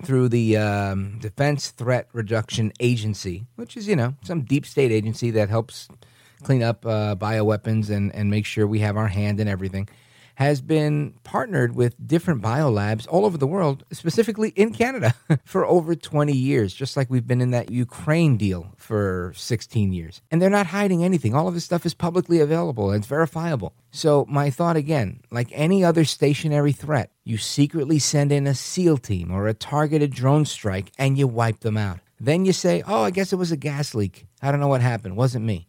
through 0.03 0.29
the 0.29 0.57
um, 0.57 1.18
Defense 1.18 1.70
Threat 1.70 2.09
Reduction 2.12 2.72
Agency, 2.81 3.46
which 3.57 3.77
is, 3.77 3.88
you 3.88 3.96
know, 3.96 4.14
some 4.22 4.42
deep 4.42 4.66
state 4.66 4.92
agency 4.92 5.31
that 5.33 5.49
helps 5.49 5.88
clean 6.42 6.62
up 6.62 6.85
uh, 6.87 7.16
bioweapons 7.16 7.90
and, 7.90 8.14
and 8.14 8.31
make 8.31 8.46
sure 8.46 8.66
we 8.66 8.81
have 8.81 8.96
our 8.96 9.09
hand 9.09 9.40
in 9.40 9.49
everything 9.49 9.88
has 10.37 10.61
been 10.61 11.14
partnered 11.25 11.75
with 11.75 11.94
different 12.07 12.42
biolabs 12.42 13.07
all 13.09 13.25
over 13.25 13.38
the 13.38 13.46
world, 13.46 13.85
specifically 13.90 14.51
in 14.51 14.72
Canada, 14.72 15.14
for 15.44 15.64
over 15.64 15.94
20 15.94 16.33
years, 16.33 16.75
just 16.75 16.94
like 16.94 17.09
we've 17.09 17.27
been 17.27 17.40
in 17.40 17.53
that 17.53 17.70
Ukraine 17.70 18.37
deal 18.37 18.70
for 18.77 19.33
16 19.35 19.94
years. 19.94 20.20
And 20.31 20.40
they're 20.40 20.51
not 20.51 20.66
hiding 20.66 21.03
anything. 21.03 21.35
All 21.35 21.49
of 21.49 21.55
this 21.55 21.64
stuff 21.64 21.87
is 21.87 21.94
publicly 21.94 22.40
available 22.40 22.90
and 22.90 22.99
it's 23.01 23.09
verifiable. 23.09 23.72
So, 23.90 24.27
my 24.29 24.51
thought 24.51 24.77
again 24.77 25.20
like 25.31 25.49
any 25.53 25.83
other 25.83 26.05
stationary 26.05 26.72
threat, 26.72 27.11
you 27.25 27.38
secretly 27.38 27.99
send 27.99 28.31
in 28.31 28.46
a 28.46 28.55
SEAL 28.55 28.99
team 28.99 29.31
or 29.31 29.49
a 29.49 29.55
targeted 29.55 30.12
drone 30.12 30.44
strike 30.44 30.92
and 30.99 31.16
you 31.16 31.27
wipe 31.27 31.61
them 31.61 31.79
out. 31.79 32.01
Then 32.20 32.44
you 32.44 32.53
say, 32.53 32.83
oh, 32.87 33.03
I 33.03 33.11
guess 33.11 33.33
it 33.33 33.37
was 33.37 33.53
a 33.53 33.57
gas 33.57 33.94
leak. 33.94 34.27
I 34.42 34.51
don't 34.51 34.61
know 34.61 34.68
what 34.68 34.83
happened. 34.83 35.16
Wasn't 35.16 35.44
me. 35.44 35.66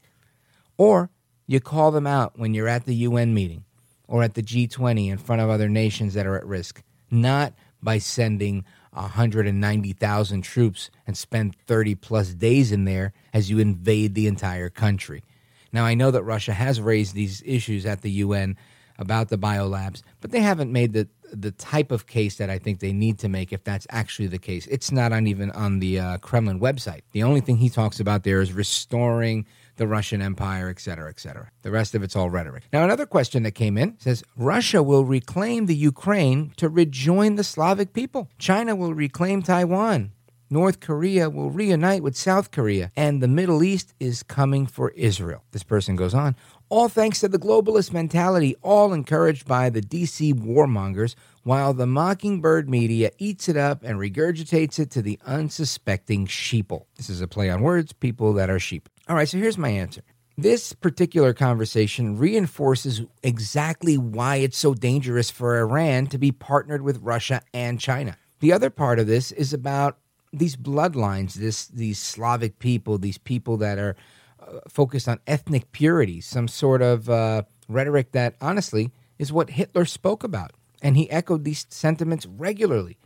Or 0.78 1.10
you 1.46 1.62
call 1.62 1.92
them 1.92 2.06
out 2.06 2.38
when 2.38 2.54
you're 2.54 2.68
at 2.68 2.86
the 2.86 2.96
UN 2.96 3.34
meeting 3.34 3.64
or 4.08 4.24
at 4.24 4.34
the 4.34 4.44
G20 4.44 5.10
in 5.10 5.18
front 5.18 5.42
of 5.42 5.50
other 5.50 5.70
nations 5.70 6.14
that 6.14 6.26
are 6.26 6.38
at 6.38 6.46
risk, 6.46 6.82
not 7.12 7.54
by 7.82 7.98
sending 7.98 8.66
190,000 8.94 10.42
troops 10.42 10.90
and 11.06 11.18
spend 11.18 11.56
30 11.68 11.96
plus 11.96 12.34
days 12.34 12.72
in 12.72 12.86
there 12.86 13.14
as 13.34 13.50
you 13.50 13.60
invade 13.60 14.16
the 14.16 14.28
entire 14.28 14.70
country. 14.70 15.24
Now, 15.72 15.86
I 15.86 15.94
know 15.94 16.12
that 16.12 16.24
Russia 16.24 16.54
has 16.54 16.82
raised 16.82 17.14
these 17.14 17.44
issues 17.46 17.86
at 17.86 18.02
the 18.02 18.12
UN 18.12 18.58
about 18.98 19.30
the 19.30 19.38
biolabs, 19.38 20.02
but 20.22 20.32
they 20.32 20.40
haven't 20.40 20.72
made 20.72 20.94
the 20.94 21.08
the 21.34 21.52
type 21.52 21.92
of 21.92 22.08
case 22.08 22.38
that 22.38 22.50
I 22.50 22.58
think 22.58 22.80
they 22.80 22.94
need 22.94 23.20
to 23.20 23.28
make 23.28 23.52
if 23.52 23.62
that's 23.64 23.86
actually 23.90 24.30
the 24.30 24.38
case. 24.38 24.66
It's 24.68 24.94
not 24.94 25.12
on 25.12 25.28
even 25.28 25.52
on 25.52 25.80
the 25.80 26.00
uh, 26.00 26.18
Kremlin 26.20 26.58
website. 26.58 27.02
The 27.12 27.24
only 27.24 27.42
thing 27.42 27.58
he 27.58 27.70
talks 27.70 28.00
about 28.00 28.24
there 28.24 28.40
is 28.40 28.54
restoring 28.54 29.46
the 29.78 29.88
Russian 29.88 30.22
Empire, 30.22 30.70
et 30.70 30.80
cetera, 30.80 31.10
et 31.10 31.20
cetera. 31.20 31.50
The 31.62 31.72
rest 31.72 31.96
of 31.96 32.04
it's 32.04 32.16
all 32.16 32.30
rhetoric. 32.30 32.64
Now, 32.74 32.84
another 32.84 33.06
question 33.06 33.44
that 33.44 33.52
came 33.52 33.78
in 33.78 33.98
says 34.00 34.24
Russia 34.36 34.84
will 34.84 35.06
reclaim 35.06 35.66
the 35.66 35.76
Ukraine 35.76 36.54
to 36.58 36.70
rejoin 36.70 37.36
the 37.36 37.44
Slavic 37.44 37.94
people. 37.94 38.30
China 38.38 38.76
will 38.76 38.94
reclaim 38.94 39.42
Taiwan. 39.42 40.12
North 40.50 40.80
Korea 40.80 41.30
will 41.30 41.50
reunite 41.50 42.02
with 42.02 42.16
South 42.16 42.52
Korea, 42.52 42.90
and 42.96 43.22
the 43.22 43.28
Middle 43.28 43.64
East 43.64 43.94
is 44.00 44.24
coming 44.24 44.66
for 44.66 44.92
Israel. 44.92 45.44
This 45.52 45.64
person 45.64 45.98
goes 45.98 46.14
on. 46.14 46.38
All 46.70 46.88
thanks 46.88 47.20
to 47.20 47.28
the 47.28 47.40
globalist 47.40 47.92
mentality, 47.92 48.56
all 48.62 48.94
encouraged 48.94 49.46
by 49.46 49.70
the 49.70 49.82
DC 49.82 50.34
warmongers, 50.34 51.16
while 51.48 51.74
the 51.74 51.88
mockingbird 51.88 52.70
media 52.70 53.10
eats 53.20 53.48
it 53.48 53.56
up 53.56 53.82
and 53.82 53.98
regurgitates 53.98 54.80
it 54.80 54.92
to 54.92 55.02
the 55.02 55.18
unsuspecting 55.26 56.28
sheeple. 56.28 56.84
This 56.98 57.10
is 57.10 57.22
a 57.22 57.28
play 57.28 57.50
on 57.50 57.62
words, 57.62 57.94
people 57.94 58.34
that 58.34 58.50
are 58.50 58.60
sheep. 58.60 58.90
All 59.08 59.16
right, 59.16 59.30
so 59.30 59.38
here's 59.38 59.58
my 59.58 59.70
answer. 59.70 60.02
This 60.38 60.74
particular 60.74 61.34
conversation 61.34 62.18
reinforces 62.18 63.04
exactly 63.24 63.98
why 63.98 64.36
it's 64.36 64.58
so 64.58 64.74
dangerous 64.74 65.32
for 65.32 65.58
Iran 65.58 66.08
to 66.08 66.18
be 66.18 66.34
partnered 66.34 66.82
with 66.82 66.98
Russia 66.98 67.42
and 67.54 67.80
China. 67.80 68.18
The 68.42 68.52
other 68.52 68.70
part 68.70 69.00
of 69.00 69.08
this 69.08 69.32
is 69.32 69.54
about 69.54 70.00
these 70.34 70.58
bloodlines, 70.58 71.36
this 71.36 71.68
these 71.68 71.98
Slavic 71.98 72.60
people, 72.60 72.98
these 72.98 73.18
people 73.18 73.56
that 73.56 73.80
are 73.80 73.96
uh, 74.42 74.60
focused 74.68 75.08
on 75.08 75.22
ethnic 75.26 75.72
purity, 75.72 76.20
some 76.20 76.50
sort 76.50 76.82
of 76.82 77.10
uh, 77.10 77.44
rhetoric 77.70 78.12
that 78.12 78.36
honestly 78.42 78.92
is 79.18 79.32
what 79.32 79.52
Hitler 79.52 79.86
spoke 79.86 80.26
about, 80.26 80.52
and 80.82 80.98
he 80.98 81.10
echoed 81.10 81.44
these 81.44 81.66
sentiments 81.70 82.26
regularly. 82.26 82.98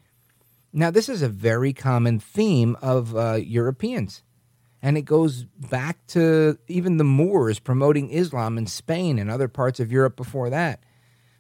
Now, 0.74 0.92
this 0.92 1.10
is 1.10 1.22
a 1.22 1.30
very 1.30 1.74
common 1.74 2.20
theme 2.20 2.78
of 2.82 3.16
uh, 3.16 3.34
Europeans, 3.34 4.24
and 4.82 4.98
it 4.98 5.04
goes 5.04 5.44
back 5.44 6.06
to 6.08 6.58
even 6.68 6.98
the 6.98 7.04
Moors 7.04 7.60
promoting 7.60 8.10
Islam 8.10 8.58
in 8.58 8.68
Spain 8.68 9.20
and 9.20 9.30
other 9.30 9.48
parts 9.48 9.80
of 9.80 9.92
Europe 9.92 10.16
before 10.16 10.50
that 10.50 10.84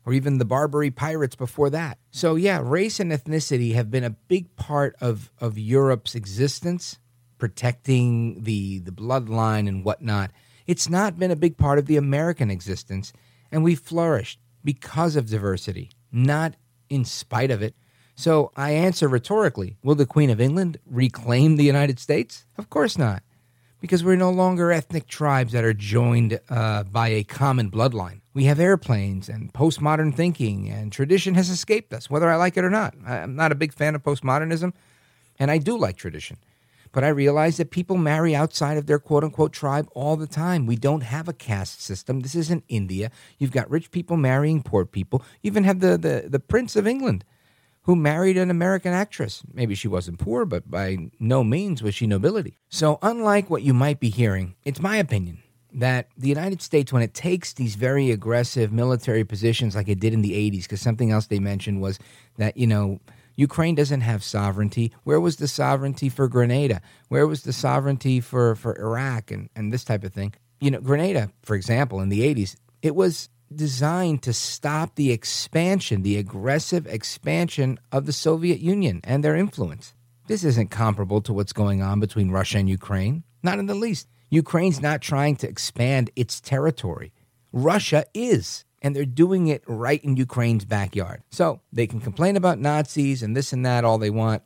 or 0.05 0.13
even 0.13 0.37
the 0.37 0.45
Barbary 0.45 0.91
pirates 0.91 1.35
before 1.35 1.69
that. 1.69 1.97
So, 2.11 2.35
yeah, 2.35 2.59
race 2.63 2.99
and 2.99 3.11
ethnicity 3.11 3.73
have 3.75 3.91
been 3.91 4.03
a 4.03 4.09
big 4.09 4.55
part 4.55 4.95
of, 4.99 5.31
of 5.39 5.57
Europe's 5.57 6.15
existence, 6.15 6.97
protecting 7.37 8.43
the, 8.43 8.79
the 8.79 8.91
bloodline 8.91 9.67
and 9.67 9.85
whatnot. 9.85 10.31
It's 10.65 10.89
not 10.89 11.19
been 11.19 11.31
a 11.31 11.35
big 11.35 11.57
part 11.57 11.79
of 11.79 11.85
the 11.85 11.97
American 11.97 12.49
existence, 12.49 13.13
and 13.51 13.63
we 13.63 13.75
flourished 13.75 14.39
because 14.63 15.15
of 15.15 15.29
diversity, 15.29 15.91
not 16.11 16.55
in 16.89 17.05
spite 17.05 17.51
of 17.51 17.61
it. 17.61 17.75
So, 18.15 18.51
I 18.55 18.71
answer 18.71 19.07
rhetorically 19.07 19.77
Will 19.83 19.95
the 19.95 20.05
Queen 20.05 20.29
of 20.29 20.41
England 20.41 20.77
reclaim 20.85 21.55
the 21.55 21.63
United 21.63 21.99
States? 21.99 22.45
Of 22.57 22.69
course 22.69 22.97
not, 22.97 23.23
because 23.79 24.03
we're 24.03 24.15
no 24.15 24.29
longer 24.29 24.71
ethnic 24.71 25.07
tribes 25.07 25.53
that 25.53 25.63
are 25.63 25.73
joined 25.73 26.39
uh, 26.49 26.83
by 26.83 27.07
a 27.07 27.23
common 27.23 27.71
bloodline. 27.71 28.21
We 28.33 28.43
have 28.45 28.59
airplanes 28.59 29.27
and 29.27 29.51
postmodern 29.53 30.13
thinking, 30.15 30.69
and 30.69 30.91
tradition 30.91 31.35
has 31.35 31.49
escaped 31.49 31.93
us, 31.93 32.09
whether 32.09 32.29
I 32.29 32.35
like 32.35 32.57
it 32.57 32.63
or 32.63 32.69
not. 32.69 32.95
I'm 33.05 33.35
not 33.35 33.51
a 33.51 33.55
big 33.55 33.73
fan 33.73 33.95
of 33.95 34.03
postmodernism, 34.03 34.73
and 35.39 35.49
I 35.49 35.57
do 35.57 35.77
like 35.77 35.97
tradition. 35.97 36.37
But 36.91 37.03
I 37.03 37.09
realize 37.09 37.57
that 37.57 37.71
people 37.71 37.97
marry 37.97 38.35
outside 38.35 38.77
of 38.77 38.85
their 38.85 38.99
quote 38.99 39.23
unquote 39.23 39.53
tribe 39.53 39.87
all 39.93 40.17
the 40.17 40.27
time. 40.27 40.65
We 40.65 40.75
don't 40.75 41.01
have 41.01 41.27
a 41.27 41.33
caste 41.33 41.81
system. 41.81 42.19
This 42.19 42.35
isn't 42.35 42.63
India. 42.67 43.11
You've 43.37 43.51
got 43.51 43.69
rich 43.69 43.91
people 43.91 44.17
marrying 44.17 44.61
poor 44.61 44.85
people. 44.85 45.23
You 45.41 45.49
even 45.49 45.63
have 45.63 45.79
the, 45.79 45.97
the, 45.97 46.25
the 46.27 46.39
Prince 46.39 46.75
of 46.75 46.87
England 46.87 47.23
who 47.83 47.95
married 47.95 48.37
an 48.37 48.51
American 48.51 48.93
actress. 48.93 49.41
Maybe 49.53 49.73
she 49.73 49.87
wasn't 49.87 50.19
poor, 50.19 50.45
but 50.45 50.69
by 50.69 51.09
no 51.19 51.43
means 51.43 51.81
was 51.81 51.95
she 51.95 52.05
nobility. 52.05 52.59
So, 52.69 52.99
unlike 53.01 53.49
what 53.49 53.63
you 53.63 53.73
might 53.73 53.99
be 53.99 54.09
hearing, 54.09 54.55
it's 54.63 54.79
my 54.79 54.97
opinion 54.97 55.39
that 55.73 56.09
the 56.17 56.27
United 56.27 56.61
States, 56.61 56.91
when 56.91 57.01
it 57.01 57.13
takes 57.13 57.53
these 57.53 57.75
very 57.75 58.11
aggressive 58.11 58.71
military 58.71 59.23
positions 59.23 59.75
like 59.75 59.87
it 59.87 59.99
did 59.99 60.13
in 60.13 60.21
the 60.21 60.33
80s, 60.33 60.63
because 60.63 60.81
something 60.81 61.11
else 61.11 61.27
they 61.27 61.39
mentioned 61.39 61.81
was 61.81 61.97
that, 62.37 62.57
you 62.57 62.67
know, 62.67 62.99
Ukraine 63.35 63.75
doesn't 63.75 64.01
have 64.01 64.23
sovereignty. 64.23 64.93
Where 65.03 65.19
was 65.19 65.37
the 65.37 65.47
sovereignty 65.47 66.09
for 66.09 66.27
Grenada? 66.27 66.81
Where 67.09 67.27
was 67.27 67.43
the 67.43 67.53
sovereignty 67.53 68.19
for, 68.19 68.55
for 68.55 68.77
Iraq 68.79 69.31
and, 69.31 69.49
and 69.55 69.71
this 69.71 69.83
type 69.83 70.03
of 70.03 70.13
thing? 70.13 70.33
You 70.59 70.71
know, 70.71 70.81
Grenada, 70.81 71.31
for 71.41 71.55
example, 71.55 72.01
in 72.01 72.09
the 72.09 72.21
80s, 72.21 72.55
it 72.81 72.95
was 72.95 73.29
designed 73.53 74.23
to 74.23 74.33
stop 74.33 74.95
the 74.95 75.11
expansion, 75.11 76.03
the 76.03 76.17
aggressive 76.17 76.87
expansion 76.87 77.79
of 77.91 78.05
the 78.05 78.13
Soviet 78.13 78.59
Union 78.59 79.01
and 79.03 79.23
their 79.23 79.35
influence. 79.35 79.93
This 80.27 80.43
isn't 80.43 80.71
comparable 80.71 81.21
to 81.21 81.33
what's 81.33 81.53
going 81.53 81.81
on 81.81 81.99
between 81.99 82.31
Russia 82.31 82.59
and 82.59 82.69
Ukraine, 82.69 83.23
not 83.43 83.59
in 83.59 83.65
the 83.65 83.75
least. 83.75 84.07
Ukraine's 84.29 84.81
not 84.81 85.01
trying 85.01 85.35
to 85.37 85.49
expand 85.49 86.09
its 86.15 86.39
territory. 86.39 87.11
Russia 87.51 88.05
is, 88.13 88.63
and 88.81 88.95
they're 88.95 89.05
doing 89.05 89.47
it 89.47 89.63
right 89.67 90.03
in 90.03 90.17
Ukraine's 90.17 90.65
backyard. 90.65 91.21
So 91.29 91.61
they 91.71 91.87
can 91.87 91.99
complain 91.99 92.35
about 92.35 92.59
Nazis 92.59 93.21
and 93.21 93.35
this 93.35 93.53
and 93.53 93.65
that 93.65 93.85
all 93.85 93.97
they 93.97 94.09
want. 94.09 94.43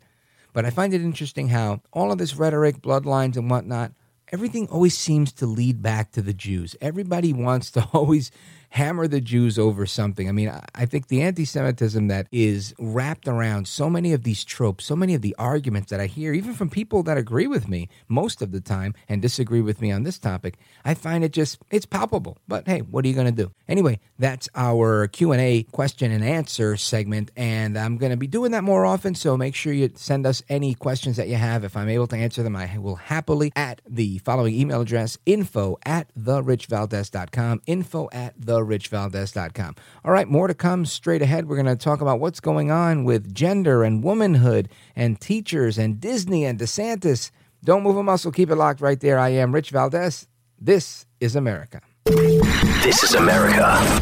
But 0.53 0.65
I 0.65 0.69
find 0.69 0.93
it 0.93 1.01
interesting 1.01 1.49
how 1.49 1.81
all 1.91 2.11
of 2.11 2.17
this 2.17 2.35
rhetoric, 2.35 2.81
bloodlines, 2.81 3.35
and 3.35 3.49
whatnot, 3.49 3.91
everything 4.31 4.67
always 4.69 4.97
seems 4.97 5.31
to 5.33 5.45
lead 5.45 5.81
back 5.81 6.11
to 6.11 6.21
the 6.21 6.33
Jews. 6.33 6.75
Everybody 6.81 7.33
wants 7.33 7.71
to 7.71 7.87
always 7.93 8.31
hammer 8.69 9.07
the 9.07 9.21
Jews 9.21 9.57
over 9.57 9.85
something. 9.85 10.27
I 10.27 10.31
mean, 10.31 10.51
I 10.73 10.85
think 10.85 11.07
the 11.07 11.21
anti 11.21 11.45
Semitism 11.45 12.07
that 12.07 12.27
is 12.31 12.73
wrapped 12.79 13.27
around 13.27 13.67
so 13.67 13.89
many 13.89 14.13
of 14.13 14.23
these 14.23 14.43
tropes, 14.43 14.85
so 14.85 14.95
many 14.95 15.13
of 15.13 15.21
the 15.21 15.35
arguments 15.37 15.89
that 15.91 15.99
I 15.99 16.07
hear, 16.07 16.33
even 16.33 16.53
from 16.53 16.69
people 16.69 17.03
that 17.03 17.17
agree 17.17 17.47
with 17.47 17.67
me 17.67 17.89
most 18.07 18.41
of 18.41 18.51
the 18.51 18.61
time 18.61 18.93
and 19.07 19.21
disagree 19.21 19.61
with 19.61 19.81
me 19.81 19.91
on 19.91 20.03
this 20.03 20.19
topic, 20.19 20.57
I 20.83 20.93
find 20.93 21.23
it 21.23 21.31
just, 21.31 21.59
it's 21.69 21.85
palpable. 21.85 22.37
But 22.47 22.67
hey, 22.67 22.79
what 22.79 23.05
are 23.05 23.07
you 23.07 23.13
going 23.13 23.33
to 23.33 23.43
do? 23.43 23.51
Anyway, 23.67 23.99
that's 24.19 24.49
our 24.55 25.07
Q&A 25.07 25.63
question 25.71 26.11
and 26.11 26.23
answer 26.23 26.77
segment, 26.77 27.31
and 27.35 27.77
I'm 27.77 27.97
going 27.97 28.11
to 28.11 28.17
be 28.17 28.27
doing 28.27 28.51
that 28.51 28.63
more 28.63 28.85
often, 28.85 29.15
so 29.15 29.37
make 29.37 29.55
sure 29.55 29.73
you 29.73 29.91
send 29.95 30.25
us 30.25 30.43
any 30.49 30.73
questions 30.73 31.17
that 31.17 31.27
you 31.27 31.35
have. 31.35 31.63
If 31.63 31.75
I'm 31.75 31.89
able 31.89 32.07
to 32.07 32.15
answer 32.15 32.43
them, 32.43 32.55
I 32.55 32.77
will 32.77 32.95
happily 32.95 33.51
at 33.55 33.81
the 33.87 34.19
following 34.19 34.53
email 34.53 34.81
address, 34.81 35.17
info 35.25 35.77
at 35.85 36.13
therichvaldes.com, 36.15 37.61
info 37.65 38.09
at 38.11 38.33
the 38.37 38.54
richvaldes.com. 38.63 39.75
All 40.03 40.11
right, 40.11 40.27
more 40.27 40.47
to 40.47 40.53
come 40.53 40.85
straight 40.85 41.21
ahead. 41.21 41.47
We're 41.47 41.61
going 41.61 41.65
to 41.65 41.75
talk 41.75 42.01
about 42.01 42.19
what's 42.19 42.39
going 42.39 42.71
on 42.71 43.03
with 43.03 43.33
gender 43.33 43.83
and 43.83 44.03
womanhood 44.03 44.69
and 44.95 45.19
teachers 45.19 45.77
and 45.77 45.99
Disney 45.99 46.45
and 46.45 46.59
DeSantis. 46.59 47.31
Don't 47.63 47.83
move 47.83 47.97
a 47.97 48.03
muscle. 48.03 48.31
Keep 48.31 48.51
it 48.51 48.55
locked 48.55 48.81
right 48.81 48.99
there. 48.99 49.17
I 49.19 49.29
am 49.29 49.53
Rich 49.53 49.71
Valdes. 49.71 50.27
This 50.59 51.05
is 51.19 51.35
America. 51.35 51.81
This 52.05 53.03
is 53.03 53.13
America. 53.13 54.01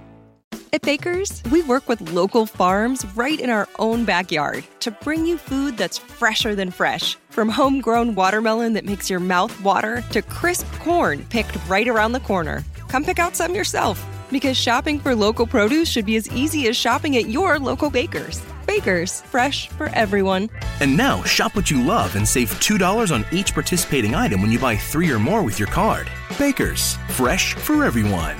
At 0.73 0.83
Baker's, 0.83 1.43
we 1.51 1.63
work 1.63 1.89
with 1.89 2.13
local 2.13 2.45
farms 2.45 3.05
right 3.13 3.37
in 3.37 3.49
our 3.49 3.67
own 3.77 4.05
backyard 4.05 4.63
to 4.79 4.89
bring 4.89 5.25
you 5.25 5.37
food 5.37 5.75
that's 5.75 5.97
fresher 5.97 6.55
than 6.55 6.71
fresh. 6.71 7.17
From 7.29 7.49
homegrown 7.49 8.15
watermelon 8.15 8.71
that 8.73 8.85
makes 8.85 9.09
your 9.09 9.19
mouth 9.19 9.53
water 9.63 10.01
to 10.11 10.21
crisp 10.21 10.71
corn 10.75 11.25
picked 11.25 11.57
right 11.67 11.89
around 11.89 12.13
the 12.13 12.21
corner. 12.21 12.63
Come 12.87 13.03
pick 13.03 13.19
out 13.19 13.35
some 13.35 13.53
yourself 13.53 14.01
because 14.31 14.55
shopping 14.55 14.97
for 14.97 15.13
local 15.13 15.45
produce 15.45 15.89
should 15.89 16.05
be 16.05 16.15
as 16.15 16.31
easy 16.31 16.69
as 16.69 16.77
shopping 16.77 17.17
at 17.17 17.27
your 17.27 17.59
local 17.59 17.89
Baker's. 17.89 18.41
Baker's, 18.65 19.19
fresh 19.23 19.67
for 19.67 19.89
everyone. 19.89 20.49
And 20.79 20.95
now, 20.95 21.21
shop 21.23 21.53
what 21.53 21.69
you 21.69 21.81
love 21.81 22.15
and 22.15 22.25
save 22.25 22.49
$2 22.61 23.13
on 23.13 23.25
each 23.33 23.53
participating 23.53 24.15
item 24.15 24.41
when 24.41 24.51
you 24.51 24.59
buy 24.59 24.77
three 24.77 25.11
or 25.11 25.19
more 25.19 25.43
with 25.43 25.59
your 25.59 25.67
card. 25.67 26.09
Baker's, 26.39 26.95
fresh 27.09 27.55
for 27.55 27.83
everyone. 27.83 28.37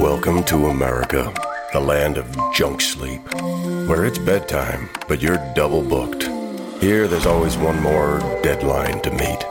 Welcome 0.00 0.44
to 0.44 0.68
America, 0.68 1.30
the 1.74 1.80
land 1.80 2.16
of 2.16 2.34
junk 2.54 2.80
sleep, 2.80 3.20
where 3.86 4.06
it's 4.06 4.16
bedtime, 4.16 4.88
but 5.06 5.20
you're 5.20 5.36
double 5.54 5.82
booked. 5.82 6.22
Here, 6.82 7.06
there's 7.06 7.26
always 7.26 7.58
one 7.58 7.82
more 7.82 8.18
deadline 8.42 9.02
to 9.02 9.10
meet, 9.10 9.44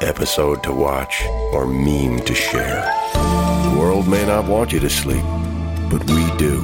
episode 0.00 0.62
to 0.62 0.72
watch, 0.72 1.24
or 1.52 1.66
meme 1.66 2.20
to 2.20 2.36
share. 2.36 2.82
The 3.14 3.76
world 3.76 4.06
may 4.06 4.24
not 4.24 4.46
want 4.46 4.72
you 4.72 4.78
to 4.78 4.88
sleep, 4.88 5.24
but 5.90 6.08
we 6.08 6.36
do. 6.36 6.60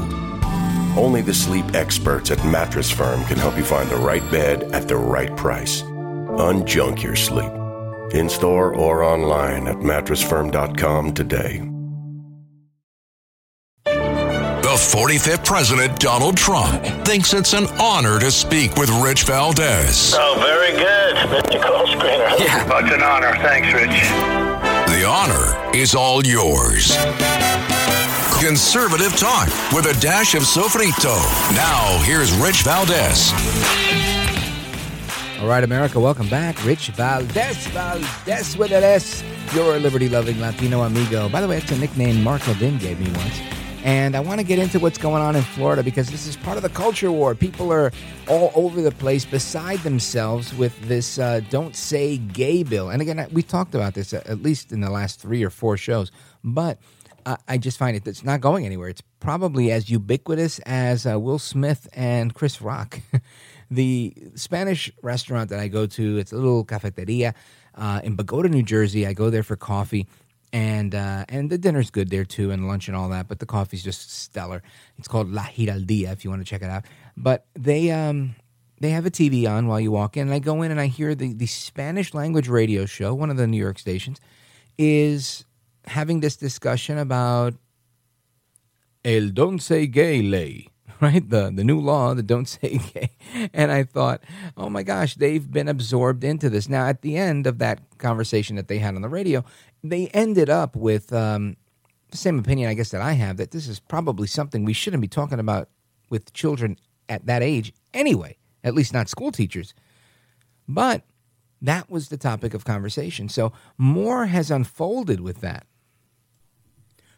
Only 0.97 1.21
the 1.21 1.35
sleep 1.35 1.75
experts 1.75 2.31
at 2.31 2.45
Mattress 2.45 2.93
Firm 2.93 3.25
can 3.25 3.39
help 3.39 3.57
you 3.57 3.65
find 3.65 3.91
the 3.91 3.97
right 3.97 4.23
bed 4.31 4.63
at 4.73 4.87
the 4.87 4.97
right 4.97 5.37
price. 5.37 5.83
Unjunk 5.83 7.03
your 7.03 7.17
sleep. 7.17 7.51
In 8.15 8.29
store 8.29 8.73
or 8.73 9.03
online 9.03 9.67
at 9.67 9.79
mattressfirm.com 9.79 11.15
today. 11.15 11.72
The 14.73 14.79
45th 14.79 15.45
President, 15.45 16.01
Donald 16.01 16.35
Trump, 16.35 16.83
thinks 17.05 17.35
it's 17.35 17.53
an 17.53 17.67
honor 17.79 18.19
to 18.19 18.31
speak 18.31 18.75
with 18.77 18.89
Rich 19.05 19.25
Valdes. 19.25 20.15
Oh, 20.17 20.35
very 20.39 20.71
good. 20.71 21.15
Mr. 21.29 21.63
Call 21.63 21.87
screener. 21.89 22.39
Yeah. 22.41 22.67
Oh, 22.73 22.79
it's 22.79 22.91
an 22.91 23.03
honor. 23.03 23.37
Thanks, 23.43 23.71
Rich. 23.75 23.91
The 24.89 25.05
honor 25.07 25.77
is 25.77 25.95
all 25.95 26.25
yours. 26.25 26.97
Conservative 28.41 29.15
talk 29.15 29.49
with 29.75 29.95
a 29.95 30.01
dash 30.01 30.35
of 30.35 30.45
sofrito. 30.45 31.19
Now, 31.55 32.03
here's 32.05 32.33
Rich 32.33 32.63
Valdes. 32.63 33.35
All 35.43 35.49
right, 35.49 35.65
America, 35.65 36.01
welcome 36.01 36.31
back. 36.31 36.65
Rich 36.65 36.89
Valdes, 36.93 37.67
Valdes 37.67 38.57
with 38.57 38.73
an 38.73 38.85
S, 38.85 39.23
your 39.55 39.79
liberty 39.79 40.09
loving 40.09 40.41
Latino 40.41 40.81
amigo. 40.81 41.29
By 41.29 41.43
the 41.43 41.49
way, 41.49 41.59
it's 41.59 41.71
a 41.73 41.77
nickname 41.77 42.25
Mark 42.25 42.49
Levin 42.49 42.79
gave 42.79 42.99
me 42.99 43.11
once. 43.19 43.62
And 43.85 44.15
I 44.15 44.21
want 44.21 44.39
to 44.39 44.47
get 44.47 44.61
into 44.61 44.79
what's 44.79 44.99
going 44.99 45.23
on 45.23 45.35
in 45.35 45.43
Florida 45.43 45.83
because 45.83 46.09
this 46.09 46.27
is 46.29 46.37
part 46.37 46.57
of 46.57 46.63
the 46.63 46.69
culture 46.69 47.11
war. 47.11 47.35
People 47.35 47.73
are 47.73 47.91
all 48.29 48.53
over 48.55 48.81
the 48.81 48.93
place, 48.93 49.25
beside 49.25 49.81
themselves, 49.81 50.55
with 50.55 50.81
this 50.87 51.19
uh, 51.19 51.41
"Don't 51.51 51.75
Say 51.75 52.19
Gay" 52.19 52.63
bill. 52.63 52.91
And 52.91 53.03
again, 53.03 53.27
we 53.33 53.43
talked 53.43 53.75
about 53.75 53.95
this 53.95 54.13
at 54.13 54.41
least 54.41 54.71
in 54.71 54.81
the 54.83 54.91
last 54.91 55.21
three 55.21 55.43
or 55.43 55.51
four 55.51 55.77
shows, 55.77 56.13
but 56.45 56.79
uh, 57.27 57.37
I 57.49 57.59
just 57.59 57.77
find 57.79 57.97
it 57.97 58.07
it's 58.07 58.25
not 58.25 58.41
going 58.41 58.67
anywhere. 58.67 58.89
It's 58.89 59.03
probably 59.21 59.73
as 59.73 59.91
ubiquitous 59.91 60.59
as 60.61 61.07
uh, 61.07 61.19
Will 61.19 61.39
Smith 61.39 61.89
and 61.93 62.35
Chris 62.35 62.63
Rock. 62.63 63.01
the 63.71 64.15
Spanish 64.35 64.93
restaurant 65.03 65.51
that 65.51 65.59
I 65.59 65.69
go 65.69 65.87
to, 65.87 66.19
it's 66.19 66.33
a 66.33 66.37
little 66.37 66.65
cafeteria 66.65 67.35
uh, 67.75 68.01
in 68.05 68.17
Bogota, 68.17 68.49
New 68.49 68.63
Jersey. 68.63 69.07
I 69.07 69.13
go 69.13 69.31
there 69.31 69.43
for 69.43 69.57
coffee 69.57 70.07
and 70.53 70.95
uh, 70.95 71.25
and 71.29 71.51
the 71.51 71.59
dinner's 71.59 71.91
good 71.91 72.11
there 72.11 72.25
too, 72.25 72.51
and 72.51 72.69
lunch 72.69 72.89
and 72.89 72.97
all 72.97 73.09
that. 73.09 73.29
But 73.29 73.39
the 73.39 73.47
coffee's 73.47 73.83
just 73.83 74.13
stellar. 74.13 74.63
It's 74.99 75.09
called 75.09 75.31
La 75.31 75.45
Giraldia 75.45 76.13
if 76.13 76.25
you 76.25 76.31
want 76.31 76.43
to 76.43 76.49
check 76.49 76.63
it 76.63 76.71
out. 76.71 76.85
But 77.17 77.47
they 77.55 77.91
um 77.91 78.37
they 78.81 78.91
have 78.91 79.07
a 79.07 79.11
TV 79.11 79.49
on 79.49 79.67
while 79.67 79.81
you 79.81 79.91
walk 79.91 80.17
in, 80.17 80.23
and 80.23 80.35
I 80.35 80.39
go 80.41 80.63
in 80.63 80.71
and 80.71 80.81
I 80.81 80.87
hear 80.87 81.15
the 81.15 81.33
the 81.33 81.47
Spanish 81.47 82.13
language 82.15 82.49
radio 82.49 82.85
show, 82.85 83.15
one 83.15 83.31
of 83.31 83.37
the 83.37 83.47
New 83.47 83.57
York 83.59 83.79
stations, 83.79 84.21
is 84.77 85.45
having 85.87 86.21
this 86.21 86.37
discussion 86.37 86.99
about 86.99 87.55
el 89.05 89.29
don't 89.31 89.61
say 89.61 89.87
gay 89.87 90.23
ley. 90.23 90.69
Right, 91.03 91.29
the 91.29 91.51
the 91.53 91.65
new 91.65 91.81
law, 91.81 92.15
the 92.15 92.23
don't 92.23 92.47
say 92.47 92.79
gay, 92.95 93.11
and 93.53 93.73
I 93.73 93.83
thought, 93.83 94.23
oh 94.57 94.71
my 94.71 94.85
gosh, 94.85 95.17
they've 95.17 95.51
been 95.51 95.67
absorbed 95.67 96.23
into 96.23 96.49
this. 96.49 96.69
Now, 96.69 96.87
at 96.87 97.03
the 97.03 97.17
end 97.17 97.49
of 97.49 97.59
that 97.59 97.81
conversation 97.99 98.55
that 98.55 98.69
they 98.69 98.79
had 98.79 98.95
on 98.95 99.03
the 99.03 99.09
radio, 99.09 99.45
they 99.83 100.09
ended 100.09 100.49
up 100.49 100.77
with 100.77 101.13
um, 101.13 101.57
the 102.11 102.17
same 102.17 102.39
opinion, 102.39 102.69
I 102.69 102.75
guess, 102.75 102.91
that 102.91 103.01
I 103.01 103.13
have 103.13 103.37
that 103.39 103.51
this 103.51 103.67
is 103.69 103.81
probably 103.81 104.27
something 104.27 104.65
we 104.65 104.73
shouldn't 104.73 105.01
be 105.01 105.09
talking 105.09 105.41
about 105.41 105.69
with 106.09 106.33
children 106.33 106.79
at 107.09 107.27
that 107.27 107.43
age 107.43 107.73
anyway, 107.93 108.37
at 108.63 108.75
least 108.75 108.93
not 108.93 109.09
school 109.09 109.33
teachers. 109.33 109.75
But 110.69 111.03
that 111.61 111.91
was 111.91 112.09
the 112.09 112.17
topic 112.17 112.55
of 112.55 112.65
conversation. 112.65 113.29
So 113.29 113.53
more 113.79 114.27
has 114.27 114.51
unfolded 114.51 115.21
with 115.21 115.41
that. 115.41 115.67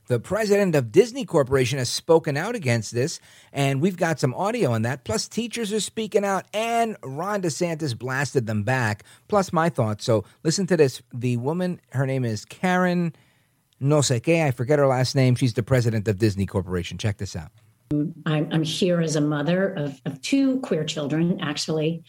The 0.07 0.21
president 0.21 0.75
of 0.75 0.93
Disney 0.93 1.25
Corporation 1.25 1.79
has 1.79 1.89
spoken 1.89 2.37
out 2.37 2.55
against 2.55 2.93
this, 2.93 3.21
and 3.53 3.81
we've 3.81 3.97
got 3.97 4.21
some 4.21 4.35
audio 4.35 4.73
on 4.73 4.83
that. 4.83 5.05
Plus, 5.05 5.27
teachers 5.29 5.73
are 5.73 5.81
speaking 5.81 6.25
out, 6.25 6.45
and 6.53 6.97
Ron 7.03 7.41
DeSantis 7.41 7.99
blasted 7.99 8.47
them 8.47 8.65
back. 8.65 9.05
Plus, 9.29 9.53
my 9.53 9.71
thoughts. 9.71 10.05
So, 10.05 10.25
listen 10.43 10.67
to 10.67 10.77
this. 10.77 11.01
The 11.13 11.39
woman, 11.39 11.81
her 11.93 12.07
name 12.07 12.25
is 12.25 12.45
Karen 12.45 13.15
No. 13.81 13.99
I 13.99 14.51
forget 14.51 14.79
her 14.79 14.87
last 14.87 15.15
name. 15.15 15.37
She's 15.37 15.55
the 15.55 15.63
president 15.63 16.07
of 16.07 16.19
Disney 16.19 16.45
Corporation. 16.45 16.99
Check 16.99 17.17
this 17.17 17.35
out. 17.35 17.51
I'm, 18.27 18.63
here 18.63 19.01
as 19.01 19.17
a 19.17 19.21
mother 19.21 19.73
of, 19.75 20.01
of 20.05 20.21
two 20.21 20.61
queer 20.61 20.85
children, 20.85 21.39
actually, 21.41 22.03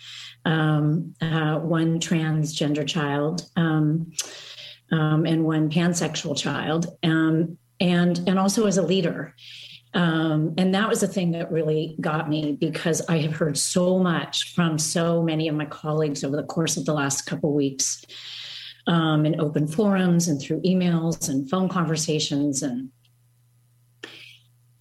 um, 0.46 1.14
uh, 1.22 1.60
one 1.60 2.00
transgender 2.00 2.88
child 2.88 3.44
um, 3.56 4.12
um, 4.92 5.26
and 5.26 5.44
one 5.44 5.70
pansexual 5.70 6.38
child. 6.38 6.88
And 7.80 8.18
and 8.28 8.40
also 8.40 8.68
as 8.68 8.78
a 8.78 8.82
leader 8.82 9.36
um, 9.96 10.54
and 10.58 10.76
that 10.76 10.90
was 10.90 11.00
the 11.00 11.08
thing 11.08 11.32
that 11.32 11.52
really 11.52 11.96
got 12.02 12.28
me 12.28 12.58
because 12.60 13.02
I 13.08 13.20
have 13.20 13.34
heard 13.34 13.58
so 13.58 13.98
much 13.98 14.54
from 14.54 14.78
so 14.78 15.24
many 15.24 15.48
of 15.48 15.56
my 15.56 15.66
colleagues 15.66 16.24
over 16.26 16.36
the 16.36 16.44
course 16.44 16.76
of 16.76 16.86
the 16.86 16.94
last 16.94 17.22
couple 17.22 17.54
weeks 17.54 18.04
um, 18.88 19.26
in 19.26 19.40
open 19.40 19.68
forums 19.68 20.28
and 20.28 20.40
through 20.40 20.62
emails 20.64 21.30
and 21.30 21.50
phone 21.50 21.70
conversations. 21.70 22.62
And 22.62 22.90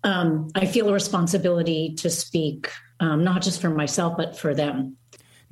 um, 0.03 0.49
I 0.57 0.67
feel 0.67 0.89
a 0.89 0.93
responsibility 0.93 1.95
to 1.99 2.11
speak, 2.11 2.69
um, 2.99 3.23
not 3.23 3.41
just 3.41 3.61
for 3.61 3.71
myself, 3.71 4.17
but 4.17 4.37
for 4.37 4.53
them. 4.53 4.97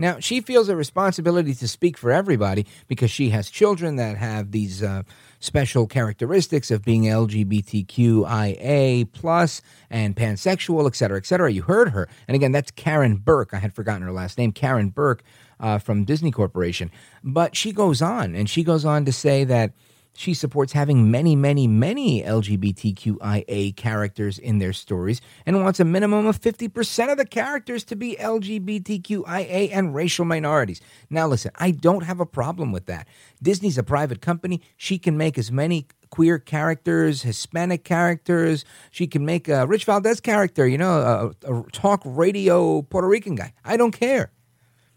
Now, 0.03 0.19
she 0.19 0.41
feels 0.41 0.69
a 0.69 0.77
responsibility 0.77 1.55
to 1.55 1.67
speak 1.67 1.97
for 1.97 2.11
everybody 2.11 2.67
because 2.89 3.11
she 3.11 3.31
has 3.31 3.49
children 3.49 3.97
that 3.97 4.19
have 4.19 4.51
these. 4.51 4.83
Uh, 4.83 5.05
special 5.43 5.89
characteristics 5.89 6.71
of 6.71 6.85
being 6.85 7.03
LGBTQIA 7.03 9.11
plus 9.13 9.61
and 9.91 10.15
pansexual, 10.15 10.87
et 10.87 10.95
cetera, 10.95 11.19
et 11.19 11.27
cetera. 11.27 11.51
You 11.51 11.63
heard 11.63 11.91
her. 11.91 12.09
And 12.29 12.37
again, 12.37 12.53
that's 12.53 12.71
Karen 12.71 13.17
Burke. 13.17 13.53
I 13.53 13.59
had 13.59 13.75
forgotten 13.75 14.03
her 14.03 14.13
last 14.13 14.39
name, 14.39 14.53
Karen 14.53 14.91
Burke 14.91 15.25
uh, 15.59 15.79
from 15.79 16.05
Disney 16.05 16.31
Corporation. 16.31 16.93
But 17.25 17.57
she 17.57 17.73
goes 17.73 18.01
on, 18.01 18.37
and 18.37 18.49
she 18.49 18.63
goes 18.63 18.85
on 18.85 19.05
to 19.05 19.13
say 19.13 19.43
that 19.45 19.73
she 20.15 20.35
supports 20.35 20.73
having 20.73 21.11
many, 21.11 21.35
many, 21.35 21.67
many 21.67 22.23
LGBTQIA 22.23 23.75
characters 23.77 24.39
in 24.39 24.59
their 24.59 24.73
stories 24.73 25.21
and 25.47 25.63
wants 25.63 25.81
a 25.81 25.85
minimum 25.85 26.27
of 26.27 26.41
50% 26.41 27.11
of 27.11 27.17
the 27.17 27.25
characters 27.25 27.83
to 27.85 27.97
be 27.97 28.17
LGBTQIA 28.21 29.71
and 29.73 29.95
racial 29.95 30.25
minorities. 30.25 30.81
Now, 31.09 31.27
listen, 31.27 31.51
I 31.57 31.71
don't 31.71 32.05
have 32.05 32.21
a 32.21 32.27
problem 32.27 32.73
with 32.73 32.87
that. 32.87 33.09
Disney's 33.43 33.79
a 33.79 33.83
private 33.83 34.21
company. 34.21 34.61
She 34.77 34.99
can 34.99 35.17
make 35.17 35.39
as 35.39 35.51
many 35.51 35.87
queer 36.11 36.39
characters, 36.39 37.23
Hispanic 37.23 37.85
characters. 37.85 38.67
She 38.91 39.07
can 39.07 39.25
make 39.25 39.49
a 39.49 39.67
Rich 39.67 39.87
Valdes 39.87 40.21
character, 40.21 40.69
you 40.69 40.77
know, 40.77 41.35
a, 41.43 41.53
a 41.53 41.65
talk 41.73 42.03
radio 42.05 42.83
Puerto 42.83 43.09
Rican 43.09 43.35
guy. 43.35 43.55
I 43.65 43.79
don't 43.79 43.93
care. 43.93 44.31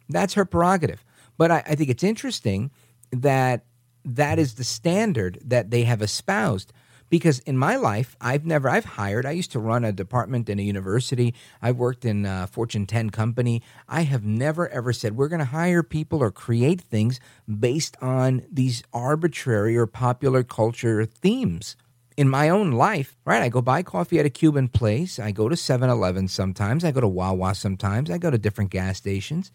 That's 0.09 0.33
her 0.33 0.43
prerogative. 0.43 1.03
But 1.37 1.51
I, 1.51 1.63
I 1.65 1.75
think 1.75 1.89
it's 1.89 2.03
interesting 2.03 2.69
that 3.11 3.63
that 4.05 4.39
is 4.39 4.53
the 4.53 4.63
standard 4.63 5.39
that 5.43 5.71
they 5.71 5.83
have 5.83 6.01
espoused. 6.01 6.71
Because 7.07 7.39
in 7.39 7.55
my 7.55 7.75
life 7.75 8.17
i've 8.19 8.45
never 8.45 8.67
i've 8.67 8.83
hired 8.83 9.27
i 9.27 9.31
used 9.31 9.51
to 9.51 9.59
run 9.59 9.85
a 9.85 9.91
department 9.91 10.49
in 10.49 10.57
a 10.57 10.63
university. 10.63 11.35
I 11.61 11.71
worked 11.71 12.03
in 12.03 12.25
a 12.25 12.47
fortune 12.47 12.87
10 12.87 13.11
company. 13.11 13.61
I 13.87 14.01
have 14.01 14.25
never 14.25 14.67
ever 14.69 14.91
said 14.91 15.15
we're 15.15 15.27
going 15.27 15.39
to 15.39 15.45
hire 15.45 15.83
people 15.83 16.23
or 16.23 16.31
create 16.31 16.81
things 16.81 17.19
based 17.47 17.95
on 18.01 18.43
these 18.51 18.81
arbitrary 18.91 19.77
or 19.77 19.85
popular 19.85 20.43
culture 20.43 21.05
themes. 21.05 21.75
In 22.17 22.27
my 22.27 22.49
own 22.49 22.71
life 22.71 23.15
right 23.23 23.43
i 23.43 23.49
go 23.49 23.61
buy 23.61 23.83
coffee 23.83 24.19
at 24.19 24.25
a 24.25 24.31
cuban 24.31 24.67
place. 24.67 25.19
I 25.19 25.31
go 25.31 25.47
to 25.47 25.55
7-eleven 25.55 26.27
sometimes. 26.27 26.83
I 26.83 26.91
go 26.91 27.01
to 27.01 27.07
wawa 27.07 27.53
sometimes. 27.53 28.09
I 28.09 28.17
go 28.17 28.31
to 28.31 28.39
different 28.39 28.71
gas 28.71 28.97
stations 28.97 29.51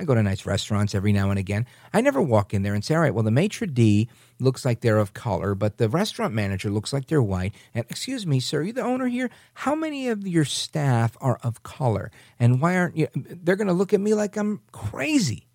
I 0.00 0.04
go 0.04 0.14
to 0.14 0.22
nice 0.22 0.46
restaurants 0.46 0.94
every 0.94 1.12
now 1.12 1.30
and 1.30 1.38
again. 1.38 1.66
I 1.92 2.00
never 2.00 2.22
walk 2.22 2.54
in 2.54 2.62
there 2.62 2.74
and 2.74 2.84
say, 2.84 2.94
all 2.94 3.00
right, 3.00 3.12
well, 3.12 3.24
the 3.24 3.30
maitre 3.30 3.66
d' 3.66 4.08
looks 4.38 4.64
like 4.64 4.80
they're 4.80 4.98
of 4.98 5.12
color, 5.12 5.54
but 5.54 5.78
the 5.78 5.88
restaurant 5.88 6.34
manager 6.34 6.70
looks 6.70 6.92
like 6.92 7.08
they're 7.08 7.22
white. 7.22 7.54
And 7.74 7.84
excuse 7.90 8.26
me, 8.26 8.38
sir, 8.38 8.62
you 8.62 8.72
the 8.72 8.82
owner 8.82 9.08
here? 9.08 9.28
How 9.54 9.74
many 9.74 10.08
of 10.08 10.26
your 10.26 10.44
staff 10.44 11.16
are 11.20 11.38
of 11.42 11.62
color? 11.64 12.12
And 12.38 12.60
why 12.60 12.76
aren't 12.76 12.96
you? 12.96 13.08
They're 13.14 13.56
going 13.56 13.66
to 13.68 13.72
look 13.72 13.92
at 13.92 14.00
me 14.00 14.14
like 14.14 14.36
I'm 14.36 14.60
crazy. 14.70 15.46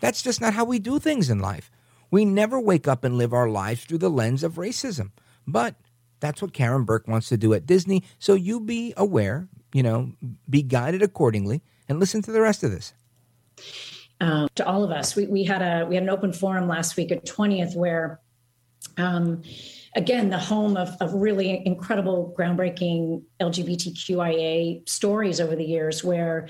That's 0.00 0.22
just 0.22 0.40
not 0.40 0.54
how 0.54 0.64
we 0.64 0.78
do 0.80 0.98
things 0.98 1.30
in 1.30 1.38
life. 1.38 1.70
We 2.10 2.24
never 2.24 2.58
wake 2.58 2.88
up 2.88 3.04
and 3.04 3.16
live 3.16 3.32
our 3.32 3.48
lives 3.48 3.84
through 3.84 3.98
the 3.98 4.10
lens 4.10 4.42
of 4.42 4.54
racism. 4.54 5.10
But 5.46 5.76
that's 6.20 6.42
what 6.42 6.52
Karen 6.52 6.84
Burke 6.84 7.06
wants 7.06 7.28
to 7.28 7.36
do 7.36 7.54
at 7.54 7.66
Disney. 7.66 8.02
So 8.18 8.34
you 8.34 8.58
be 8.58 8.92
aware, 8.96 9.48
you 9.72 9.82
know, 9.82 10.12
be 10.48 10.62
guided 10.62 11.02
accordingly, 11.02 11.62
and 11.88 12.00
listen 12.00 12.22
to 12.22 12.32
the 12.32 12.40
rest 12.40 12.64
of 12.64 12.70
this 12.70 12.92
um, 14.20 14.48
to 14.54 14.66
all 14.66 14.84
of 14.84 14.90
us. 14.90 15.16
We, 15.16 15.26
we 15.26 15.44
had 15.44 15.62
a 15.62 15.86
we 15.86 15.94
had 15.94 16.04
an 16.04 16.10
open 16.10 16.32
forum 16.32 16.68
last 16.68 16.96
week 16.96 17.12
at 17.12 17.24
20th 17.24 17.76
where 17.76 18.20
um, 18.96 19.42
again 19.96 20.30
the 20.30 20.38
home 20.38 20.76
of, 20.76 20.90
of 21.00 21.14
really 21.14 21.64
incredible 21.66 22.34
groundbreaking 22.38 23.22
lgbtqia 23.40 24.88
stories 24.88 25.40
over 25.40 25.56
the 25.56 25.64
years 25.64 26.04
where 26.04 26.48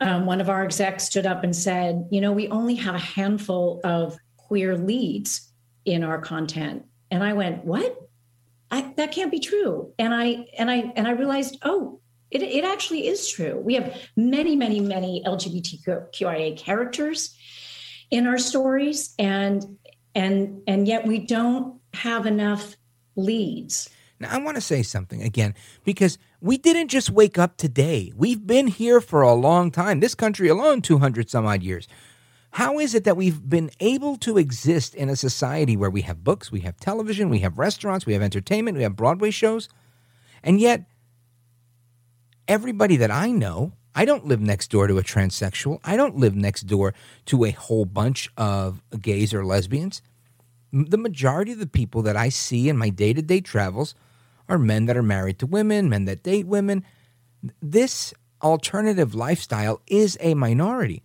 um, 0.00 0.26
one 0.26 0.40
of 0.40 0.48
our 0.48 0.64
execs 0.64 1.04
stood 1.04 1.26
up 1.26 1.44
and 1.44 1.54
said 1.54 2.08
you 2.10 2.20
know 2.20 2.32
we 2.32 2.48
only 2.48 2.74
have 2.74 2.94
a 2.94 2.98
handful 2.98 3.80
of 3.84 4.16
queer 4.36 4.76
leads 4.76 5.52
in 5.84 6.04
our 6.04 6.18
content. 6.18 6.84
And 7.10 7.22
i 7.22 7.32
went 7.32 7.64
what? 7.64 7.96
I, 8.70 8.92
that 8.96 9.12
can't 9.12 9.30
be 9.30 9.40
true. 9.40 9.92
And 9.98 10.12
i 10.14 10.46
and 10.58 10.70
i 10.70 10.92
and 10.96 11.06
i 11.06 11.12
realized 11.12 11.58
oh 11.62 12.00
it, 12.30 12.42
it 12.42 12.64
actually 12.64 13.06
is 13.06 13.28
true. 13.28 13.60
We 13.60 13.74
have 13.74 13.96
many, 14.16 14.56
many, 14.56 14.80
many 14.80 15.22
LGBTQIA 15.24 16.56
characters 16.56 17.36
in 18.10 18.26
our 18.26 18.38
stories, 18.38 19.14
and 19.18 19.78
and 20.14 20.62
and 20.66 20.86
yet 20.86 21.06
we 21.06 21.18
don't 21.18 21.80
have 21.94 22.26
enough 22.26 22.76
leads. 23.16 23.88
Now, 24.20 24.30
I 24.30 24.38
want 24.38 24.56
to 24.56 24.60
say 24.60 24.82
something 24.82 25.22
again 25.22 25.54
because 25.84 26.18
we 26.40 26.58
didn't 26.58 26.88
just 26.88 27.10
wake 27.10 27.38
up 27.38 27.56
today. 27.56 28.12
We've 28.16 28.46
been 28.46 28.68
here 28.68 29.00
for 29.00 29.22
a 29.22 29.34
long 29.34 29.70
time. 29.70 30.00
This 30.00 30.14
country 30.14 30.48
alone, 30.48 30.82
200 30.82 31.30
some 31.30 31.46
odd 31.46 31.62
years. 31.62 31.88
How 32.50 32.78
is 32.78 32.94
it 32.94 33.02
that 33.02 33.16
we've 33.16 33.48
been 33.48 33.70
able 33.80 34.16
to 34.18 34.38
exist 34.38 34.94
in 34.94 35.08
a 35.08 35.16
society 35.16 35.76
where 35.76 35.90
we 35.90 36.02
have 36.02 36.22
books, 36.22 36.52
we 36.52 36.60
have 36.60 36.78
television, 36.78 37.28
we 37.28 37.40
have 37.40 37.58
restaurants, 37.58 38.06
we 38.06 38.12
have 38.12 38.22
entertainment, 38.22 38.76
we 38.76 38.84
have 38.84 38.94
Broadway 38.94 39.32
shows, 39.32 39.68
and 40.40 40.60
yet 40.60 40.84
everybody 42.48 42.96
that 42.96 43.10
I 43.10 43.30
know, 43.30 43.72
I 43.94 44.04
don't 44.04 44.26
live 44.26 44.40
next 44.40 44.70
door 44.70 44.86
to 44.86 44.98
a 44.98 45.02
transsexual. 45.02 45.78
I 45.84 45.96
don't 45.96 46.16
live 46.16 46.34
next 46.34 46.62
door 46.62 46.94
to 47.26 47.44
a 47.44 47.50
whole 47.50 47.84
bunch 47.84 48.30
of 48.36 48.82
gays 49.00 49.32
or 49.32 49.44
lesbians. 49.44 50.02
The 50.72 50.98
majority 50.98 51.52
of 51.52 51.58
the 51.58 51.66
people 51.66 52.02
that 52.02 52.16
I 52.16 52.28
see 52.28 52.68
in 52.68 52.76
my 52.76 52.88
day 52.88 53.12
to 53.12 53.22
day 53.22 53.40
travels 53.40 53.94
are 54.48 54.58
men 54.58 54.86
that 54.86 54.96
are 54.96 55.02
married 55.02 55.38
to 55.38 55.46
women, 55.46 55.88
men 55.88 56.04
that 56.06 56.22
date 56.22 56.46
women. 56.46 56.84
This 57.62 58.12
alternative 58.42 59.14
lifestyle 59.14 59.80
is 59.86 60.18
a 60.20 60.34
minority. 60.34 61.02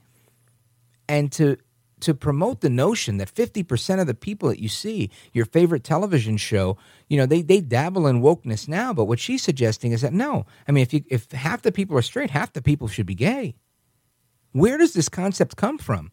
And 1.08 1.32
to 1.34 1.58
to 2.02 2.14
promote 2.14 2.62
the 2.62 2.70
notion 2.70 3.18
that 3.18 3.34
50% 3.34 4.00
of 4.00 4.08
the 4.08 4.14
people 4.14 4.50
that 4.50 4.62
you 4.62 4.70
see, 4.70 5.10
your 5.34 5.46
favorite 5.46 5.84
television 5.84 6.38
show, 6.38 6.78
you 7.08 7.18
know, 7.18 7.26
they, 7.26 7.42
they 7.42 7.62
dabble 7.62 8.08
in 8.08 8.22
wokeness 8.22 8.68
now, 8.68 8.94
but 8.94 9.06
what 9.06 9.20
she's 9.20 9.42
suggesting 9.42 9.92
is 9.92 10.02
that 10.02 10.14
no. 10.14 10.46
I 10.68 10.72
mean, 10.72 10.82
if 10.82 10.94
you 10.94 11.04
if 11.10 11.32
half 11.32 11.62
the 11.62 11.72
people 11.72 11.98
are 11.98 12.02
straight, 12.02 12.32
half 12.32 12.54
the 12.54 12.62
people 12.62 12.88
should 12.88 13.06
be 13.06 13.16
gay. 13.16 13.56
Where 14.52 14.78
does 14.78 14.94
this 14.94 15.10
concept 15.10 15.56
come 15.56 15.78
from? 15.78 16.12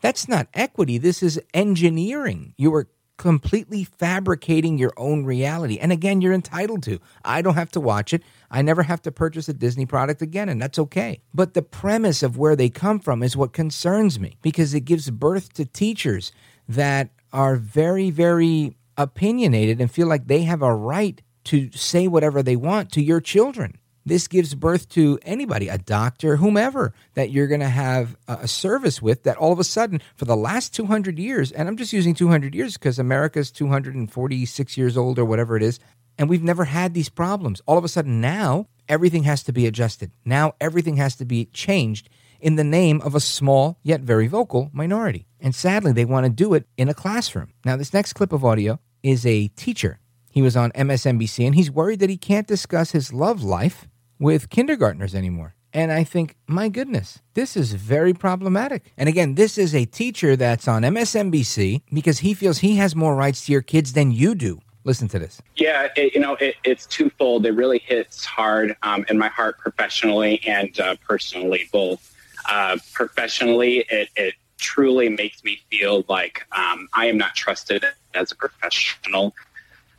That's 0.00 0.28
not 0.28 0.48
equity. 0.54 0.98
This 0.98 1.22
is 1.22 1.40
engineering. 1.54 2.54
You 2.56 2.74
are 2.74 2.88
completely 3.18 3.84
fabricating 3.84 4.78
your 4.78 4.92
own 4.96 5.24
reality. 5.24 5.78
And 5.78 5.92
again, 5.92 6.20
you're 6.20 6.32
entitled 6.32 6.82
to. 6.84 6.98
I 7.24 7.42
don't 7.42 7.54
have 7.54 7.70
to 7.72 7.80
watch 7.80 8.12
it. 8.12 8.22
I 8.50 8.62
never 8.62 8.82
have 8.82 9.02
to 9.02 9.12
purchase 9.12 9.48
a 9.48 9.52
Disney 9.52 9.86
product 9.86 10.22
again, 10.22 10.48
and 10.48 10.60
that's 10.60 10.78
okay. 10.78 11.20
But 11.32 11.54
the 11.54 11.62
premise 11.62 12.22
of 12.22 12.36
where 12.36 12.56
they 12.56 12.68
come 12.68 12.98
from 12.98 13.22
is 13.22 13.36
what 13.36 13.52
concerns 13.52 14.18
me 14.18 14.36
because 14.42 14.74
it 14.74 14.80
gives 14.80 15.10
birth 15.10 15.52
to 15.54 15.64
teachers 15.64 16.32
that 16.68 17.10
are 17.32 17.56
very, 17.56 18.10
very 18.10 18.76
opinionated 18.96 19.80
and 19.80 19.90
feel 19.90 20.06
like 20.06 20.26
they 20.26 20.42
have 20.42 20.62
a 20.62 20.74
right 20.74 21.22
to 21.44 21.70
say 21.72 22.06
whatever 22.06 22.42
they 22.42 22.56
want 22.56 22.92
to 22.92 23.02
your 23.02 23.20
children. 23.20 23.78
This 24.04 24.26
gives 24.26 24.54
birth 24.54 24.88
to 24.90 25.18
anybody, 25.22 25.68
a 25.68 25.78
doctor, 25.78 26.36
whomever, 26.36 26.92
that 27.14 27.30
you're 27.30 27.46
going 27.46 27.60
to 27.60 27.68
have 27.68 28.16
a 28.26 28.48
service 28.48 29.00
with 29.00 29.22
that 29.22 29.36
all 29.36 29.52
of 29.52 29.58
a 29.58 29.64
sudden, 29.64 30.00
for 30.16 30.24
the 30.24 30.36
last 30.36 30.74
200 30.74 31.18
years, 31.18 31.52
and 31.52 31.68
I'm 31.68 31.76
just 31.76 31.92
using 31.92 32.14
200 32.14 32.54
years 32.54 32.74
because 32.74 32.98
America's 32.98 33.50
246 33.50 34.76
years 34.76 34.96
old 34.96 35.18
or 35.18 35.24
whatever 35.24 35.56
it 35.56 35.62
is, 35.62 35.78
and 36.18 36.28
we've 36.28 36.42
never 36.42 36.64
had 36.64 36.94
these 36.94 37.08
problems. 37.08 37.62
All 37.66 37.78
of 37.78 37.84
a 37.84 37.88
sudden, 37.88 38.20
now 38.20 38.66
everything 38.88 39.22
has 39.22 39.42
to 39.44 39.52
be 39.52 39.66
adjusted. 39.66 40.10
Now 40.24 40.54
everything 40.60 40.96
has 40.96 41.16
to 41.16 41.24
be 41.24 41.46
changed 41.46 42.08
in 42.40 42.56
the 42.56 42.64
name 42.64 43.00
of 43.02 43.14
a 43.14 43.20
small 43.20 43.78
yet 43.82 44.00
very 44.00 44.26
vocal 44.26 44.68
minority. 44.72 45.26
And 45.40 45.54
sadly, 45.54 45.92
they 45.92 46.04
want 46.04 46.26
to 46.26 46.30
do 46.30 46.54
it 46.54 46.66
in 46.76 46.88
a 46.88 46.94
classroom. 46.94 47.52
Now, 47.64 47.76
this 47.76 47.94
next 47.94 48.12
clip 48.14 48.32
of 48.32 48.44
audio 48.44 48.80
is 49.02 49.24
a 49.24 49.48
teacher. 49.48 50.00
He 50.30 50.42
was 50.42 50.56
on 50.56 50.72
MSNBC 50.72 51.46
and 51.46 51.54
he's 51.54 51.70
worried 51.70 52.00
that 52.00 52.10
he 52.10 52.16
can't 52.16 52.46
discuss 52.46 52.92
his 52.92 53.12
love 53.12 53.42
life 53.42 53.86
with 54.18 54.50
kindergartners 54.50 55.14
anymore. 55.14 55.54
And 55.74 55.90
I 55.90 56.04
think, 56.04 56.36
my 56.46 56.68
goodness, 56.68 57.20
this 57.34 57.56
is 57.56 57.72
very 57.72 58.12
problematic. 58.12 58.92
And 58.98 59.08
again, 59.08 59.36
this 59.36 59.56
is 59.56 59.74
a 59.74 59.86
teacher 59.86 60.36
that's 60.36 60.68
on 60.68 60.82
MSNBC 60.82 61.82
because 61.92 62.18
he 62.18 62.34
feels 62.34 62.58
he 62.58 62.76
has 62.76 62.94
more 62.94 63.14
rights 63.14 63.46
to 63.46 63.52
your 63.52 63.62
kids 63.62 63.94
than 63.94 64.12
you 64.12 64.34
do. 64.34 64.60
Listen 64.84 65.08
to 65.08 65.18
this. 65.18 65.40
Yeah, 65.56 65.88
it, 65.96 66.14
you 66.14 66.20
know, 66.20 66.34
it, 66.34 66.56
it's 66.64 66.86
twofold. 66.86 67.46
It 67.46 67.52
really 67.52 67.78
hits 67.78 68.24
hard 68.24 68.76
um, 68.82 69.06
in 69.08 69.16
my 69.16 69.28
heart 69.28 69.58
professionally 69.58 70.40
and 70.46 70.78
uh, 70.80 70.96
personally, 71.06 71.68
both. 71.72 72.08
Uh, 72.50 72.76
professionally, 72.92 73.86
it, 73.88 74.08
it 74.16 74.34
truly 74.58 75.08
makes 75.08 75.44
me 75.44 75.60
feel 75.70 76.04
like 76.08 76.46
um, 76.56 76.88
I 76.94 77.06
am 77.06 77.16
not 77.16 77.34
trusted 77.34 77.84
as 78.14 78.32
a 78.32 78.36
professional. 78.36 79.34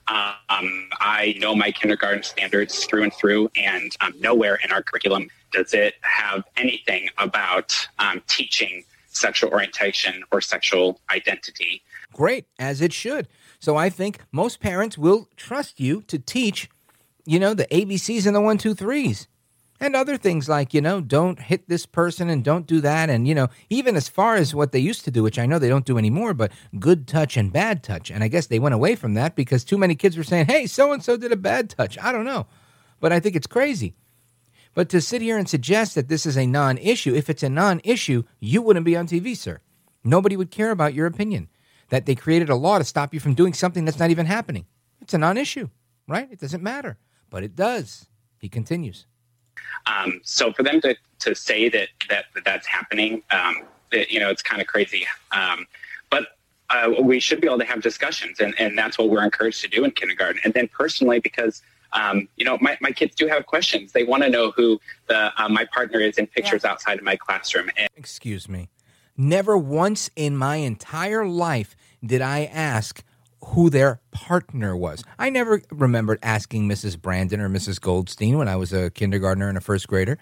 Um, 0.07 0.89
I 0.99 1.35
know 1.39 1.55
my 1.55 1.71
kindergarten 1.71 2.23
standards 2.23 2.85
through 2.85 3.03
and 3.03 3.13
through, 3.13 3.49
and 3.55 3.95
um, 4.01 4.13
nowhere 4.19 4.59
in 4.63 4.71
our 4.71 4.83
curriculum 4.83 5.29
does 5.51 5.73
it 5.73 5.95
have 6.01 6.43
anything 6.57 7.09
about 7.17 7.75
um, 7.99 8.21
teaching 8.27 8.83
sexual 9.07 9.51
orientation 9.51 10.23
or 10.31 10.41
sexual 10.41 10.99
identity. 11.09 11.81
Great, 12.11 12.45
as 12.59 12.81
it 12.81 12.91
should. 12.91 13.27
So 13.59 13.77
I 13.77 13.89
think 13.89 14.19
most 14.31 14.59
parents 14.59 14.97
will 14.97 15.29
trust 15.37 15.79
you 15.79 16.01
to 16.03 16.19
teach, 16.19 16.69
you 17.25 17.39
know, 17.39 17.53
the 17.53 17.67
ABCs 17.67 18.25
and 18.25 18.35
the 18.35 18.41
one, 18.41 18.57
two, 18.57 18.73
threes 18.73 19.27
and 19.83 19.95
other 19.95 20.17
things 20.17 20.47
like 20.47 20.73
you 20.73 20.81
know 20.81 21.01
don't 21.01 21.39
hit 21.39 21.67
this 21.67 21.85
person 21.85 22.29
and 22.29 22.43
don't 22.43 22.67
do 22.67 22.79
that. 22.81 23.09
And 23.09 23.27
you 23.27 23.35
know 23.35 23.49
even 23.69 23.95
as 23.95 24.07
far 24.07 24.35
as 24.35 24.55
what 24.55 24.71
they 24.71 24.79
used 24.79 25.03
to 25.05 25.11
do 25.11 25.23
which 25.23 25.37
i 25.37 25.45
know 25.45 25.59
they 25.59 25.69
don't 25.69 25.85
do 25.85 25.97
anymore 25.97 26.33
but 26.33 26.51
good 26.79 27.07
touch 27.07 27.37
and 27.37 27.51
bad 27.51 27.83
touch. 27.83 28.09
And 28.09 28.23
i 28.23 28.27
guess 28.27 28.47
they 28.47 28.59
went 28.59 28.75
away 28.75 28.95
from 28.95 29.13
that 29.13 29.35
because 29.35 29.63
too 29.63 29.77
many 29.77 29.95
kids 29.95 30.17
were 30.17 30.23
saying 30.23 30.47
hey 30.47 30.65
so 30.65 30.91
and 30.91 31.03
so 31.03 31.17
did 31.17 31.31
a 31.31 31.37
bad 31.37 31.69
touch. 31.69 31.97
I 31.99 32.11
don't 32.11 32.25
know. 32.25 32.47
But 32.99 33.11
i 33.11 33.19
think 33.19 33.35
it's 33.35 33.47
crazy. 33.47 33.95
But 34.73 34.89
to 34.89 35.01
sit 35.01 35.21
here 35.21 35.37
and 35.37 35.47
suggest 35.47 35.93
that 35.95 36.07
this 36.07 36.25
is 36.25 36.37
a 36.37 36.47
non-issue 36.47 37.13
if 37.13 37.29
it's 37.29 37.43
a 37.43 37.49
non-issue 37.49 38.23
you 38.39 38.61
wouldn't 38.61 38.85
be 38.85 38.95
on 38.95 39.07
tv 39.07 39.35
sir. 39.35 39.59
Nobody 40.03 40.35
would 40.35 40.51
care 40.51 40.71
about 40.71 40.93
your 40.93 41.07
opinion 41.07 41.49
that 41.89 42.05
they 42.05 42.15
created 42.15 42.49
a 42.49 42.55
law 42.55 42.77
to 42.77 42.83
stop 42.83 43.13
you 43.13 43.19
from 43.19 43.35
doing 43.35 43.53
something 43.53 43.85
that's 43.85 43.99
not 43.99 44.09
even 44.09 44.25
happening. 44.25 44.65
It's 45.01 45.13
a 45.13 45.17
non-issue 45.17 45.69
right? 46.07 46.27
It 46.31 46.39
doesn't 46.39 46.63
matter. 46.63 46.97
But 47.29 47.43
it 47.43 47.55
does. 47.55 48.07
He 48.37 48.49
continues 48.49 49.05
um, 49.85 50.21
so 50.23 50.51
for 50.53 50.63
them 50.63 50.81
to, 50.81 50.95
to 51.19 51.35
say 51.35 51.69
that, 51.69 51.89
that, 52.09 52.25
that 52.35 52.43
that's 52.45 52.67
happening, 52.67 53.21
um, 53.31 53.63
it, 53.91 54.11
you 54.11 54.19
know, 54.19 54.29
it's 54.29 54.41
kind 54.41 54.61
of 54.61 54.67
crazy. 54.67 55.05
Um, 55.31 55.65
but 56.09 56.27
uh, 56.69 56.91
we 57.01 57.19
should 57.19 57.41
be 57.41 57.47
able 57.47 57.59
to 57.59 57.65
have 57.65 57.81
discussions, 57.81 58.39
and, 58.39 58.53
and 58.59 58.77
that's 58.77 58.97
what 58.97 59.09
we're 59.09 59.23
encouraged 59.23 59.61
to 59.61 59.67
do 59.67 59.83
in 59.83 59.91
kindergarten. 59.91 60.41
And 60.43 60.53
then 60.53 60.67
personally, 60.67 61.19
because 61.19 61.61
um, 61.93 62.27
you 62.37 62.45
know, 62.45 62.57
my, 62.59 62.77
my 62.81 62.91
kids 62.91 63.15
do 63.15 63.27
have 63.27 63.45
questions. 63.45 63.91
They 63.91 64.03
want 64.03 64.23
to 64.23 64.29
know 64.29 64.51
who 64.51 64.81
the 65.07 65.31
uh, 65.41 65.47
my 65.47 65.65
partner 65.65 65.99
is 65.99 66.17
in 66.17 66.27
pictures 66.27 66.61
yeah. 66.63 66.71
outside 66.71 66.97
of 66.97 67.03
my 67.03 67.15
classroom. 67.15 67.69
And- 67.77 67.89
Excuse 67.95 68.49
me. 68.49 68.69
Never 69.15 69.57
once 69.57 70.09
in 70.15 70.35
my 70.35 70.57
entire 70.57 71.25
life 71.27 71.75
did 72.03 72.21
I 72.21 72.45
ask 72.45 73.03
who 73.47 73.69
their 73.69 74.01
partner 74.11 74.75
was. 74.75 75.03
I 75.19 75.29
never 75.29 75.61
remembered 75.71 76.19
asking 76.23 76.67
Mrs. 76.67 76.99
Brandon 76.99 77.41
or 77.41 77.49
Mrs. 77.49 77.79
Goldstein 77.79 78.37
when 78.37 78.47
I 78.47 78.55
was 78.55 78.73
a 78.73 78.89
kindergartner 78.89 79.49
and 79.49 79.57
a 79.57 79.61
first 79.61 79.87
grader 79.87 80.17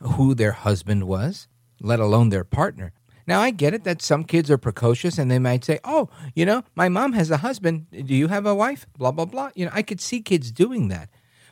who 0.00 0.34
their 0.34 0.52
husband 0.52 1.04
was, 1.04 1.48
let 1.80 2.00
alone 2.00 2.30
their 2.30 2.44
partner. 2.44 2.92
Now, 3.26 3.40
I 3.40 3.50
get 3.50 3.74
it 3.74 3.84
that 3.84 4.02
some 4.02 4.24
kids 4.24 4.50
are 4.50 4.58
precocious 4.58 5.16
and 5.16 5.30
they 5.30 5.38
might 5.38 5.64
say, 5.64 5.78
Oh, 5.84 6.08
you 6.34 6.44
know, 6.44 6.64
my 6.74 6.88
mom 6.88 7.12
has 7.12 7.30
a 7.30 7.36
husband. 7.38 7.86
Do 7.90 8.14
you 8.14 8.28
have 8.28 8.46
a 8.46 8.54
wife? 8.54 8.86
Blah, 8.98 9.12
blah, 9.12 9.26
blah. 9.26 9.50
You 9.54 9.66
know, 9.66 9.72
I 9.72 9.82
could 9.82 10.00
see 10.00 10.20
kids 10.20 10.50
doing 10.50 10.88
that. 10.88 11.08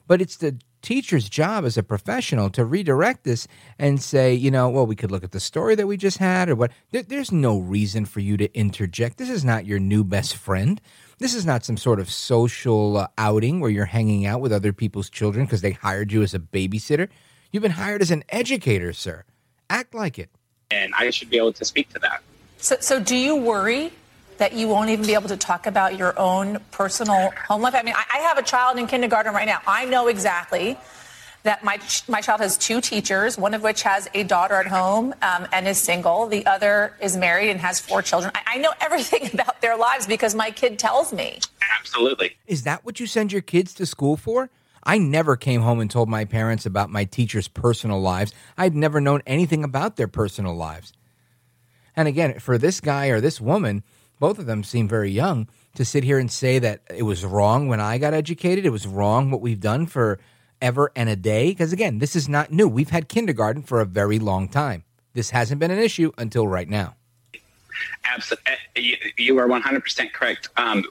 But 0.07 0.21
it's 0.21 0.37
the 0.37 0.59
teacher's 0.83 1.29
job 1.29 1.65
as 1.65 1.77
a 1.77 1.83
professional 1.83 2.51
to 2.51 2.65
redirect 2.65 3.25
this 3.25 3.47
and 3.79 4.01
say, 4.01 4.35
you 4.35 4.51
know, 4.51 4.69
well, 4.69 4.87
we 4.87 4.97
could 4.97 5.11
look 5.11 5.25
at 5.25 5.33
the 5.33 5.41
story 5.41 5.75
that 5.75 5.87
we 5.87 5.97
just 5.97 6.19
had 6.19 6.49
or 6.49 6.55
what. 6.55 6.73
there's 6.91 7.33
no 7.33 7.59
reason 7.59 8.05
for 8.05 8.21
you 8.21 8.37
to 8.37 8.53
interject. 8.57 9.19
This 9.19 9.31
is 9.31 9.45
not 9.45 9.67
your 9.67 9.79
new 9.79 10.05
best 10.05 10.37
friend. 10.37 10.81
This 11.19 11.35
is 11.35 11.45
not 11.45 11.65
some 11.65 11.77
sort 11.77 12.01
of 12.01 12.11
social 12.11 12.97
uh, 12.97 13.09
outing 13.19 13.61
where 13.61 13.71
you're 13.71 13.85
hanging 13.85 14.25
out 14.25 14.41
with 14.41 14.53
other 14.53 14.73
people's 14.73 15.11
children 15.11 15.45
because 15.45 15.61
they 15.61 15.73
hired 15.73 16.13
you 16.13 16.23
as 16.23 16.33
a 16.33 16.39
babysitter. 16.39 17.09
You've 17.53 17.63
been 17.63 17.73
hired 17.73 18.01
as 18.01 18.11
an 18.11 18.25
educator, 18.31 18.93
sir. 18.93 19.25
Act 19.69 19.95
like 19.95 20.19
it. 20.19 20.31
And 20.71 20.93
I 20.99 21.11
should 21.11 21.29
be 21.29 21.37
able 21.37 21.53
to 21.55 21.65
speak 21.65 21.89
to 21.91 21.99
that. 21.99 22.23
So, 22.59 22.77
so 22.81 23.01
do 23.01 23.17
you 23.17 23.37
worry 23.37 23.93
that 24.41 24.55
you 24.55 24.69
won't 24.69 24.89
even 24.89 25.05
be 25.05 25.13
able 25.13 25.29
to 25.29 25.37
talk 25.37 25.67
about 25.67 25.99
your 25.99 26.19
own 26.19 26.59
personal 26.71 27.31
home 27.47 27.61
life? 27.61 27.75
I 27.75 27.83
mean, 27.83 27.95
I, 27.95 28.05
I 28.15 28.19
have 28.21 28.39
a 28.39 28.43
child 28.43 28.79
in 28.79 28.87
kindergarten 28.87 29.35
right 29.35 29.47
now. 29.47 29.61
I 29.67 29.85
know 29.85 30.09
exactly 30.09 30.79
that 31.43 31.63
my 31.63 31.79
my 32.09 32.23
child 32.23 32.41
has 32.41 32.57
two 32.57 32.81
teachers, 32.81 33.37
one 33.37 33.53
of 33.53 33.63
which 33.63 33.83
has 33.83 34.09
a 34.15 34.23
daughter 34.25 34.55
at 34.55 34.67
home 34.67 35.15
um, 35.21 35.47
and 35.53 35.69
is 35.69 35.79
single. 35.79 36.27
The 36.27 36.47
other 36.47 36.97
is 37.01 37.19
married 37.19 37.51
and 37.51 37.61
has 37.61 37.81
four 37.81 38.01
children. 38.01 38.33
I, 38.35 38.55
I 38.55 38.59
know 38.59 38.73
everything 38.81 39.29
about 39.35 39.61
their 39.61 39.77
lives 39.77 40.07
because 40.07 40.35
my 40.35 40.51
kid 40.51 40.79
tells 40.79 41.13
me. 41.13 41.39
Absolutely. 41.79 42.37
Is 42.47 42.63
that 42.63 42.85
what 42.85 42.99
you 42.99 43.07
send 43.07 43.33
your 43.33 43.43
kids 43.43 43.75
to 43.75 43.85
school 43.85 44.17
for? 44.17 44.49
I 44.83 44.97
never 44.97 45.37
came 45.37 45.61
home 45.61 45.81
and 45.81 45.91
told 45.91 46.09
my 46.09 46.25
parents 46.25 46.65
about 46.65 46.89
my 46.89 47.05
teachers' 47.05 47.47
personal 47.49 48.01
lives. 48.01 48.33
I'd 48.57 48.75
never 48.75 49.03
known 49.03 49.21
anything 49.27 49.65
about 49.65 49.97
their 49.97 50.09
personal 50.09 50.55
lives. 50.55 50.95
And 51.95 52.09
again, 52.09 52.39
for 52.39 52.57
this 52.57 52.81
guy 52.81 53.09
or 53.09 53.21
this 53.21 53.39
woman, 53.39 53.83
both 54.21 54.39
of 54.39 54.47
them 54.47 54.63
seem 54.63 54.87
very 54.87 55.11
young 55.11 55.49
to 55.75 55.85
sit 55.85 56.05
here 56.05 56.19
and 56.19 56.31
say 56.31 56.61
that 56.61 56.83
it 56.95 57.03
was 57.03 57.25
wrong 57.25 57.67
when 57.67 57.81
I 57.81 57.99
got 57.99 58.15
educated. 58.15 58.65
It 58.65 58.71
was 58.71 58.87
wrong 58.87 59.31
what 59.33 59.41
we've 59.41 59.61
done 59.61 59.87
for 59.87 60.21
ever 60.61 60.93
and 60.95 61.09
a 61.09 61.17
day? 61.17 61.49
Because 61.49 61.73
again, 61.73 61.99
this 61.99 62.15
is 62.15 62.29
not 62.29 62.53
new. 62.53 62.69
We've 62.69 62.91
had 62.91 63.09
kindergarten 63.09 63.63
for 63.63 63.81
a 63.81 63.85
very 63.85 64.19
long 64.19 64.49
time. 64.49 64.85
This 65.15 65.31
hasn't 65.31 65.59
been 65.59 65.71
an 65.71 65.79
issue 65.79 66.13
until 66.19 66.47
right 66.47 66.69
now. 66.69 66.97
Absolutely, 68.05 68.53
you, 68.77 68.97
you 69.17 69.39
are 69.39 69.49
100% 69.49 70.13
correct. 70.13 70.51
Um, 70.59 70.85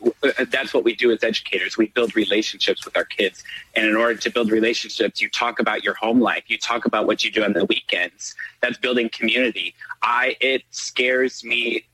that's 0.50 0.74
what 0.74 0.84
we 0.84 0.96
do 0.96 1.12
as 1.12 1.24
educators. 1.24 1.78
We 1.78 1.88
build 1.88 2.16
relationships 2.16 2.84
with 2.84 2.98
our 2.98 3.06
kids, 3.06 3.44
and 3.76 3.86
in 3.86 3.96
order 3.96 4.16
to 4.16 4.30
build 4.32 4.50
relationships, 4.50 5.22
you 5.22 5.30
talk 5.30 5.60
about 5.60 5.84
your 5.84 5.94
home 5.96 6.20
life. 6.20 6.44
You 6.48 6.58
talk 6.58 6.86
about 6.86 7.06
what 7.06 7.24
you 7.24 7.32
do 7.32 7.44
on 7.44 7.54
the 7.54 7.66
weekends. 7.66 8.34
That's 8.62 8.78
building 8.78 9.10
community. 9.10 9.76
I 10.02 10.36
it 10.40 10.64
scares 10.72 11.44
me 11.44 11.86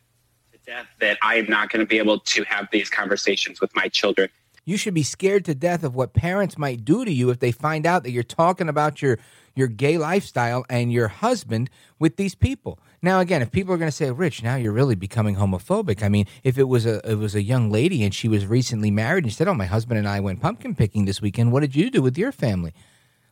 death 0.65 0.87
that 0.99 1.17
I 1.21 1.35
am 1.35 1.47
not 1.47 1.69
going 1.69 1.81
to 1.81 1.85
be 1.85 1.97
able 1.97 2.19
to 2.19 2.43
have 2.43 2.67
these 2.71 2.89
conversations 2.89 3.61
with 3.61 3.75
my 3.75 3.87
children. 3.87 4.29
You 4.65 4.77
should 4.77 4.95
be 4.95 5.03
scared 5.03 5.45
to 5.45 5.53
death 5.53 5.83
of 5.83 5.93
what 5.93 6.13
parents 6.13 6.57
might 6.57 6.83
do 6.83 7.05
to 7.05 7.11
you 7.11 7.29
if 7.29 7.39
they 7.39 7.51
find 7.51 7.85
out 7.85 8.03
that 8.03 8.11
you're 8.11 8.23
talking 8.23 8.67
about 8.69 9.01
your 9.01 9.19
your 9.57 9.67
gay 9.67 9.97
lifestyle 9.97 10.65
and 10.69 10.91
your 10.91 11.07
husband 11.07 11.69
with 11.97 12.17
these 12.17 12.35
people. 12.35 12.77
Now, 13.01 13.21
again, 13.21 13.41
if 13.41 13.51
people 13.51 13.73
are 13.73 13.77
going 13.77 13.91
to 13.91 13.95
say, 13.95 14.11
"Rich, 14.11 14.43
now 14.43 14.55
you're 14.55 14.73
really 14.73 14.95
becoming 14.95 15.35
homophobic," 15.35 16.01
I 16.01 16.09
mean, 16.09 16.25
if 16.43 16.57
it 16.57 16.63
was 16.63 16.85
a 16.85 16.99
it 17.09 17.19
was 17.19 17.35
a 17.35 17.43
young 17.43 17.71
lady 17.71 18.03
and 18.03 18.13
she 18.13 18.27
was 18.27 18.47
recently 18.47 18.89
married 18.89 19.23
and 19.23 19.31
she 19.31 19.37
said, 19.37 19.47
"Oh, 19.47 19.53
my 19.53 19.67
husband 19.67 19.99
and 19.99 20.07
I 20.07 20.19
went 20.19 20.41
pumpkin 20.41 20.73
picking 20.75 21.05
this 21.05 21.21
weekend. 21.21 21.51
What 21.51 21.59
did 21.61 21.75
you 21.75 21.91
do 21.91 22.01
with 22.01 22.17
your 22.17 22.31
family?" 22.31 22.73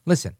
Listen, 0.06 0.36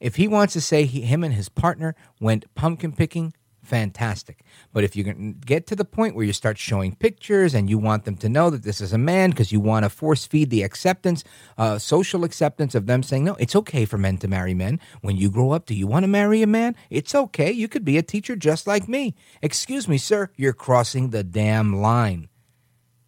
if 0.00 0.16
he 0.16 0.26
wants 0.26 0.54
to 0.54 0.60
say 0.62 0.84
he, 0.84 1.02
him 1.02 1.22
and 1.22 1.34
his 1.34 1.50
partner 1.50 1.94
went 2.18 2.52
pumpkin 2.54 2.92
picking, 2.92 3.34
fantastic. 3.70 4.42
But 4.72 4.82
if 4.82 4.96
you 4.96 5.04
can 5.04 5.34
get 5.46 5.68
to 5.68 5.76
the 5.76 5.84
point 5.84 6.16
where 6.16 6.26
you 6.26 6.32
start 6.32 6.58
showing 6.58 6.96
pictures 6.96 7.54
and 7.54 7.70
you 7.70 7.78
want 7.78 8.04
them 8.04 8.16
to 8.16 8.28
know 8.28 8.50
that 8.50 8.64
this 8.64 8.80
is 8.80 8.92
a 8.92 8.98
man 8.98 9.30
because 9.30 9.52
you 9.52 9.60
want 9.60 9.84
to 9.84 9.88
force 9.88 10.26
feed 10.26 10.50
the 10.50 10.64
acceptance, 10.64 11.22
uh, 11.56 11.78
social 11.78 12.24
acceptance 12.24 12.74
of 12.74 12.86
them 12.86 13.04
saying, 13.04 13.24
no, 13.24 13.36
it's 13.36 13.54
okay 13.54 13.84
for 13.84 13.96
men 13.96 14.18
to 14.18 14.28
marry 14.28 14.54
men. 14.54 14.80
When 15.02 15.16
you 15.16 15.30
grow 15.30 15.52
up, 15.52 15.66
do 15.66 15.74
you 15.74 15.86
want 15.86 16.02
to 16.02 16.08
marry 16.08 16.42
a 16.42 16.48
man? 16.48 16.74
It's 16.90 17.14
okay. 17.14 17.52
You 17.52 17.68
could 17.68 17.84
be 17.84 17.96
a 17.96 18.02
teacher 18.02 18.34
just 18.34 18.66
like 18.66 18.88
me. 18.88 19.14
Excuse 19.40 19.86
me, 19.86 19.96
sir, 19.96 20.30
you're 20.36 20.52
crossing 20.52 21.10
the 21.10 21.22
damn 21.22 21.80
line. 21.80 22.28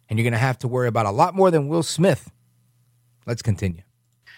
And 0.07 0.17
you're 0.17 0.23
going 0.23 0.31
to 0.31 0.37
have 0.37 0.59
to 0.59 0.67
worry 0.69 0.87
about 0.87 1.05
a 1.05 1.11
lot 1.11 1.35
more 1.35 1.51
than 1.51 1.67
Will 1.67 1.83
Smith. 1.83 2.31
Let's 3.25 3.41
continue 3.41 3.83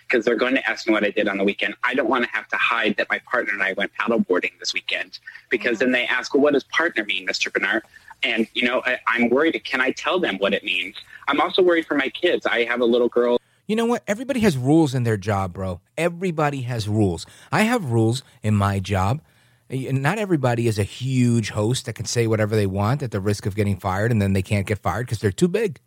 because 0.08 0.26
they're 0.26 0.36
going 0.36 0.56
to 0.56 0.70
ask 0.70 0.88
me 0.88 0.94
what 0.94 1.04
I 1.04 1.10
did 1.10 1.28
on 1.28 1.38
the 1.38 1.44
weekend. 1.44 1.76
I 1.84 1.94
don't 1.94 2.10
want 2.10 2.24
to 2.26 2.30
have 2.32 2.48
to 2.50 2.58
hide 2.58 2.96
that 2.98 3.08
my 3.10 3.20
partner 3.20 3.54
and 3.54 3.64
I 3.64 3.74
went 3.74 3.92
paddleboarding 4.00 4.52
this 4.60 4.74
weekend 4.74 5.20
because 5.50 5.80
then 5.80 5.92
they 5.92 6.06
ask, 6.06 6.34
well, 6.34 6.44
what 6.44 6.54
does 6.54 6.64
partner 6.66 7.04
mean, 7.06 7.28
Mr. 7.28 7.52
Bernard? 7.52 7.84
And, 8.24 8.48
you 8.54 8.64
know, 8.64 8.82
I, 8.86 9.00
I'm 9.08 9.30
worried. 9.30 9.60
Can 9.64 9.82
I 9.82 9.92
tell 9.92 10.20
them 10.20 10.38
what 10.38 10.54
it 10.54 10.64
means? 10.64 10.96
I'm 11.28 11.42
also 11.42 11.62
worried 11.62 11.86
for 11.86 11.96
my 11.96 12.10
kids. 12.10 12.46
I 12.46 12.64
have 12.66 12.82
a 12.82 12.86
little 12.86 13.10
girl. 13.10 13.40
You 13.68 13.76
know 13.76 13.86
what? 13.86 14.04
Everybody 14.08 14.42
has 14.42 14.58
rules 14.58 14.94
in 14.94 15.04
their 15.04 15.18
job, 15.18 15.54
bro. 15.54 15.82
Everybody 15.98 16.62
has 16.62 16.88
rules. 16.88 17.26
I 17.52 17.64
have 17.64 17.86
rules 17.86 18.22
in 18.44 18.56
my 18.56 18.80
job. 18.80 19.22
Not 19.70 20.20
everybody 20.20 20.68
is 20.68 20.78
a 20.78 20.84
huge 20.84 21.50
host 21.50 21.88
that 21.88 21.94
can 21.94 22.06
say 22.06 22.28
whatever 22.28 22.56
they 22.56 22.68
want 22.68 23.02
at 23.02 23.10
the 23.10 23.20
risk 23.20 23.48
of 23.48 23.56
getting 23.56 23.78
fired 23.78 24.12
and 24.12 24.22
then 24.22 24.34
they 24.34 24.44
can't 24.44 24.68
get 24.68 24.78
fired 24.78 25.08
because 25.08 25.20
they're 25.20 25.32
too 25.32 25.48
big. 25.48 25.80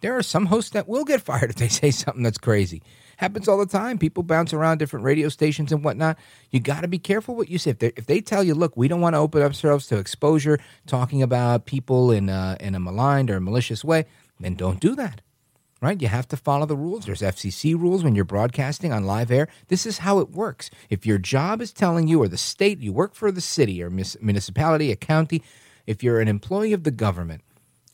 There 0.00 0.16
are 0.16 0.22
some 0.22 0.46
hosts 0.46 0.70
that 0.70 0.88
will 0.88 1.04
get 1.04 1.20
fired 1.22 1.50
if 1.50 1.56
they 1.56 1.68
say 1.68 1.90
something 1.90 2.22
that's 2.22 2.38
crazy. 2.38 2.82
Happens 3.16 3.48
all 3.48 3.58
the 3.58 3.66
time. 3.66 3.98
People 3.98 4.22
bounce 4.22 4.52
around 4.52 4.78
different 4.78 5.04
radio 5.04 5.28
stations 5.30 5.72
and 5.72 5.82
whatnot. 5.82 6.18
You 6.50 6.60
got 6.60 6.82
to 6.82 6.88
be 6.88 6.98
careful 6.98 7.34
what 7.34 7.48
you 7.48 7.58
say. 7.58 7.70
If, 7.70 7.82
if 7.82 8.06
they 8.06 8.20
tell 8.20 8.44
you, 8.44 8.54
look, 8.54 8.76
we 8.76 8.88
don't 8.88 9.00
want 9.00 9.14
to 9.14 9.20
open 9.20 9.42
ourselves 9.42 9.86
to 9.88 9.96
exposure, 9.96 10.58
talking 10.86 11.22
about 11.22 11.64
people 11.64 12.10
in 12.10 12.28
a, 12.28 12.56
in 12.60 12.74
a 12.74 12.80
maligned 12.80 13.30
or 13.30 13.40
malicious 13.40 13.84
way, 13.84 14.04
then 14.38 14.54
don't 14.54 14.80
do 14.80 14.94
that. 14.96 15.22
Right? 15.80 16.00
You 16.00 16.08
have 16.08 16.28
to 16.28 16.36
follow 16.38 16.66
the 16.66 16.76
rules. 16.76 17.04
There's 17.04 17.20
FCC 17.20 17.78
rules 17.78 18.02
when 18.02 18.14
you're 18.14 18.24
broadcasting 18.24 18.92
on 18.92 19.04
live 19.04 19.30
air. 19.30 19.48
This 19.68 19.84
is 19.84 19.98
how 19.98 20.18
it 20.20 20.30
works. 20.30 20.70
If 20.88 21.06
your 21.06 21.18
job 21.18 21.60
is 21.60 21.72
telling 21.72 22.08
you, 22.08 22.22
or 22.22 22.28
the 22.28 22.38
state, 22.38 22.80
you 22.80 22.92
work 22.94 23.14
for 23.14 23.30
the 23.30 23.42
city 23.42 23.82
or 23.82 23.90
municipality, 23.90 24.90
a 24.90 24.96
county, 24.96 25.42
if 25.86 26.02
you're 26.02 26.20
an 26.20 26.28
employee 26.28 26.72
of 26.72 26.84
the 26.84 26.90
government 26.90 27.42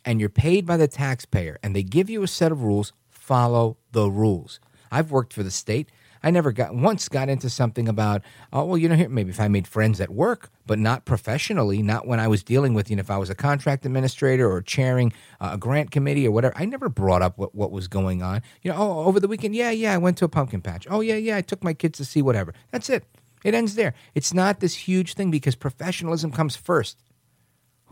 and 0.04 0.20
you're 0.20 0.28
paid 0.28 0.66
by 0.66 0.76
the 0.76 0.88
taxpayer 0.88 1.58
and 1.62 1.74
they 1.74 1.82
give 1.82 2.10
you 2.10 2.22
a 2.22 2.28
set 2.28 2.52
of 2.52 2.62
rules, 2.62 2.92
follow 3.08 3.76
the 3.92 4.10
rules. 4.10 4.60
I've 4.90 5.10
worked 5.10 5.32
for 5.32 5.42
the 5.42 5.50
state. 5.50 5.90
I 6.22 6.30
never 6.30 6.52
got 6.52 6.74
once 6.74 7.08
got 7.08 7.28
into 7.28 7.50
something 7.50 7.88
about 7.88 8.22
oh 8.52 8.64
well 8.64 8.78
you 8.78 8.88
know 8.88 8.94
here 8.94 9.08
maybe 9.08 9.30
if 9.30 9.40
I 9.40 9.48
made 9.48 9.66
friends 9.66 10.00
at 10.00 10.10
work 10.10 10.50
but 10.66 10.78
not 10.78 11.04
professionally 11.04 11.82
not 11.82 12.06
when 12.06 12.20
I 12.20 12.28
was 12.28 12.44
dealing 12.44 12.74
with 12.74 12.90
you 12.90 12.96
know 12.96 13.00
if 13.00 13.10
I 13.10 13.18
was 13.18 13.28
a 13.28 13.34
contract 13.34 13.84
administrator 13.84 14.48
or 14.48 14.62
chairing 14.62 15.12
a 15.40 15.58
grant 15.58 15.90
committee 15.90 16.26
or 16.26 16.30
whatever 16.30 16.54
I 16.56 16.64
never 16.64 16.88
brought 16.88 17.22
up 17.22 17.38
what, 17.38 17.54
what 17.56 17.72
was 17.72 17.88
going 17.88 18.22
on. 18.22 18.42
You 18.62 18.70
know 18.70 18.76
oh 18.78 19.04
over 19.04 19.18
the 19.18 19.26
weekend 19.26 19.56
yeah 19.56 19.70
yeah 19.70 19.94
I 19.94 19.98
went 19.98 20.16
to 20.18 20.24
a 20.24 20.28
pumpkin 20.28 20.60
patch. 20.60 20.86
Oh 20.88 21.00
yeah 21.00 21.16
yeah 21.16 21.36
I 21.36 21.40
took 21.42 21.64
my 21.64 21.74
kids 21.74 21.98
to 21.98 22.04
see 22.04 22.22
whatever. 22.22 22.54
That's 22.70 22.88
it. 22.88 23.04
It 23.44 23.54
ends 23.54 23.74
there. 23.74 23.94
It's 24.14 24.32
not 24.32 24.60
this 24.60 24.74
huge 24.74 25.14
thing 25.14 25.32
because 25.32 25.56
professionalism 25.56 26.30
comes 26.30 26.54
first 26.54 26.98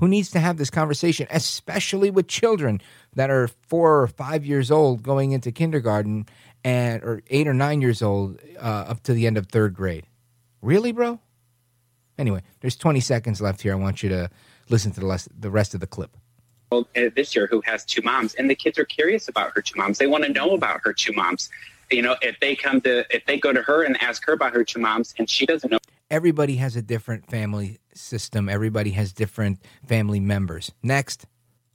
who 0.00 0.08
needs 0.08 0.30
to 0.30 0.40
have 0.40 0.56
this 0.56 0.70
conversation 0.70 1.26
especially 1.30 2.10
with 2.10 2.26
children 2.26 2.80
that 3.14 3.30
are 3.30 3.48
four 3.48 4.02
or 4.02 4.08
five 4.08 4.44
years 4.44 4.70
old 4.70 5.02
going 5.02 5.32
into 5.32 5.52
kindergarten 5.52 6.26
and 6.64 7.02
or 7.02 7.22
eight 7.28 7.46
or 7.46 7.54
nine 7.54 7.80
years 7.80 8.02
old 8.02 8.38
uh, 8.58 8.86
up 8.88 9.02
to 9.04 9.12
the 9.12 9.26
end 9.26 9.38
of 9.38 9.46
third 9.46 9.74
grade. 9.74 10.06
Really, 10.62 10.92
bro? 10.92 11.20
Anyway, 12.18 12.42
there's 12.60 12.76
20 12.76 13.00
seconds 13.00 13.40
left 13.40 13.62
here. 13.62 13.72
I 13.72 13.76
want 13.76 14.02
you 14.02 14.08
to 14.10 14.30
listen 14.68 14.92
to 14.92 15.00
the, 15.00 15.06
less, 15.06 15.28
the 15.38 15.50
rest 15.50 15.74
of 15.74 15.80
the 15.80 15.86
clip. 15.86 16.16
Uh, 16.70 16.82
this 16.94 17.34
year 17.34 17.48
who 17.50 17.60
has 17.62 17.84
two 17.84 18.02
moms, 18.02 18.34
and 18.34 18.48
the 18.48 18.54
kids 18.54 18.78
are 18.78 18.84
curious 18.84 19.28
about 19.28 19.52
her 19.54 19.62
two 19.62 19.76
moms. 19.78 19.98
They 19.98 20.06
want 20.06 20.24
to 20.24 20.32
know 20.32 20.50
about 20.52 20.80
her 20.84 20.92
two 20.92 21.12
moms. 21.12 21.50
You 21.90 22.02
know, 22.02 22.14
if 22.22 22.38
they 22.38 22.54
come 22.54 22.80
to, 22.82 23.04
if 23.14 23.24
they 23.26 23.38
go 23.38 23.52
to 23.52 23.62
her 23.62 23.82
and 23.82 24.00
ask 24.00 24.24
her 24.26 24.32
about 24.34 24.52
her 24.52 24.62
two 24.62 24.78
moms, 24.78 25.14
and 25.18 25.28
she 25.28 25.46
doesn't 25.46 25.70
know. 25.70 25.78
Everybody 26.10 26.56
has 26.56 26.74
a 26.76 26.82
different 26.82 27.30
family 27.30 27.78
system. 27.94 28.48
Everybody 28.48 28.90
has 28.90 29.12
different 29.12 29.60
family 29.86 30.20
members. 30.20 30.72
Next. 30.82 31.26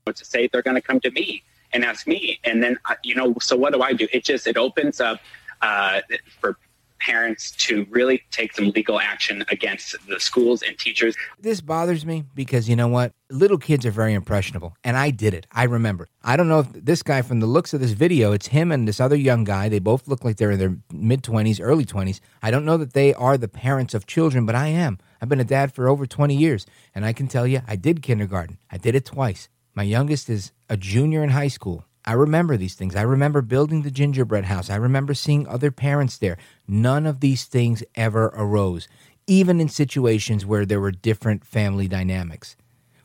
To 0.05 0.25
say? 0.25 0.47
They're 0.51 0.61
going 0.61 0.75
to 0.75 0.81
come 0.81 0.99
to 1.01 1.11
me 1.11 1.43
and 1.71 1.83
ask 1.85 2.05
me. 2.05 2.39
And 2.43 2.61
then, 2.61 2.77
you 3.03 3.15
know, 3.15 3.35
so 3.41 3.55
what 3.55 3.73
do 3.73 3.81
I 3.81 3.93
do? 3.93 4.07
It 4.11 4.23
just, 4.23 4.45
it 4.45 4.57
opens 4.57 4.99
up 4.99 5.19
uh, 5.61 6.01
for 6.39 6.57
parents 7.05 7.51
to 7.51 7.85
really 7.91 8.23
take 8.31 8.53
some 8.53 8.71
legal 8.71 8.99
action 8.99 9.45
against 9.49 9.95
the 10.07 10.19
schools 10.19 10.63
and 10.63 10.77
teachers. 10.77 11.15
This 11.39 11.61
bothers 11.61 12.05
me 12.05 12.23
because 12.33 12.67
you 12.67 12.75
know 12.75 12.87
what? 12.87 13.11
Little 13.29 13.57
kids 13.57 13.85
are 13.85 13.91
very 13.91 14.13
impressionable, 14.13 14.75
and 14.83 14.97
I 14.97 15.11
did 15.11 15.33
it. 15.33 15.45
I 15.51 15.63
remember. 15.65 16.07
I 16.23 16.35
don't 16.35 16.47
know 16.47 16.61
if 16.61 16.73
this 16.73 17.03
guy, 17.03 17.21
from 17.21 17.39
the 17.39 17.45
looks 17.45 17.73
of 17.73 17.79
this 17.79 17.91
video, 17.91 18.31
it's 18.31 18.47
him 18.47 18.71
and 18.71 18.87
this 18.87 18.99
other 18.99 19.15
young 19.15 19.43
guy. 19.43 19.69
They 19.69 19.79
both 19.79 20.07
look 20.07 20.23
like 20.23 20.37
they're 20.37 20.51
in 20.51 20.59
their 20.59 20.77
mid 20.91 21.21
20s, 21.21 21.59
early 21.61 21.85
20s. 21.85 22.19
I 22.41 22.51
don't 22.51 22.65
know 22.65 22.77
that 22.77 22.93
they 22.93 23.13
are 23.13 23.37
the 23.37 23.47
parents 23.47 23.93
of 23.93 24.07
children, 24.07 24.45
but 24.45 24.55
I 24.55 24.67
am. 24.67 24.97
I've 25.21 25.29
been 25.29 25.39
a 25.39 25.43
dad 25.45 25.73
for 25.73 25.87
over 25.87 26.05
20 26.05 26.35
years, 26.35 26.65
and 26.93 27.05
I 27.05 27.13
can 27.13 27.27
tell 27.27 27.45
you, 27.45 27.61
I 27.67 27.75
did 27.75 28.01
kindergarten. 28.01 28.57
I 28.71 28.77
did 28.77 28.95
it 28.95 29.05
twice. 29.05 29.49
My 29.73 29.83
youngest 29.83 30.29
is 30.29 30.51
a 30.69 30.77
junior 30.77 31.23
in 31.23 31.31
high 31.31 31.49
school. 31.49 31.85
I 32.05 32.13
remember 32.13 32.55
these 32.55 32.75
things. 32.75 32.95
I 32.95 33.01
remember 33.01 33.41
building 33.41 33.81
the 33.81 33.91
gingerbread 33.91 34.45
house. 34.45 34.69
I 34.69 34.75
remember 34.75 35.13
seeing 35.13 35.47
other 35.47 35.71
parents 35.71 36.17
there. 36.17 36.37
None 36.67 37.07
of 37.07 37.19
these 37.19 37.45
things 37.45 37.83
ever 37.95 38.25
arose, 38.35 38.87
even 39.25 39.59
in 39.59 39.69
situations 39.69 40.45
where 40.45 40.65
there 40.65 40.79
were 40.79 40.91
different 40.91 41.45
family 41.45 41.87
dynamics. 41.87 42.55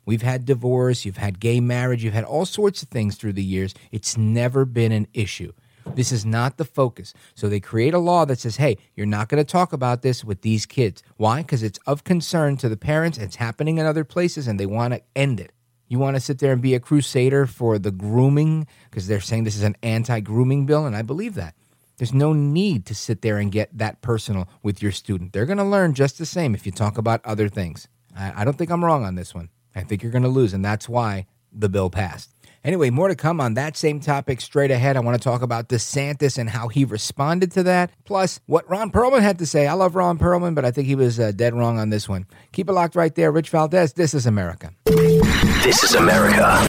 We've 0.04 0.22
had 0.22 0.44
divorce, 0.44 1.04
you've 1.04 1.16
had 1.16 1.40
gay 1.40 1.60
marriage, 1.60 2.04
you've 2.04 2.14
had 2.14 2.24
all 2.24 2.44
sorts 2.44 2.82
of 2.82 2.88
things 2.88 3.16
through 3.16 3.34
the 3.34 3.44
years. 3.44 3.74
It's 3.90 4.18
never 4.18 4.64
been 4.64 4.92
an 4.92 5.06
issue. 5.14 5.52
This 5.94 6.12
is 6.12 6.26
not 6.26 6.56
the 6.56 6.64
focus. 6.64 7.14
So 7.34 7.48
they 7.48 7.60
create 7.60 7.94
a 7.94 7.98
law 7.98 8.24
that 8.26 8.38
says, 8.38 8.56
hey, 8.56 8.76
you're 8.94 9.06
not 9.06 9.28
going 9.28 9.42
to 9.42 9.50
talk 9.50 9.72
about 9.72 10.02
this 10.02 10.24
with 10.24 10.42
these 10.42 10.66
kids. 10.66 11.02
Why? 11.16 11.42
Because 11.42 11.62
it's 11.62 11.78
of 11.86 12.04
concern 12.04 12.56
to 12.58 12.68
the 12.68 12.76
parents. 12.76 13.18
It's 13.18 13.36
happening 13.36 13.78
in 13.78 13.86
other 13.86 14.04
places 14.04 14.46
and 14.46 14.60
they 14.60 14.66
want 14.66 14.94
to 14.94 15.02
end 15.16 15.40
it. 15.40 15.52
You 15.90 15.98
want 15.98 16.14
to 16.14 16.20
sit 16.20 16.38
there 16.38 16.52
and 16.52 16.62
be 16.62 16.76
a 16.76 16.80
crusader 16.80 17.46
for 17.46 17.76
the 17.76 17.90
grooming 17.90 18.68
because 18.88 19.08
they're 19.08 19.20
saying 19.20 19.42
this 19.42 19.56
is 19.56 19.64
an 19.64 19.76
anti 19.82 20.20
grooming 20.20 20.64
bill, 20.64 20.86
and 20.86 20.94
I 20.94 21.02
believe 21.02 21.34
that. 21.34 21.56
There's 21.98 22.14
no 22.14 22.32
need 22.32 22.86
to 22.86 22.94
sit 22.94 23.22
there 23.22 23.38
and 23.38 23.50
get 23.50 23.76
that 23.76 24.00
personal 24.00 24.48
with 24.62 24.80
your 24.80 24.92
student. 24.92 25.32
They're 25.32 25.46
going 25.46 25.58
to 25.58 25.64
learn 25.64 25.94
just 25.94 26.16
the 26.16 26.24
same 26.24 26.54
if 26.54 26.64
you 26.64 26.70
talk 26.70 26.96
about 26.96 27.20
other 27.26 27.48
things. 27.48 27.88
I, 28.16 28.40
I 28.40 28.44
don't 28.44 28.56
think 28.56 28.70
I'm 28.70 28.84
wrong 28.84 29.04
on 29.04 29.16
this 29.16 29.34
one. 29.34 29.50
I 29.74 29.82
think 29.82 30.02
you're 30.02 30.12
going 30.12 30.22
to 30.22 30.28
lose, 30.28 30.54
and 30.54 30.64
that's 30.64 30.88
why 30.88 31.26
the 31.52 31.68
bill 31.68 31.90
passed. 31.90 32.32
Anyway, 32.62 32.90
more 32.90 33.08
to 33.08 33.16
come 33.16 33.40
on 33.40 33.54
that 33.54 33.76
same 33.76 33.98
topic 33.98 34.40
straight 34.40 34.70
ahead. 34.70 34.96
I 34.96 35.00
want 35.00 35.20
to 35.20 35.22
talk 35.22 35.42
about 35.42 35.68
DeSantis 35.68 36.38
and 36.38 36.50
how 36.50 36.68
he 36.68 36.84
responded 36.84 37.50
to 37.52 37.64
that, 37.64 37.90
plus 38.04 38.38
what 38.46 38.68
Ron 38.70 38.92
Perlman 38.92 39.22
had 39.22 39.40
to 39.40 39.46
say. 39.46 39.66
I 39.66 39.72
love 39.72 39.96
Ron 39.96 40.18
Perlman, 40.18 40.54
but 40.54 40.64
I 40.64 40.70
think 40.70 40.86
he 40.86 40.94
was 40.94 41.18
uh, 41.18 41.32
dead 41.32 41.52
wrong 41.52 41.78
on 41.78 41.90
this 41.90 42.08
one. 42.08 42.26
Keep 42.52 42.68
it 42.68 42.72
locked 42.72 42.94
right 42.94 43.14
there. 43.14 43.32
Rich 43.32 43.50
Valdes, 43.50 43.94
this 43.94 44.14
is 44.14 44.26
America. 44.26 44.72
This 45.70 45.84
is 45.84 45.94
America. 45.94 46.66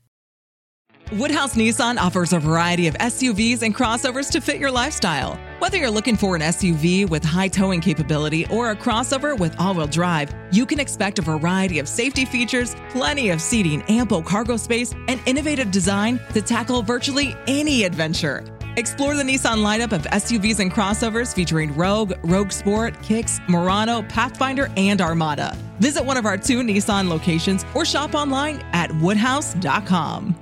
Woodhouse 1.14 1.56
Nissan 1.56 1.98
offers 1.98 2.34
a 2.34 2.40
variety 2.40 2.86
of 2.86 2.94
SUVs 3.00 3.64
and 3.64 3.76
crossovers 3.76 4.30
to 4.30 4.40
fit 4.40 4.60
your 4.60 4.70
lifestyle. 4.70 5.40
Whether 5.58 5.78
you're 5.78 5.90
looking 5.90 6.16
for 6.16 6.36
an 6.36 6.44
SUV 6.44 7.10
with 7.10 7.24
high 7.24 7.48
towing 7.48 7.82
capability 7.82 8.46
or 8.52 8.70
a 8.70 8.76
crossover 8.76 9.36
with 9.36 9.60
all 9.60 9.74
wheel 9.74 9.88
drive, 9.88 10.32
you 10.52 10.68
can 10.68 10.80
expect 10.80 11.18
a 11.18 11.24
variety 11.24 11.80
of 11.80 11.90
safety 11.90 12.26
features, 12.26 12.76
plenty 12.92 13.32
of 13.32 13.42
seating, 13.42 13.82
ample 13.90 14.22
cargo 14.22 14.56
space, 14.56 14.94
and 15.08 15.20
innovative 15.26 15.72
design 15.72 16.20
to 16.34 16.42
tackle 16.44 16.84
virtually 16.84 17.36
any 17.48 17.86
adventure. 17.86 18.44
Explore 18.78 19.16
the 19.16 19.24
Nissan 19.24 19.58
lineup 19.58 19.92
of 19.92 20.04
SUVs 20.04 20.60
and 20.60 20.72
crossovers 20.72 21.36
featuring 21.36 21.76
Rogue, 21.76 22.14
Rogue 22.24 22.54
Sport, 22.54 23.02
Kicks, 23.04 23.40
Murano, 23.50 24.02
Pathfinder, 24.04 24.72
and 24.78 25.02
Armada. 25.02 25.58
Visit 25.80 26.06
one 26.06 26.16
of 26.16 26.26
our 26.26 26.38
two 26.38 26.62
Nissan 26.62 27.10
locations 27.10 27.66
or 27.76 27.84
shop 27.84 28.16
online 28.16 28.64
at 28.72 28.90
woodhouse.com. 28.96 30.36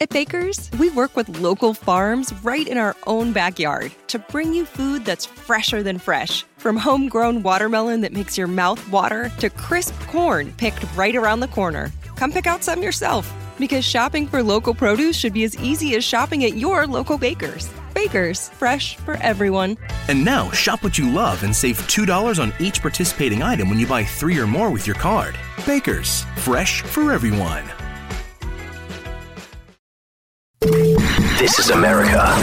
At 0.00 0.10
Baker's, 0.10 0.70
we 0.78 0.90
work 0.90 1.16
with 1.16 1.40
local 1.40 1.74
farms 1.74 2.32
right 2.44 2.66
in 2.68 2.78
our 2.78 2.94
own 3.08 3.32
backyard 3.32 3.90
to 4.06 4.20
bring 4.20 4.54
you 4.54 4.64
food 4.64 5.04
that's 5.04 5.26
fresher 5.26 5.82
than 5.82 5.98
fresh. 5.98 6.44
From 6.58 6.76
homegrown 6.76 7.42
watermelon 7.42 8.02
that 8.02 8.12
makes 8.12 8.38
your 8.38 8.46
mouth 8.46 8.88
water 8.92 9.30
to 9.40 9.50
crisp 9.50 9.98
corn 10.02 10.52
picked 10.52 10.84
right 10.94 11.16
around 11.16 11.40
the 11.40 11.48
corner. 11.48 11.90
Come 12.18 12.32
pick 12.32 12.48
out 12.48 12.64
some 12.64 12.82
yourself 12.82 13.32
because 13.60 13.84
shopping 13.84 14.26
for 14.26 14.42
local 14.42 14.74
produce 14.74 15.16
should 15.16 15.32
be 15.32 15.44
as 15.44 15.56
easy 15.58 15.94
as 15.94 16.02
shopping 16.02 16.44
at 16.44 16.56
your 16.56 16.84
local 16.84 17.16
Baker's. 17.16 17.70
Baker's, 17.94 18.48
fresh 18.48 18.96
for 18.96 19.14
everyone. 19.18 19.76
And 20.08 20.24
now, 20.24 20.50
shop 20.50 20.82
what 20.82 20.98
you 20.98 21.08
love 21.08 21.44
and 21.44 21.54
save 21.54 21.78
$2 21.82 22.42
on 22.42 22.52
each 22.58 22.82
participating 22.82 23.40
item 23.44 23.68
when 23.68 23.78
you 23.78 23.86
buy 23.86 24.02
three 24.02 24.36
or 24.36 24.48
more 24.48 24.68
with 24.68 24.84
your 24.84 24.96
card. 24.96 25.36
Baker's, 25.64 26.24
fresh 26.38 26.82
for 26.82 27.12
everyone. 27.12 27.62
This 31.38 31.60
is 31.60 31.70
America. 31.70 32.34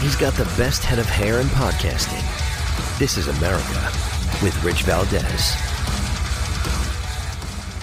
He's 0.00 0.16
got 0.16 0.34
the 0.34 0.52
best 0.58 0.82
head 0.82 0.98
of 0.98 1.06
hair 1.06 1.40
in 1.40 1.46
podcasting. 1.48 2.18
This 2.98 3.16
is 3.16 3.28
America 3.28 3.92
with 4.42 4.60
Rich 4.64 4.82
Valdes. 4.82 5.71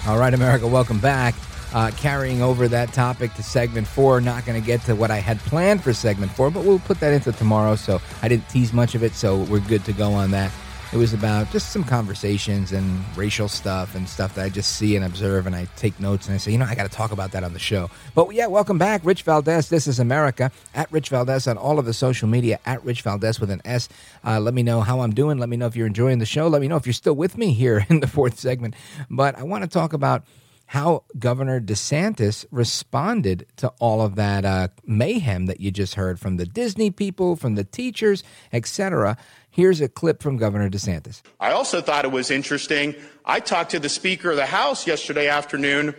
All 0.10 0.18
right, 0.18 0.34
America, 0.34 0.66
welcome 0.66 0.98
back. 0.98 1.36
Uh, 1.72 1.92
carrying 1.92 2.42
over 2.42 2.68
that 2.68 2.92
topic 2.94 3.32
to 3.36 3.44
segment 3.44 3.86
four. 3.86 4.20
Not 4.20 4.44
going 4.44 4.60
to 4.60 4.66
get 4.66 4.82
to 4.86 4.96
what 4.96 5.12
I 5.12 5.18
had 5.18 5.38
planned 5.42 5.84
for 5.84 5.94
segment 5.94 6.32
four, 6.32 6.50
but 6.50 6.64
we'll 6.64 6.80
put 6.80 7.00
that 7.02 7.14
into 7.14 7.32
tomorrow. 7.32 7.76
So 7.76 8.02
I 8.24 8.28
didn't 8.28 8.50
tease 8.50 8.74
much 8.74 8.96
of 8.96 9.04
it, 9.04 9.14
so 9.14 9.44
we're 9.44 9.60
good 9.60 9.86
to 9.86 9.94
go 9.94 10.14
on 10.14 10.32
that. 10.32 10.52
It 10.92 10.98
was 10.98 11.14
about 11.14 11.52
just 11.52 11.72
some 11.72 11.84
conversations 11.84 12.72
and 12.72 13.06
racial 13.16 13.48
stuff 13.48 13.94
and 13.94 14.10
stuff 14.10 14.34
that 14.34 14.46
I 14.46 14.50
just 14.50 14.76
see 14.76 14.96
and 14.96 15.06
observe, 15.06 15.46
and 15.46 15.56
I 15.56 15.68
take 15.76 16.00
notes 16.00 16.26
and 16.26 16.34
I 16.34 16.40
say, 16.40 16.52
you 16.52 16.58
know, 16.58 16.66
I 16.66 16.74
got 16.74 16.90
to 16.90 16.90
talk 16.90 17.12
about 17.12 17.32
that 17.34 17.44
on 17.44 17.54
the 17.54 17.60
show. 17.60 17.92
But 18.16 18.34
yeah, 18.34 18.48
welcome 18.48 18.80
back, 18.80 19.02
Rich 19.06 19.22
Valdes. 19.22 19.70
This 19.70 19.86
is 19.86 20.00
America 20.00 20.52
at 20.74 20.92
Rich 20.92 21.10
Valdes 21.10 21.46
on 21.48 21.58
all 21.60 21.78
of 21.78 21.86
the 21.86 21.94
social 21.94 22.28
media 22.28 22.60
at 22.66 22.84
Rich 22.84 23.04
Valdes 23.04 23.40
with 23.40 23.52
an 23.52 23.62
S. 23.66 23.88
Uh, 24.26 24.40
let 24.40 24.56
me 24.56 24.64
know 24.64 24.82
how 24.82 25.02
I'm 25.02 25.14
doing. 25.14 25.38
Let 25.38 25.48
me 25.50 25.58
know 25.58 25.68
if 25.68 25.76
you're 25.76 25.86
enjoying 25.86 26.18
the 26.18 26.26
show. 26.26 26.48
Let 26.48 26.60
me 26.60 26.68
know 26.68 26.78
if 26.78 26.88
you're 26.88 26.94
still 26.94 27.16
with 27.16 27.38
me 27.38 27.54
here 27.54 27.86
in 27.90 28.00
the 28.00 28.08
fourth 28.08 28.40
segment. 28.40 28.74
But 29.12 29.38
I 29.38 29.44
want 29.44 29.64
to 29.64 29.70
talk 29.70 29.94
about 29.94 30.24
how 30.70 31.04
Governor 31.18 31.60
DeSantis 31.60 32.46
responded 32.52 33.48
to 33.58 33.74
all 33.80 34.04
of 34.04 34.16
that 34.16 34.46
uh, 34.46 34.68
mayhem 34.86 35.48
that 35.48 35.60
you 35.60 35.72
just 35.72 35.96
heard 35.96 36.20
from 36.20 36.38
the 36.38 36.46
Disney 36.46 36.92
people, 36.92 37.36
from 37.36 37.56
the 37.56 37.64
teachers, 37.64 38.24
etc. 38.54 39.18
Here's 39.52 39.82
a 39.82 39.90
clip 39.90 40.22
from 40.22 40.38
Governor 40.38 40.70
DeSantis. 40.70 41.22
I 41.40 41.52
also 41.52 41.82
thought 41.82 42.06
it 42.06 42.12
was 42.12 42.32
interesting. 42.32 42.96
I 43.26 43.40
talked 43.40 43.72
to 43.72 43.80
the 43.80 43.90
Speaker 43.90 44.32
of 44.32 44.38
the 44.38 44.46
House 44.46 44.86
yesterday 44.86 45.28
afternoon, 45.28 45.96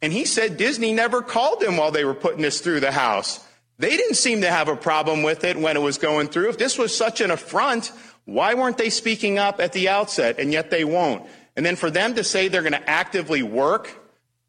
and 0.00 0.12
he 0.12 0.24
said 0.24 0.56
Disney 0.56 0.92
never 0.92 1.20
called 1.20 1.62
him 1.62 1.76
while 1.76 1.90
they 1.90 2.04
were 2.04 2.14
putting 2.14 2.42
this 2.42 2.60
through 2.60 2.80
the 2.80 2.92
House. 2.92 3.44
They 3.78 3.96
didn't 3.96 4.14
seem 4.14 4.42
to 4.42 4.50
have 4.50 4.68
a 4.68 4.76
problem 4.76 5.22
with 5.22 5.44
it 5.44 5.56
when 5.56 5.76
it 5.76 5.80
was 5.80 5.98
going 5.98 6.28
through. 6.28 6.50
If 6.50 6.58
this 6.58 6.78
was 6.78 6.96
such 6.96 7.20
an 7.20 7.30
affront, 7.30 7.90
why 8.24 8.54
weren't 8.54 8.78
they 8.78 8.90
speaking 8.90 9.38
up 9.38 9.60
at 9.60 9.72
the 9.72 9.88
outset? 9.88 10.38
And 10.38 10.52
yet 10.52 10.70
they 10.70 10.84
won't. 10.84 11.26
And 11.56 11.66
then 11.66 11.76
for 11.76 11.90
them 11.90 12.14
to 12.14 12.24
say 12.24 12.48
they're 12.48 12.62
going 12.62 12.72
to 12.72 12.90
actively 12.90 13.42
work 13.42 13.90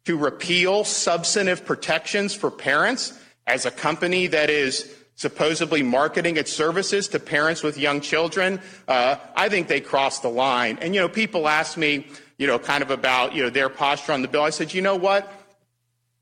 to 0.04 0.16
repeal 0.16 0.84
substantive 0.84 1.64
protections 1.64 2.34
for 2.34 2.50
parents 2.50 3.18
as 3.46 3.66
a 3.66 3.70
company 3.70 4.28
that 4.28 4.50
is 4.50 4.94
supposedly 5.16 5.82
marketing 5.82 6.36
its 6.36 6.52
services 6.52 7.08
to 7.08 7.18
parents 7.18 7.62
with 7.62 7.78
young 7.78 8.00
children, 8.00 8.60
uh, 8.86 9.16
I 9.34 9.48
think 9.48 9.66
they 9.66 9.80
crossed 9.80 10.22
the 10.22 10.28
line. 10.28 10.78
And, 10.80 10.94
you 10.94 11.00
know, 11.00 11.08
people 11.08 11.48
ask 11.48 11.76
me, 11.76 12.06
you 12.38 12.46
know, 12.46 12.58
kind 12.58 12.82
of 12.82 12.90
about, 12.90 13.34
you 13.34 13.42
know, 13.42 13.50
their 13.50 13.70
posture 13.70 14.12
on 14.12 14.22
the 14.22 14.28
bill. 14.28 14.42
I 14.42 14.50
said, 14.50 14.74
you 14.74 14.82
know 14.82 14.96
what? 14.96 15.32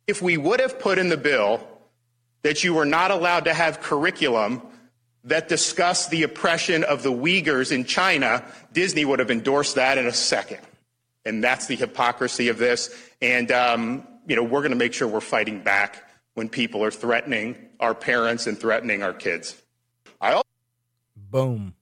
If 0.07 0.23
we 0.23 0.37
would 0.37 0.61
have 0.61 0.79
put 0.79 0.99
in 0.99 1.09
the 1.09 1.17
bill 1.17 1.67
that 2.43 2.63
you 2.63 2.73
were 2.75 2.85
not 2.85 3.11
allowed 3.11 3.47
to 3.47 3.55
have 3.55 3.81
curriculum 3.81 4.63
that 5.25 5.49
discussed 5.49 6.11
the 6.11 6.23
oppression 6.23 6.85
of 6.85 7.03
the 7.03 7.11
Uyghurs 7.11 7.73
in 7.73 7.85
China, 7.85 8.45
Disney 8.73 9.05
would 9.05 9.19
have 9.19 9.31
endorsed 9.31 9.75
that 9.75 9.99
in 9.99 10.07
a 10.07 10.13
second. 10.13 10.61
And 11.25 11.43
that's 11.43 11.67
the 11.67 11.75
hypocrisy 11.75 12.49
of 12.49 12.59
this. 12.59 12.95
And, 13.23 13.51
um, 13.51 14.07
you 14.29 14.37
know, 14.37 14.45
we're 14.45 14.61
going 14.61 14.71
to 14.71 14.77
make 14.77 14.93
sure 14.93 15.09
we're 15.09 15.21
fighting 15.21 15.63
back 15.63 16.05
when 16.35 16.49
people 16.49 16.83
are 16.85 16.91
threatening 16.91 17.57
our 17.81 17.95
parents 17.95 18.47
and 18.47 18.59
threatening 18.59 19.03
our 19.03 19.13
kids. 19.13 19.61
I 20.21 20.33
also- 20.33 20.43
Boom. 21.17 21.75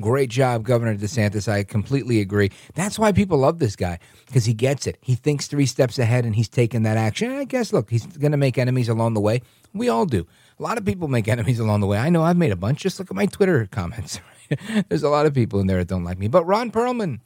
Great 0.00 0.28
job, 0.28 0.64
Governor 0.64 0.96
DeSantis. 0.96 1.46
I 1.46 1.62
completely 1.62 2.20
agree. 2.20 2.50
That's 2.74 2.98
why 2.98 3.12
people 3.12 3.38
love 3.38 3.60
this 3.60 3.76
guy 3.76 4.00
because 4.26 4.44
he 4.44 4.52
gets 4.52 4.88
it. 4.88 4.98
He 5.00 5.14
thinks 5.14 5.46
three 5.46 5.66
steps 5.66 6.00
ahead 6.00 6.24
and 6.24 6.34
he's 6.34 6.48
taking 6.48 6.82
that 6.82 6.96
action. 6.96 7.30
And 7.30 7.38
I 7.38 7.44
guess, 7.44 7.72
look, 7.72 7.90
he's 7.90 8.04
going 8.06 8.32
to 8.32 8.38
make 8.38 8.58
enemies 8.58 8.88
along 8.88 9.14
the 9.14 9.20
way. 9.20 9.40
We 9.72 9.88
all 9.88 10.04
do. 10.04 10.26
A 10.58 10.62
lot 10.62 10.78
of 10.78 10.84
people 10.84 11.06
make 11.06 11.28
enemies 11.28 11.60
along 11.60 11.80
the 11.80 11.86
way. 11.86 11.98
I 11.98 12.08
know 12.10 12.24
I've 12.24 12.36
made 12.36 12.50
a 12.50 12.56
bunch. 12.56 12.80
Just 12.80 12.98
look 12.98 13.08
at 13.10 13.14
my 13.16 13.26
Twitter 13.26 13.66
comments. 13.70 14.18
There's 14.88 15.04
a 15.04 15.08
lot 15.08 15.26
of 15.26 15.34
people 15.34 15.60
in 15.60 15.68
there 15.68 15.78
that 15.78 15.88
don't 15.88 16.04
like 16.04 16.18
me. 16.18 16.26
But 16.26 16.44
Ron 16.44 16.72
Perlman, 16.72 17.20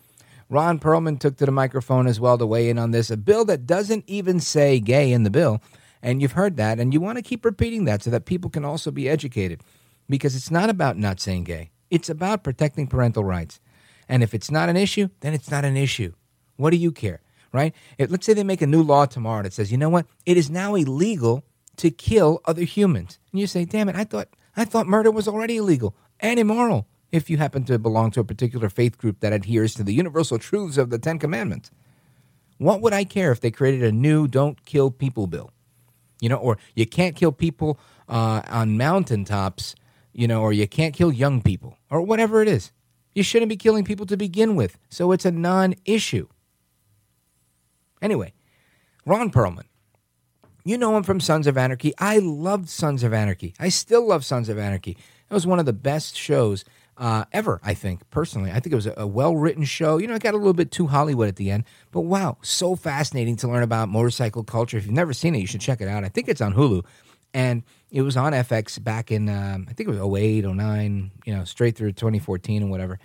Ron 0.50 0.78
Perlman 0.78 1.18
took 1.18 1.38
to 1.38 1.46
the 1.46 1.52
microphone 1.52 2.06
as 2.06 2.20
well 2.20 2.36
to 2.36 2.46
weigh 2.46 2.68
in 2.68 2.78
on 2.78 2.90
this. 2.90 3.10
A 3.10 3.16
bill 3.16 3.46
that 3.46 3.66
doesn't 3.66 4.04
even 4.06 4.40
say 4.40 4.78
gay 4.78 5.10
in 5.10 5.22
the 5.22 5.30
bill. 5.30 5.62
And 6.02 6.22
you've 6.22 6.32
heard 6.32 6.56
that. 6.56 6.78
And 6.78 6.92
you 6.92 7.00
want 7.00 7.16
to 7.16 7.22
keep 7.22 7.44
repeating 7.44 7.84
that 7.84 8.02
so 8.02 8.10
that 8.10 8.24
people 8.24 8.50
can 8.50 8.64
also 8.64 8.90
be 8.90 9.08
educated. 9.08 9.62
Because 10.08 10.34
it's 10.34 10.50
not 10.50 10.70
about 10.70 10.96
not 10.96 11.20
saying 11.20 11.44
gay, 11.44 11.70
it's 11.90 12.08
about 12.08 12.42
protecting 12.42 12.86
parental 12.86 13.24
rights. 13.24 13.60
And 14.08 14.22
if 14.22 14.32
it's 14.32 14.50
not 14.50 14.68
an 14.68 14.76
issue, 14.76 15.08
then 15.20 15.34
it's 15.34 15.50
not 15.50 15.64
an 15.64 15.76
issue. 15.76 16.12
What 16.56 16.70
do 16.70 16.76
you 16.76 16.92
care? 16.92 17.20
Right? 17.52 17.74
If, 17.98 18.10
let's 18.10 18.26
say 18.26 18.32
they 18.34 18.44
make 18.44 18.62
a 18.62 18.66
new 18.66 18.82
law 18.82 19.06
tomorrow 19.06 19.42
that 19.42 19.52
says, 19.52 19.70
you 19.70 19.78
know 19.78 19.88
what? 19.88 20.06
It 20.24 20.36
is 20.36 20.50
now 20.50 20.74
illegal 20.74 21.44
to 21.76 21.90
kill 21.90 22.40
other 22.44 22.62
humans. 22.62 23.18
And 23.32 23.40
you 23.40 23.46
say, 23.46 23.64
damn 23.64 23.88
it, 23.88 23.96
I 23.96 24.04
thought 24.04 24.28
I 24.56 24.64
thought 24.64 24.86
murder 24.86 25.10
was 25.10 25.28
already 25.28 25.56
illegal 25.56 25.94
and 26.20 26.38
immoral 26.40 26.88
if 27.12 27.30
you 27.30 27.36
happen 27.38 27.64
to 27.64 27.78
belong 27.78 28.10
to 28.12 28.20
a 28.20 28.24
particular 28.24 28.68
faith 28.68 28.98
group 28.98 29.20
that 29.20 29.32
adheres 29.32 29.74
to 29.74 29.84
the 29.84 29.94
universal 29.94 30.38
truths 30.38 30.76
of 30.76 30.90
the 30.90 30.98
Ten 30.98 31.18
Commandments. 31.18 31.70
What 32.58 32.80
would 32.80 32.92
I 32.92 33.04
care 33.04 33.30
if 33.30 33.40
they 33.40 33.50
created 33.50 33.84
a 33.84 33.92
new 33.92 34.26
don't 34.26 34.64
kill 34.64 34.90
people 34.90 35.26
bill? 35.26 35.52
You 36.20 36.28
know, 36.28 36.36
or 36.36 36.58
you 36.74 36.86
can't 36.86 37.14
kill 37.14 37.32
people 37.32 37.78
uh, 38.08 38.42
on 38.48 38.76
mountaintops, 38.76 39.74
you 40.12 40.26
know, 40.26 40.42
or 40.42 40.52
you 40.52 40.66
can't 40.66 40.94
kill 40.94 41.12
young 41.12 41.42
people, 41.42 41.78
or 41.90 42.02
whatever 42.02 42.42
it 42.42 42.48
is. 42.48 42.72
You 43.14 43.22
shouldn't 43.22 43.48
be 43.48 43.56
killing 43.56 43.84
people 43.84 44.06
to 44.06 44.16
begin 44.16 44.56
with, 44.56 44.78
so 44.88 45.12
it's 45.12 45.24
a 45.24 45.30
non 45.30 45.74
issue. 45.84 46.28
Anyway, 48.00 48.32
Ron 49.04 49.30
Perlman. 49.30 49.64
You 50.64 50.76
know 50.76 50.96
him 50.96 51.02
from 51.02 51.20
Sons 51.20 51.46
of 51.46 51.56
Anarchy. 51.56 51.94
I 51.98 52.18
loved 52.18 52.68
Sons 52.68 53.02
of 53.02 53.14
Anarchy. 53.14 53.54
I 53.58 53.70
still 53.70 54.06
love 54.06 54.24
Sons 54.24 54.48
of 54.48 54.58
Anarchy. 54.58 54.98
It 55.30 55.34
was 55.34 55.46
one 55.46 55.58
of 55.58 55.66
the 55.66 55.72
best 55.72 56.16
shows 56.16 56.64
uh, 56.98 57.24
ever, 57.32 57.60
I 57.62 57.74
think, 57.74 58.08
personally. 58.10 58.50
I 58.50 58.54
think 58.54 58.72
it 58.72 58.76
was 58.76 58.86
a, 58.86 58.94
a 58.96 59.06
well 59.06 59.36
written 59.36 59.64
show. 59.64 59.98
You 59.98 60.06
know, 60.06 60.14
it 60.14 60.22
got 60.22 60.34
a 60.34 60.36
little 60.36 60.52
bit 60.52 60.70
too 60.70 60.88
Hollywood 60.88 61.28
at 61.28 61.36
the 61.36 61.50
end, 61.50 61.64
but 61.92 62.02
wow, 62.02 62.36
so 62.42 62.76
fascinating 62.76 63.36
to 63.36 63.48
learn 63.48 63.62
about 63.62 63.88
motorcycle 63.88 64.44
culture. 64.44 64.76
If 64.76 64.84
you've 64.84 64.94
never 64.94 65.12
seen 65.12 65.34
it, 65.34 65.38
you 65.38 65.46
should 65.46 65.60
check 65.60 65.80
it 65.80 65.88
out. 65.88 66.04
I 66.04 66.08
think 66.08 66.28
it's 66.28 66.40
on 66.40 66.54
Hulu. 66.54 66.84
And 67.34 67.62
it 67.90 68.02
was 68.02 68.16
on 68.16 68.32
FX 68.32 68.82
back 68.82 69.10
in, 69.10 69.28
um, 69.28 69.66
I 69.68 69.72
think 69.74 69.88
it 69.88 69.92
was 69.92 70.20
08, 70.20 70.44
09, 70.44 71.10
you 71.24 71.34
know, 71.34 71.44
straight 71.44 71.76
through 71.76 71.92
2014 71.92 72.62
and 72.62 72.70
whatever. 72.70 72.98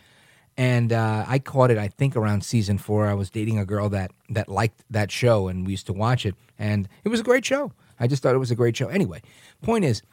And 0.55 0.93
uh, 0.93 1.25
I 1.27 1.39
caught 1.39 1.71
it, 1.71 1.77
I 1.77 1.87
think, 1.87 2.15
around 2.15 2.43
season 2.43 2.77
four. 2.77 3.07
I 3.07 3.15
was 3.15 3.29
dating 3.29 3.57
a 3.57 3.65
girl 3.65 3.89
that, 3.89 4.11
that 4.29 4.49
liked 4.49 4.83
that 4.91 5.11
show, 5.11 5.47
and 5.47 5.65
we 5.65 5.71
used 5.71 5.87
to 5.87 5.93
watch 5.93 6.25
it. 6.25 6.35
And 6.59 6.87
it 7.03 7.09
was 7.09 7.19
a 7.19 7.23
great 7.23 7.43
show. 7.43 7.73
I 7.99 8.07
just 8.07 8.21
thought 8.21 8.35
it 8.35 8.39
was 8.39 8.51
a 8.51 8.55
great 8.55 8.77
show. 8.77 8.87
Anyway, 8.87 9.21
point 9.61 9.83
is, 9.83 10.03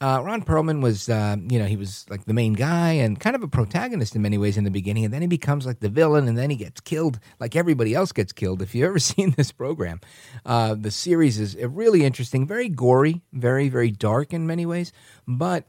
uh, 0.00 0.22
Ron 0.22 0.42
Perlman 0.42 0.80
was, 0.80 1.08
uh, 1.08 1.36
you 1.50 1.58
know, 1.58 1.64
he 1.64 1.76
was 1.76 2.06
like 2.08 2.24
the 2.24 2.34
main 2.34 2.52
guy 2.52 2.92
and 2.92 3.18
kind 3.18 3.34
of 3.34 3.42
a 3.42 3.48
protagonist 3.48 4.14
in 4.14 4.22
many 4.22 4.38
ways 4.38 4.56
in 4.56 4.64
the 4.64 4.70
beginning, 4.70 5.04
and 5.04 5.12
then 5.12 5.22
he 5.22 5.26
becomes 5.26 5.66
like 5.66 5.80
the 5.80 5.88
villain, 5.88 6.28
and 6.28 6.38
then 6.38 6.50
he 6.50 6.56
gets 6.56 6.80
killed 6.80 7.18
like 7.40 7.56
everybody 7.56 7.94
else 7.94 8.12
gets 8.12 8.32
killed. 8.32 8.62
If 8.62 8.74
you've 8.74 8.86
ever 8.86 8.98
seen 9.00 9.34
this 9.36 9.50
program, 9.50 10.00
uh, 10.46 10.74
the 10.74 10.90
series 10.90 11.40
is 11.40 11.56
really 11.56 12.04
interesting, 12.04 12.46
very 12.46 12.68
gory, 12.68 13.22
very 13.32 13.68
very 13.68 13.90
dark 13.90 14.32
in 14.32 14.46
many 14.46 14.66
ways. 14.66 14.92
But 15.26 15.64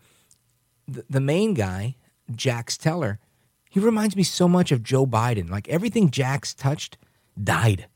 the, 0.88 1.04
the 1.10 1.22
main 1.22 1.56
guy, 1.56 1.96
Jax 2.32 2.78
Teller, 2.78 3.20
he 3.70 3.80
reminds 3.80 4.16
me 4.16 4.24
so 4.24 4.48
much 4.48 4.72
of 4.72 4.84
Joe 4.84 5.08
Biden. 5.08 5.50
Like 5.50 5.68
everything 5.70 6.12
Jax 6.12 6.54
touched 6.54 6.98
died. 7.42 7.88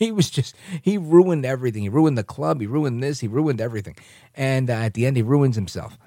he 0.04 0.10
was 0.10 0.30
just 0.30 0.56
he 0.82 0.96
ruined 0.96 1.44
everything. 1.44 1.82
He 1.82 1.88
ruined 1.90 2.18
the 2.18 2.24
club. 2.24 2.60
He 2.60 2.66
ruined 2.66 3.02
this. 3.02 3.20
He 3.20 3.28
ruined 3.28 3.60
everything. 3.60 3.96
And 4.34 4.70
uh, 4.70 4.72
at 4.72 4.94
the 4.94 5.06
end, 5.06 5.16
he 5.16 5.22
ruins 5.22 5.54
himself. 5.54 5.98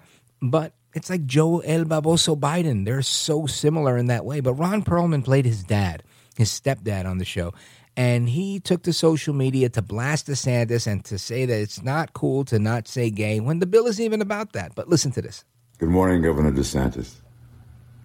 But 0.41 0.73
it's 0.93 1.09
like 1.09 1.25
Joe 1.25 1.59
El 1.59 1.85
Baboso 1.85 2.37
Biden. 2.37 2.85
They're 2.85 3.03
so 3.03 3.45
similar 3.45 3.95
in 3.95 4.07
that 4.07 4.25
way. 4.25 4.41
But 4.41 4.55
Ron 4.55 4.83
Perlman 4.83 5.23
played 5.23 5.45
his 5.45 5.63
dad, 5.63 6.03
his 6.35 6.49
stepdad 6.49 7.05
on 7.05 7.19
the 7.19 7.25
show, 7.25 7.53
And 7.95 8.27
he 8.27 8.59
took 8.59 8.81
to 8.83 8.93
social 8.93 9.35
media 9.35 9.69
to 9.69 9.81
blast 9.83 10.27
DeSantis 10.27 10.87
and 10.87 11.05
to 11.05 11.19
say 11.19 11.45
that 11.45 11.59
it's 11.59 11.83
not 11.83 12.13
cool 12.13 12.43
to 12.45 12.57
not 12.57 12.87
say 12.87 13.11
gay 13.11 13.39
when 13.39 13.59
the 13.59 13.67
bill 13.67 13.85
isn't 13.85 14.03
even 14.03 14.21
about 14.21 14.53
that. 14.53 14.73
But 14.73 14.89
listen 14.89 15.11
to 15.13 15.21
this. 15.21 15.45
Good 15.77 15.89
morning, 15.89 16.23
Governor 16.23 16.51
DeSantis. 16.51 17.21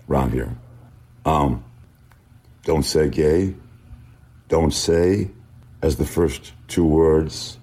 Ron 0.07 0.33
here. 0.33 0.55
Um, 1.25 1.65
don't 2.65 2.85
say 2.85 3.09
gay. 3.09 3.55
Don't 4.49 4.73
say 4.73 5.31
as 5.83 5.97
the 5.97 6.07
first 6.07 6.53
two 6.67 6.85
words 6.85 7.59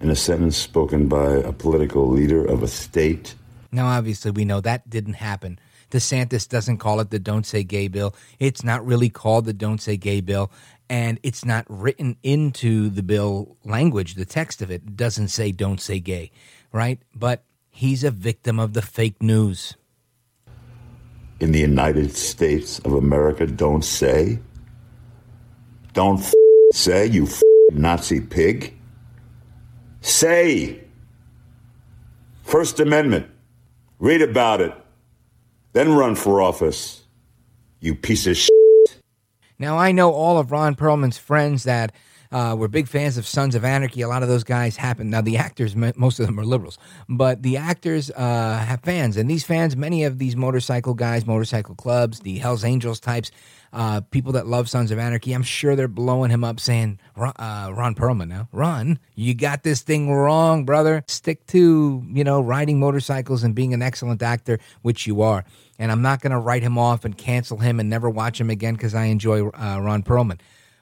in 0.00 0.10
a 0.10 0.16
sentence 0.16 0.56
spoken 0.56 1.08
by 1.08 1.32
a 1.32 1.52
political 1.52 2.08
leader 2.08 2.44
of 2.44 2.62
a 2.62 2.68
state. 2.68 3.34
Now, 3.72 3.86
obviously, 3.86 4.30
we 4.30 4.44
know 4.44 4.60
that 4.60 4.88
didn't 4.88 5.14
happen. 5.14 5.58
DeSantis 5.90 6.48
doesn't 6.48 6.78
call 6.78 7.00
it 7.00 7.10
the 7.10 7.18
Don't 7.18 7.46
Say 7.46 7.64
Gay 7.64 7.88
bill. 7.88 8.14
It's 8.38 8.62
not 8.62 8.84
really 8.84 9.08
called 9.08 9.46
the 9.46 9.52
Don't 9.52 9.80
Say 9.80 9.96
Gay 9.96 10.20
bill, 10.20 10.50
and 10.88 11.18
it's 11.22 11.44
not 11.44 11.64
written 11.68 12.16
into 12.22 12.90
the 12.90 13.02
bill 13.02 13.56
language. 13.64 14.14
The 14.14 14.24
text 14.24 14.62
of 14.62 14.70
it 14.70 14.96
doesn't 14.96 15.28
say 15.28 15.50
Don't 15.50 15.80
Say 15.80 15.98
Gay, 16.00 16.30
right? 16.72 17.00
But 17.14 17.44
he's 17.70 18.04
a 18.04 18.10
victim 18.10 18.58
of 18.58 18.74
the 18.74 18.82
fake 18.82 19.22
news. 19.22 19.76
In 21.40 21.52
the 21.52 21.60
United 21.60 22.16
States 22.16 22.80
of 22.80 22.92
America, 22.92 23.46
don't 23.46 23.84
say. 23.84 24.40
Don't 25.92 26.20
f- 26.20 26.32
say, 26.78 27.06
you 27.06 27.24
f- 27.24 27.42
Nazi 27.72 28.20
pig. 28.20 28.74
Say. 30.00 30.84
First 32.44 32.80
Amendment. 32.80 33.26
Read 33.98 34.22
about 34.22 34.60
it. 34.60 34.72
Then 35.72 35.94
run 35.94 36.14
for 36.14 36.40
office. 36.40 37.04
You 37.80 37.94
piece 37.94 38.26
of 38.26 38.36
shit. 38.36 38.52
Now, 39.58 39.76
I 39.76 39.90
know 39.92 40.12
all 40.12 40.38
of 40.38 40.52
Ron 40.52 40.76
Perlman's 40.76 41.18
friends 41.18 41.64
that 41.64 41.92
uh, 42.32 42.54
were 42.58 42.68
big 42.68 42.88
fans 42.88 43.16
of 43.16 43.26
Sons 43.26 43.54
of 43.54 43.64
Anarchy. 43.64 44.02
A 44.02 44.08
lot 44.08 44.22
of 44.22 44.28
those 44.28 44.44
guys 44.44 44.76
happen. 44.76 45.10
Now, 45.10 45.20
the 45.20 45.36
actors, 45.36 45.74
most 45.74 46.20
of 46.20 46.26
them 46.26 46.38
are 46.38 46.44
liberals, 46.44 46.78
but 47.08 47.42
the 47.42 47.56
actors 47.56 48.10
uh, 48.10 48.64
have 48.66 48.80
fans. 48.80 49.16
And 49.16 49.30
these 49.30 49.44
fans, 49.44 49.76
many 49.76 50.04
of 50.04 50.18
these 50.18 50.36
motorcycle 50.36 50.94
guys, 50.94 51.26
motorcycle 51.26 51.74
clubs, 51.74 52.20
the 52.20 52.38
Hells 52.38 52.64
Angels 52.64 53.00
types, 53.00 53.30
uh, 53.72 54.00
people 54.10 54.32
that 54.32 54.46
love 54.46 54.68
Sons 54.68 54.90
of 54.90 54.98
Anarchy, 54.98 55.32
I'm 55.32 55.42
sure 55.42 55.76
they're 55.76 55.88
blowing 55.88 56.30
him 56.30 56.44
up 56.44 56.60
saying, 56.60 56.98
uh, 57.16 57.72
Ron 57.74 57.94
Perlman 57.94 58.28
now, 58.28 58.48
Ron, 58.52 58.98
you 59.14 59.34
got 59.34 59.62
this 59.62 59.82
thing 59.82 60.10
wrong, 60.10 60.64
brother. 60.64 61.04
Stick 61.06 61.46
to, 61.48 62.02
you 62.10 62.24
know, 62.24 62.40
riding 62.40 62.80
motorcycles 62.80 63.44
and 63.44 63.54
being 63.54 63.74
an 63.74 63.82
excellent 63.82 64.22
actor, 64.22 64.58
which 64.82 65.06
you 65.06 65.22
are. 65.22 65.44
And 65.78 65.92
I'm 65.92 66.02
not 66.02 66.20
going 66.20 66.32
to 66.32 66.38
write 66.38 66.62
him 66.62 66.78
off 66.78 67.04
and 67.04 67.16
cancel 67.16 67.58
him 67.58 67.78
and 67.78 67.88
never 67.88 68.10
watch 68.10 68.40
him 68.40 68.50
again 68.50 68.74
because 68.74 68.94
I 68.94 69.04
enjoy 69.04 69.48
uh, 69.48 69.78
Ron 69.80 70.02
Perlman. 70.02 70.40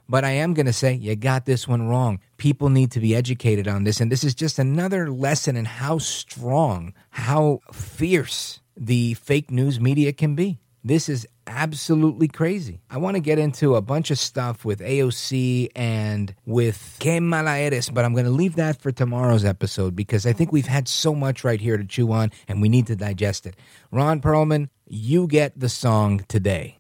But 0.09 0.25
I 0.25 0.31
am 0.31 0.55
going 0.55 0.67
to 0.67 0.73
say, 0.73 0.95
you 0.95 1.17
got 1.17 1.47
this 1.47 1.67
one 1.67 1.89
wrong. 1.89 2.21
People 2.37 2.69
need 2.69 2.93
to 2.93 3.01
be 3.01 3.15
educated 3.15 3.67
on 3.67 3.85
this. 3.85 4.01
And 4.01 4.11
this 4.11 4.25
is 4.25 4.35
just 4.35 4.59
another 4.59 5.11
lesson 5.11 5.57
in 5.57 5.65
how 5.65 5.99
strong, 5.99 6.95
how 7.11 7.61
fierce 7.73 8.61
the 8.77 9.15
fake 9.15 9.51
news 9.51 9.81
media 9.81 10.13
can 10.13 10.35
be. 10.35 10.59
This 10.85 11.09
is 11.09 11.27
absolutely 11.49 12.29
crazy. 12.29 12.81
I 12.89 12.99
want 12.99 13.17
to 13.17 13.21
get 13.21 13.41
into 13.41 13.75
a 13.75 13.83
bunch 13.83 14.13
of 14.13 14.19
stuff 14.21 14.65
with 14.65 14.79
AOC 14.79 15.71
and 15.75 16.33
with 16.45 16.97
Que 17.01 17.21
Mala 17.21 17.59
Eres, 17.59 17.89
but 17.91 18.05
I'm 18.05 18.13
going 18.13 18.25
to 18.25 18.31
leave 18.31 18.55
that 18.57 18.81
for 18.81 18.93
tomorrow's 18.93 19.45
episode 19.45 19.97
because 19.97 20.27
I 20.27 20.33
think 20.33 20.53
we've 20.53 20.67
had 20.67 20.87
so 20.87 21.15
much 21.15 21.43
right 21.43 21.61
here 21.61 21.77
to 21.77 21.85
chew 21.85 22.13
on 22.13 22.31
and 22.47 22.63
we 22.63 22.69
need 22.69 22.87
to 22.87 22.95
digest 22.95 23.47
it. 23.47 23.57
Ron 23.91 24.21
Perlman, 24.21 24.69
you 24.87 25.27
get 25.27 25.59
the 25.59 25.69
song 25.69 26.25
today. 26.29 26.76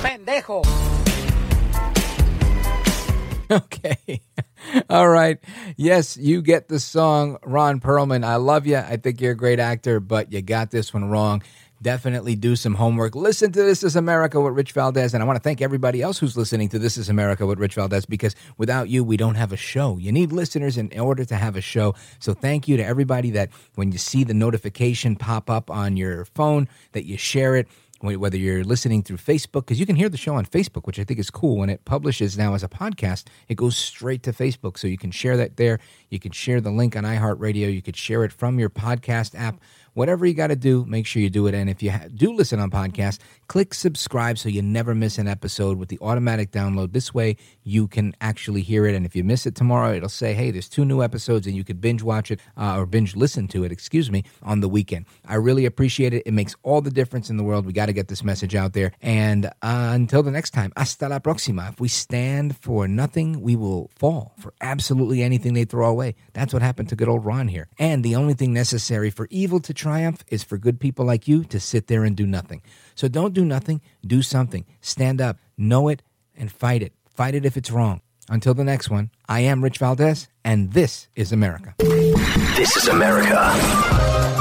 Pendejo. 0.00 0.64
Okay. 3.50 4.20
All 4.88 5.08
right. 5.08 5.38
Yes, 5.76 6.16
you 6.16 6.40
get 6.40 6.68
the 6.68 6.78
song, 6.78 7.36
Ron 7.42 7.80
Perlman. 7.80 8.24
I 8.24 8.36
love 8.36 8.64
you. 8.64 8.76
I 8.76 8.96
think 8.96 9.20
you're 9.20 9.32
a 9.32 9.36
great 9.36 9.58
actor, 9.58 9.98
but 9.98 10.32
you 10.32 10.40
got 10.40 10.70
this 10.70 10.94
one 10.94 11.10
wrong. 11.10 11.42
Definitely 11.82 12.36
do 12.36 12.54
some 12.54 12.74
homework. 12.74 13.16
Listen 13.16 13.50
to 13.50 13.62
This 13.64 13.82
Is 13.82 13.96
America 13.96 14.40
with 14.40 14.54
Rich 14.54 14.70
Valdes. 14.72 15.14
And 15.14 15.22
I 15.22 15.26
want 15.26 15.36
to 15.36 15.42
thank 15.42 15.60
everybody 15.62 16.00
else 16.00 16.18
who's 16.18 16.36
listening 16.36 16.68
to 16.68 16.78
This 16.78 16.96
Is 16.96 17.08
America 17.08 17.44
with 17.44 17.58
Rich 17.58 17.74
Valdes 17.74 18.06
because 18.06 18.36
without 18.56 18.88
you, 18.88 19.02
we 19.02 19.16
don't 19.16 19.34
have 19.34 19.50
a 19.50 19.56
show. 19.56 19.96
You 19.96 20.12
need 20.12 20.30
listeners 20.30 20.76
in 20.76 20.96
order 21.00 21.24
to 21.24 21.34
have 21.34 21.56
a 21.56 21.60
show. 21.60 21.96
So 22.20 22.34
thank 22.34 22.68
you 22.68 22.76
to 22.76 22.84
everybody 22.84 23.30
that 23.32 23.48
when 23.74 23.90
you 23.90 23.98
see 23.98 24.22
the 24.22 24.34
notification 24.34 25.16
pop 25.16 25.50
up 25.50 25.70
on 25.70 25.96
your 25.96 26.26
phone, 26.26 26.68
that 26.92 27.06
you 27.06 27.16
share 27.16 27.56
it 27.56 27.66
whether 28.02 28.36
you're 28.36 28.64
listening 28.64 29.02
through 29.02 29.18
Facebook, 29.18 29.66
because 29.66 29.78
you 29.78 29.86
can 29.86 29.96
hear 29.96 30.08
the 30.08 30.16
show 30.16 30.34
on 30.34 30.46
Facebook, 30.46 30.86
which 30.86 30.98
I 30.98 31.04
think 31.04 31.20
is 31.20 31.30
cool. 31.30 31.58
When 31.58 31.70
it 31.70 31.84
publishes 31.84 32.38
now 32.38 32.54
as 32.54 32.62
a 32.62 32.68
podcast, 32.68 33.24
it 33.48 33.56
goes 33.56 33.76
straight 33.76 34.22
to 34.22 34.32
Facebook. 34.32 34.78
So 34.78 34.86
you 34.86 34.98
can 34.98 35.10
share 35.10 35.36
that 35.36 35.56
there. 35.56 35.78
You 36.08 36.18
can 36.18 36.32
share 36.32 36.60
the 36.60 36.70
link 36.70 36.96
on 36.96 37.04
iHeartRadio. 37.04 37.72
You 37.72 37.82
could 37.82 37.96
share 37.96 38.24
it 38.24 38.32
from 38.32 38.58
your 38.58 38.70
podcast 38.70 39.38
app 39.38 39.60
whatever 40.00 40.24
you 40.24 40.32
got 40.32 40.46
to 40.46 40.56
do, 40.56 40.86
make 40.86 41.04
sure 41.06 41.20
you 41.20 41.28
do 41.28 41.46
it. 41.46 41.54
And 41.54 41.68
if 41.68 41.82
you 41.82 41.90
ha- 41.90 42.08
do 42.14 42.32
listen 42.32 42.58
on 42.58 42.70
podcast, 42.70 43.18
click 43.48 43.74
subscribe 43.74 44.38
so 44.38 44.48
you 44.48 44.62
never 44.62 44.94
miss 44.94 45.18
an 45.18 45.28
episode 45.28 45.76
with 45.76 45.90
the 45.90 45.98
automatic 46.00 46.52
download. 46.52 46.94
This 46.94 47.12
way, 47.12 47.36
you 47.64 47.86
can 47.86 48.16
actually 48.22 48.62
hear 48.62 48.86
it. 48.86 48.94
And 48.94 49.04
if 49.04 49.14
you 49.14 49.22
miss 49.22 49.44
it 49.44 49.54
tomorrow, 49.54 49.92
it'll 49.92 50.08
say, 50.08 50.32
hey, 50.32 50.50
there's 50.52 50.70
two 50.70 50.86
new 50.86 51.02
episodes, 51.02 51.46
and 51.46 51.54
you 51.54 51.64
could 51.64 51.82
binge 51.82 52.02
watch 52.02 52.30
it 52.30 52.40
uh, 52.56 52.78
or 52.78 52.86
binge 52.86 53.14
listen 53.14 53.46
to 53.48 53.62
it, 53.62 53.70
excuse 53.70 54.10
me, 54.10 54.24
on 54.42 54.60
the 54.60 54.70
weekend. 54.70 55.04
I 55.26 55.34
really 55.34 55.66
appreciate 55.66 56.14
it. 56.14 56.22
It 56.24 56.32
makes 56.32 56.56
all 56.62 56.80
the 56.80 56.90
difference 56.90 57.28
in 57.28 57.36
the 57.36 57.44
world. 57.44 57.66
We 57.66 57.74
got 57.74 57.86
to 57.86 57.92
get 57.92 58.08
this 58.08 58.24
message 58.24 58.54
out 58.54 58.72
there. 58.72 58.92
And 59.02 59.46
uh, 59.60 59.92
until 59.92 60.22
the 60.22 60.30
next 60.30 60.52
time, 60.52 60.72
hasta 60.78 61.10
la 61.10 61.18
próxima. 61.18 61.68
If 61.68 61.78
we 61.78 61.88
stand 61.88 62.56
for 62.56 62.88
nothing, 62.88 63.42
we 63.42 63.54
will 63.54 63.90
fall 63.94 64.32
for 64.38 64.54
absolutely 64.62 65.22
anything 65.22 65.52
they 65.52 65.66
throw 65.66 65.90
away. 65.90 66.14
That's 66.32 66.54
what 66.54 66.62
happened 66.62 66.88
to 66.88 66.96
good 66.96 67.08
old 67.10 67.26
Ron 67.26 67.48
here. 67.48 67.68
And 67.78 68.02
the 68.02 68.16
only 68.16 68.32
thing 68.32 68.54
necessary 68.54 69.10
for 69.10 69.28
evil 69.30 69.60
to 69.60 69.74
triumph 69.90 70.24
is 70.28 70.44
for 70.44 70.56
good 70.56 70.78
people 70.78 71.04
like 71.04 71.26
you 71.26 71.42
to 71.42 71.58
sit 71.58 71.88
there 71.88 72.04
and 72.04 72.16
do 72.16 72.24
nothing. 72.24 72.62
So 72.94 73.08
don't 73.08 73.34
do 73.34 73.44
nothing, 73.44 73.80
do 74.06 74.22
something. 74.22 74.64
Stand 74.80 75.20
up, 75.20 75.36
know 75.58 75.88
it, 75.88 76.00
and 76.36 76.52
fight 76.52 76.80
it. 76.80 76.92
Fight 77.12 77.34
it 77.34 77.44
if 77.44 77.56
it's 77.56 77.72
wrong. 77.72 78.00
Until 78.28 78.54
the 78.54 78.62
next 78.62 78.88
one, 78.88 79.10
I 79.28 79.40
am 79.40 79.64
Rich 79.64 79.78
Valdes, 79.78 80.28
and 80.44 80.72
this 80.74 81.08
is 81.16 81.32
America. 81.32 81.74
This 82.56 82.76
is 82.76 82.86
America. 82.86 84.39